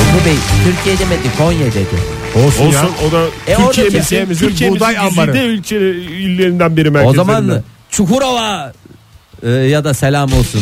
Ege 0.00 0.24
Bey 0.24 0.34
Türkiye 0.64 0.98
demedi 0.98 1.28
Konya 1.38 1.66
dedi. 1.66 2.17
Olsun, 2.36 2.66
Olsun 2.66 2.72
ya. 2.72 2.88
o 3.08 3.12
da 3.12 3.24
E, 3.46 3.54
Türkiye'mizin, 3.56 4.00
Türkiye'mizin 4.00 4.48
Türkiye'mizin 4.48 4.80
buğday 4.86 4.98
ambarı. 4.98 5.32
güzide 5.32 5.44
ülke 5.46 5.76
illerinden 6.00 6.76
biri 6.76 6.88
O 6.88 6.92
merkezlerinden. 6.92 7.24
zaman 7.24 7.62
Çukurova 7.90 8.72
e, 9.42 9.50
ya 9.50 9.84
da 9.84 9.94
selam 9.94 10.32
olsun. 10.32 10.60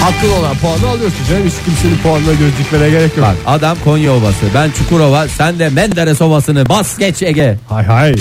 Haklı 0.00 0.34
olan 0.34 0.56
puanı 0.56 0.88
alıyorsun 0.88 1.18
canım. 1.30 1.42
Hiç 1.46 1.54
kimsenin 1.64 1.98
puanına 2.02 2.32
göz 2.32 2.58
dikmene 2.58 2.90
gerek 2.90 3.16
yok. 3.16 3.26
Bak 3.26 3.36
adam 3.46 3.76
Konya 3.84 4.12
Ovası 4.12 4.44
ben 4.54 4.70
Çukurova 4.70 5.28
sen 5.28 5.58
de 5.58 5.68
Menderes 5.68 6.22
Ovası'nı 6.22 6.68
bas 6.68 6.98
geç 6.98 7.22
Ege. 7.22 7.58
Hay 7.68 7.84
hay. 7.84 8.14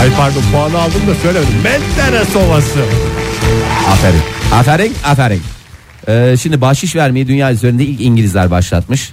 Ay 0.00 0.08
pardon 0.16 0.42
puanı 0.52 0.78
aldım 0.78 1.02
da 1.08 1.14
söylemedim. 1.22 1.54
Menderes 1.64 2.36
Ovası. 2.36 2.80
Aferin. 3.90 4.20
Aferin, 4.52 4.94
aferin. 5.04 5.42
Ee, 6.08 6.36
şimdi 6.40 6.60
bahşiş 6.60 6.96
vermeyi 6.96 7.28
dünya 7.28 7.52
üzerinde 7.52 7.84
ilk 7.84 8.00
İngilizler 8.00 8.50
başlatmış. 8.50 9.12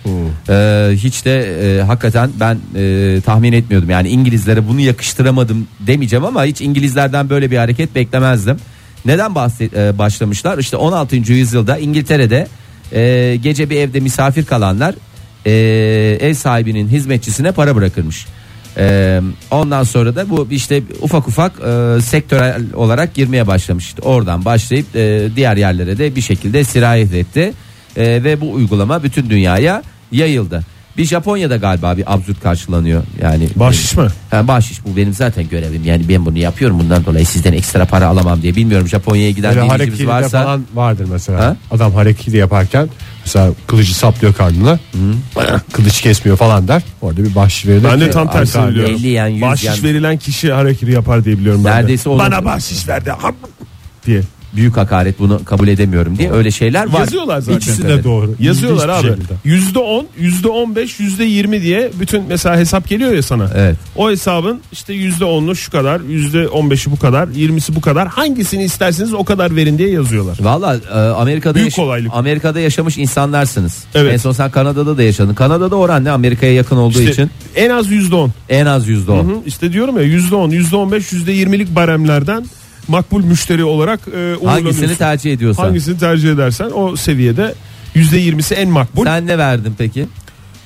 Ee, 0.50 0.90
hiç 0.96 1.26
de 1.26 1.40
e, 1.78 1.82
hakikaten 1.82 2.30
ben 2.40 2.58
e, 2.76 3.22
tahmin 3.22 3.54
etmiyordum. 3.54 3.90
Yani 3.90 4.10
İngilizlere 4.10 4.68
bunu 4.68 4.80
yakıştıramadım 4.80 5.68
demeyeceğim 5.80 6.26
ama 6.26 6.46
hiç 6.46 6.62
İngilizlerden 6.62 7.30
böyle 7.30 7.52
bir 7.52 7.58
hareket 7.58 7.96
beklemezdim. 7.96 8.58
Neden 9.06 9.32
bahse- 9.36 9.90
e, 9.90 9.98
başlamışlar? 9.98 10.58
İşte 10.58 10.78
16. 10.78 11.16
yüzyılda 11.34 11.78
İngiltere'de 11.78 12.48
e, 12.92 13.36
gece 13.44 13.70
bir 13.70 13.76
evde 13.78 14.00
misafir 14.00 14.46
kalanlar 14.46 14.96
e, 15.46 15.52
ev 16.22 16.34
sahibinin 16.34 16.88
hizmetçisine 16.88 17.52
para 17.52 17.76
bırakırmış. 17.76 18.26
Ee, 18.78 19.22
ondan 19.52 19.84
sonra 19.84 20.16
da 20.16 20.30
bu 20.30 20.48
işte 20.52 20.84
ufak 21.02 21.28
ufak 21.28 21.52
e, 21.60 22.02
sektörel 22.02 22.64
olarak 22.74 23.14
girmeye 23.14 23.48
başlamış. 23.48 23.86
İşte 23.86 24.02
oradan 24.02 24.46
başlayıp 24.46 24.96
e, 24.96 25.30
diğer 25.36 25.58
yerlere 25.58 25.98
de 25.98 26.16
bir 26.16 26.22
şekilde 26.22 26.64
sirayet 26.64 27.14
etti. 27.14 27.54
E, 27.98 28.24
ve 28.24 28.42
bu 28.42 28.52
uygulama 28.52 29.04
bütün 29.04 29.30
dünyaya 29.30 29.84
yayıldı. 30.12 30.62
Bir 30.98 31.06
Japonya'da 31.06 31.58
galiba 31.58 31.98
bir 31.98 32.14
absürt 32.14 32.42
karşılanıyor. 32.42 33.04
Yani 33.22 33.50
Bahşiş 33.56 33.98
mi? 33.98 34.08
Ha, 34.32 34.48
bahşiş 34.48 34.86
bu 34.86 34.98
benim 34.98 35.14
zaten 35.14 35.50
görevim. 35.50 35.84
Yani 35.84 36.10
ben 36.10 36.26
bunu 36.26 36.38
yapıyorum 36.38 36.80
bundan 36.80 37.06
dolayı 37.06 37.26
sizden 37.26 37.54
ekstra 37.54 37.86
para 37.86 38.08
alamam 38.08 38.42
diye. 38.42 38.56
Bilmiyorum 38.56 38.88
Japonya'ya 38.88 39.32
giden 39.32 39.56
dinleyicimiz 39.56 40.08
varsa. 40.08 40.44
falan 40.44 40.64
vardır 40.74 41.08
mesela. 41.12 41.40
Ha? 41.40 41.56
Adam 41.72 41.94
hareketi 41.94 42.38
yaparken 42.38 42.90
mesela 43.26 43.52
kılıcı 43.68 43.96
saplıyor 43.96 44.34
karnına. 44.34 44.80
Kılıç 45.72 46.02
kesmiyor 46.02 46.38
falan 46.38 46.68
der. 46.68 46.84
Orada 47.02 47.24
bir 47.24 47.36
bahşiş 47.36 47.66
verilir. 47.66 47.84
Ben 47.92 48.02
de 48.02 48.12
tam 48.12 48.32
tersini 48.32 48.70
biliyorum. 48.70 48.96
50 48.96 49.08
yen, 49.08 49.28
100 49.28 49.42
bahşiş 49.42 49.66
yen. 49.66 49.84
verilen 49.84 50.18
kişi 50.18 50.52
hareketi 50.52 50.92
yapar 50.92 51.26
diye 51.26 51.38
biliyorum 51.38 51.66
ben 51.66 51.74
de. 51.74 51.78
Neredeyse. 51.78 52.10
Bana 52.10 52.46
bahşiş 52.46 52.88
verdi 52.88 53.12
diye. 54.06 54.22
Büyük 54.56 54.78
hakaret 54.78 55.20
bunu 55.20 55.44
kabul 55.46 55.68
edemiyorum 55.68 56.18
diye 56.18 56.32
öyle 56.32 56.52
şeyler 56.52 56.94
var. 56.94 57.00
Yazıyorlar 57.00 57.40
zaten. 57.40 57.58
İkisi 57.58 57.84
de 57.88 58.04
doğru. 58.04 58.36
Yazıyorlar 58.40 58.90
abi. 58.90 59.08
Yüzde 59.44 59.80
on, 59.80 60.08
yüzde 60.20 60.48
on 60.48 60.76
beş, 60.76 61.00
yüzde 61.00 61.24
yirmi 61.24 61.62
diye 61.62 61.92
bütün 62.00 62.24
mesela 62.30 62.58
hesap 62.58 62.88
geliyor 62.90 63.12
ya 63.14 63.22
sana. 63.22 63.50
Evet. 63.56 63.76
O 63.96 64.10
hesabın 64.10 64.60
işte 64.72 64.94
yüzde 64.94 65.26
onlu 65.26 65.56
şu 65.56 65.72
kadar, 65.72 66.02
yüzde 66.02 66.48
on 66.48 66.72
beşi 66.72 66.92
bu 66.92 67.00
kadar, 67.00 67.28
yirmisi 67.28 67.76
bu 67.76 67.82
kadar. 67.82 68.08
Hangisini 68.08 68.64
isterseniz 68.64 69.14
o 69.14 69.24
kadar 69.24 69.56
verin 69.56 69.78
diye 69.78 69.90
yazıyorlar. 69.90 70.38
Valla 70.42 70.80
e, 70.94 70.98
Amerika'da 70.98 71.56
Büyük 71.56 71.68
yaş- 71.68 71.76
kolaylık. 71.76 72.12
Amerika'da 72.14 72.60
yaşamış 72.60 72.98
insanlarsınız. 72.98 73.84
Evet. 73.96 74.14
En 74.14 74.18
son 74.18 74.32
sen 74.32 74.52
Kanada'da 74.52 74.98
da 74.98 75.04
yaşadın. 75.04 75.34
Kanada'da 75.34 75.76
oran 75.76 76.04
ne 76.04 76.12
Amerika'ya 76.12 76.54
yakın 76.54 76.78
olduğu 76.78 77.00
İşte 77.00 77.12
için 77.12 77.30
en 77.56 77.70
az 77.70 77.92
yüzde 77.92 78.16
on. 78.16 78.32
en 78.50 78.66
az 78.66 78.88
yüzde 78.88 79.12
on. 79.12 79.44
İşte 79.46 79.74
diyorum 79.74 79.98
ya 79.98 80.04
yüzde 80.04 80.36
on, 80.36 80.50
yüzde 80.50 80.76
on 80.76 80.92
beş, 80.92 81.12
yüzde 81.14 81.32
yirmilik 81.32 81.76
baremlerden 81.76 82.46
makbul 82.88 83.24
müşteri 83.24 83.64
olarak 83.64 84.00
e. 84.42 84.46
Hangisini 84.46 84.96
tercih 84.96 85.34
ediyorsan. 85.34 85.64
Hangisini 85.64 85.98
tercih 85.98 86.32
edersen 86.32 86.72
o 86.76 86.96
seviyede 86.96 87.54
yüzde 87.96 88.18
yirmisi 88.18 88.56
en 88.56 88.70
makbul. 88.70 89.04
Sen 89.04 89.28
ne 89.28 89.38
verdin 89.38 89.74
peki? 89.78 90.06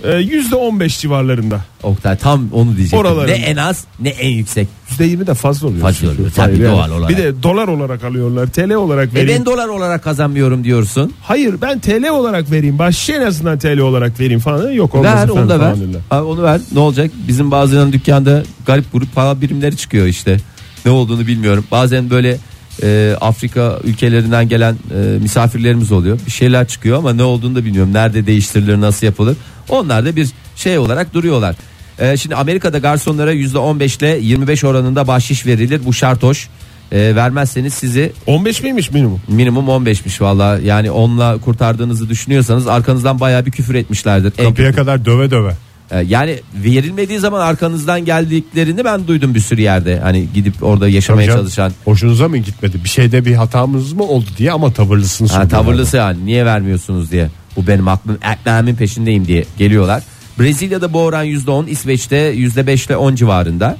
E, 0.03 0.17
Yüzde 0.17 0.55
on 0.55 0.79
beş 0.79 0.99
civarlarında. 0.99 1.61
Oktay 1.83 2.17
tam 2.17 2.49
onu 2.53 2.67
diyecektim. 2.75 2.99
Oralarında. 2.99 3.31
Ne 3.31 3.37
en 3.37 3.55
az 3.57 3.85
ne 3.99 4.09
en 4.09 4.29
yüksek. 4.29 4.67
Yüzde 4.89 5.05
yirmi 5.05 5.27
de 5.27 5.33
fazla 5.33 5.67
oluyor. 5.67 5.81
Fazla 5.81 6.11
oluyor, 6.11 6.31
tabii, 6.35 6.63
doğal 6.63 6.91
olarak. 6.91 7.09
Bir 7.09 7.17
de 7.17 7.43
dolar 7.43 7.67
olarak 7.67 8.03
alıyorlar. 8.03 8.47
TL 8.47 8.73
olarak 8.73 9.09
E 9.09 9.13
vereyim. 9.15 9.39
ben 9.39 9.45
dolar 9.45 9.67
olarak 9.67 10.03
kazanmıyorum 10.03 10.63
diyorsun. 10.63 11.13
Hayır 11.21 11.55
ben 11.61 11.79
TL 11.79 12.09
olarak 12.09 12.51
vereyim. 12.51 12.79
Başka 12.79 13.13
en 13.13 13.21
azından 13.21 13.59
TL 13.59 13.77
olarak 13.79 14.19
vereyim 14.19 14.39
falan. 14.39 14.71
Yok 14.71 14.95
olmaz 14.95 15.15
ver 15.15 15.29
onu 15.29 15.49
da 15.49 15.59
ver. 15.59 15.75
Abi 16.11 16.23
onu 16.25 16.43
ver. 16.43 16.61
Ne 16.71 16.79
olacak? 16.79 17.11
Bizim 17.27 17.51
bazen 17.51 17.93
dükkanda 17.93 18.43
garip 18.65 18.93
grup 18.93 19.15
para 19.15 19.41
birimleri 19.41 19.77
çıkıyor 19.77 20.05
işte. 20.05 20.37
Ne 20.85 20.91
olduğunu 20.91 21.27
bilmiyorum. 21.27 21.65
Bazen 21.71 22.09
böyle 22.09 22.37
e, 22.83 23.15
Afrika 23.21 23.79
ülkelerinden 23.83 24.49
gelen 24.49 24.73
e, 24.73 25.19
misafirlerimiz 25.21 25.91
oluyor. 25.91 26.19
Bir 26.25 26.31
şeyler 26.31 26.67
çıkıyor 26.67 26.97
ama 26.97 27.13
ne 27.13 27.23
olduğunu 27.23 27.55
da 27.55 27.65
bilmiyorum. 27.65 27.93
Nerede 27.93 28.25
değiştirilir, 28.25 28.81
nasıl 28.81 29.05
yapılır? 29.05 29.37
Onlar 29.69 30.05
da 30.05 30.15
bir 30.15 30.29
şey 30.55 30.77
olarak 30.77 31.13
duruyorlar. 31.13 31.55
E, 31.99 32.17
şimdi 32.17 32.35
Amerika'da 32.35 32.77
garsonlara 32.77 33.33
%15 33.33 33.99
ile 33.99 34.19
25 34.21 34.63
oranında 34.63 35.07
bahşiş 35.07 35.45
verilir. 35.45 35.81
Bu 35.85 35.93
şart 35.93 36.23
hoş. 36.23 36.49
E, 36.91 37.15
vermezseniz 37.15 37.73
sizi 37.73 38.13
15 38.27 38.63
miymiş 38.63 38.91
minimum? 38.91 39.21
minimum 39.27 39.67
15'miş 39.67 40.21
valla. 40.21 40.59
Yani 40.59 40.91
onunla 40.91 41.37
kurtardığınızı 41.37 42.09
düşünüyorsanız 42.09 42.67
arkanızdan 42.67 43.19
bayağı 43.19 43.45
bir 43.45 43.51
küfür 43.51 43.75
etmişlerdir. 43.75 44.33
En 44.37 44.45
Kapıya 44.45 44.71
kadar 44.73 45.05
döve 45.05 45.31
döve. 45.31 45.53
Ee, 45.91 45.99
Yani 46.07 46.39
verilmediği 46.53 47.19
zaman 47.19 47.41
arkanızdan 47.41 48.05
geldiklerini 48.05 48.85
ben 48.85 49.07
duydum 49.07 49.35
bir 49.35 49.39
sürü 49.39 49.61
yerde. 49.61 49.99
Hani 49.99 50.27
gidip 50.33 50.63
orada 50.63 50.89
yaşamaya 50.89 51.27
canım. 51.27 51.39
çalışan. 51.39 51.71
Hoşunuza 51.85 52.27
mı 52.27 52.37
gitmedi? 52.37 52.83
Bir 52.83 52.89
şeyde 52.89 53.25
bir 53.25 53.35
hatamız 53.35 53.93
mı 53.93 54.03
oldu 54.03 54.25
diye 54.37 54.51
ama 54.51 54.73
tavırlısınız. 54.73 55.31
Ha, 55.31 55.47
tavırlısı 55.47 55.97
yani 55.97 56.25
niye 56.25 56.45
vermiyorsunuz 56.45 57.11
diye. 57.11 57.29
Bu 57.55 57.67
benim 57.67 57.87
aklım 57.87 58.17
ekmeğimin 58.31 58.75
peşindeyim 58.75 59.27
diye 59.27 59.45
geliyorlar. 59.57 60.03
Brezilya'da 60.39 60.93
bu 60.93 61.01
oran 61.01 61.25
%10, 61.25 61.69
İsveç'te 61.69 62.33
%5 62.35 62.87
ile 62.87 62.97
10 62.97 63.15
civarında. 63.15 63.77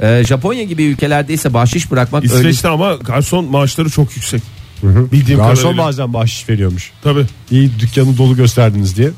Ee, 0.00 0.22
Japonya 0.26 0.62
gibi 0.62 0.84
ülkelerde 0.84 1.34
ise 1.34 1.54
bahşiş 1.54 1.90
bırakmak 1.90 2.24
öyle 2.24 2.34
İsveç'te 2.34 2.68
ama 2.68 2.94
garson 2.94 3.44
maaşları 3.44 3.90
çok 3.90 4.16
yüksek. 4.16 4.42
Bildiğim 4.82 5.38
Garson 5.40 5.62
kadarıyla. 5.62 5.84
bazen 5.84 6.12
bahşiş 6.12 6.48
veriyormuş. 6.48 6.92
Tabii. 7.02 7.26
İyi 7.50 7.70
dükkanı 7.80 8.16
dolu 8.18 8.36
gösterdiniz 8.36 8.96
diye. 8.96 9.10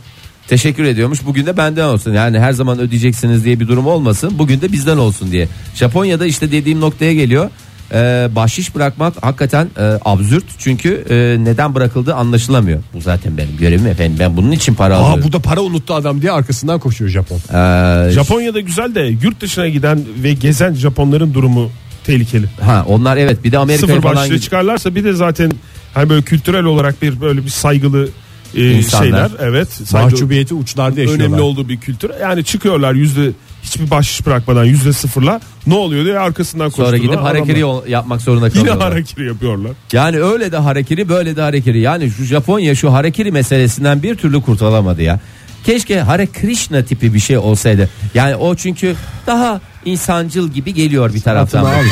Teşekkür 0.51 0.85
ediyormuş. 0.85 1.27
Bugün 1.27 1.47
de 1.47 1.57
benden 1.57 1.85
olsun. 1.85 2.13
Yani 2.13 2.39
her 2.39 2.53
zaman 2.53 2.79
ödeyeceksiniz 2.79 3.45
diye 3.45 3.61
bir 3.61 3.69
durum 3.69 3.87
olmasın. 3.87 4.33
Bugün 4.39 4.61
de 4.61 4.73
bizden 4.73 4.97
olsun 4.97 5.33
diye. 5.33 5.49
Japonya'da 5.75 6.27
işte 6.27 6.53
dediğim 6.53 6.81
noktaya 6.81 7.15
geliyor. 7.15 7.51
Ee, 7.93 8.29
bahşiş 8.37 8.75
bırakmak 8.75 9.15
hakikaten 9.25 9.69
e, 9.79 9.83
absürt. 10.05 10.45
Çünkü 10.59 11.05
e, 11.11 11.45
neden 11.45 11.75
bırakıldığı 11.75 12.15
anlaşılamıyor. 12.15 12.83
Bu 12.95 13.01
zaten 13.01 13.37
benim 13.37 13.57
görevim 13.57 13.87
efendim. 13.87 14.17
Ben 14.21 14.37
bunun 14.37 14.51
için 14.51 14.75
para 14.75 14.95
Aa 14.97 14.99
alıyorum. 14.99 15.25
burada 15.25 15.39
para 15.39 15.61
unuttu 15.61 15.95
adam 15.95 16.23
diye 16.23 16.33
arkasından 16.33 16.81
koşuyor 16.81 17.11
Japon. 17.11 17.37
Ee, 17.37 18.11
Japonya'da 18.11 18.61
güzel 18.61 18.95
de 18.95 19.01
yurt 19.23 19.41
dışına 19.41 19.69
giden 19.69 20.01
ve 20.23 20.33
gezen 20.33 20.75
Japonların 20.75 21.35
durumu 21.35 21.71
tehlikeli. 22.05 22.47
ha 22.61 22.85
onlar 22.89 23.17
evet 23.17 23.45
bir 23.45 23.53
de 23.53 23.59
Amerika'ya 23.59 23.89
Sıfır 23.97 24.03
falan 24.03 24.17
başlığı 24.17 24.35
gid- 24.37 24.41
çıkarlarsa 24.41 24.95
bir 24.95 25.05
de 25.05 25.13
zaten 25.13 25.53
hani 25.95 26.11
böyle 26.11 26.23
kültürel 26.23 26.65
olarak 26.65 27.03
bir 27.03 27.21
böyle 27.21 27.45
bir 27.45 27.51
saygılı 27.51 28.09
e, 28.57 28.71
İnsanlar. 28.73 29.05
şeyler 29.05 29.31
evet 29.41 29.69
Mahcubiyeti 29.93 30.55
uçlarda 30.55 31.01
yaşıyorlar. 31.01 31.27
önemli 31.27 31.41
olduğu 31.41 31.69
bir 31.69 31.81
kültür. 31.81 32.11
Yani 32.23 32.45
çıkıyorlar 32.45 32.95
yüzde 32.95 33.31
hiçbir 33.63 33.91
bahşiş 33.91 34.27
bırakmadan 34.27 34.65
yüzde 34.65 34.93
sıfırla 34.93 35.41
ne 35.67 35.75
oluyor 35.75 36.05
diye 36.05 36.19
arkasından 36.19 36.69
Sonra 36.69 36.87
koşturuyorlar. 36.91 37.15
gidip 37.15 37.25
harekiri 37.49 37.65
Adamlar 37.65 37.87
yapmak 37.87 38.21
zorunda 38.23 38.47
Yine 38.47 38.55
kalıyorlar. 38.59 38.93
harekiri 38.93 39.27
yapıyorlar. 39.27 39.73
Yani 39.93 40.21
öyle 40.23 40.53
de 40.53 40.57
harekiri 40.57 41.09
böyle 41.09 41.37
de 41.37 41.43
harekiri. 41.43 41.81
Yani 41.81 42.11
şu 42.11 42.25
Japonya 42.25 42.75
şu 42.75 42.93
harekiri 42.93 43.33
meselesinden 43.33 44.03
bir 44.03 44.15
türlü 44.15 44.41
kurtulamadı 44.43 45.03
ya. 45.03 45.21
Keşke 45.65 46.01
Hare 46.01 46.27
Krishna 46.27 46.83
tipi 46.85 47.15
bir 47.15 47.21
şey 47.21 47.39
olsaydı. 47.39 47.89
Yani 48.15 48.37
o 48.37 48.55
çünkü 48.55 48.95
daha 49.27 49.61
insancıl 49.85 50.49
gibi 50.49 50.75
geliyor 50.75 51.15
bir 51.15 51.21
taraftan. 51.21 51.65
Altına 51.65 51.83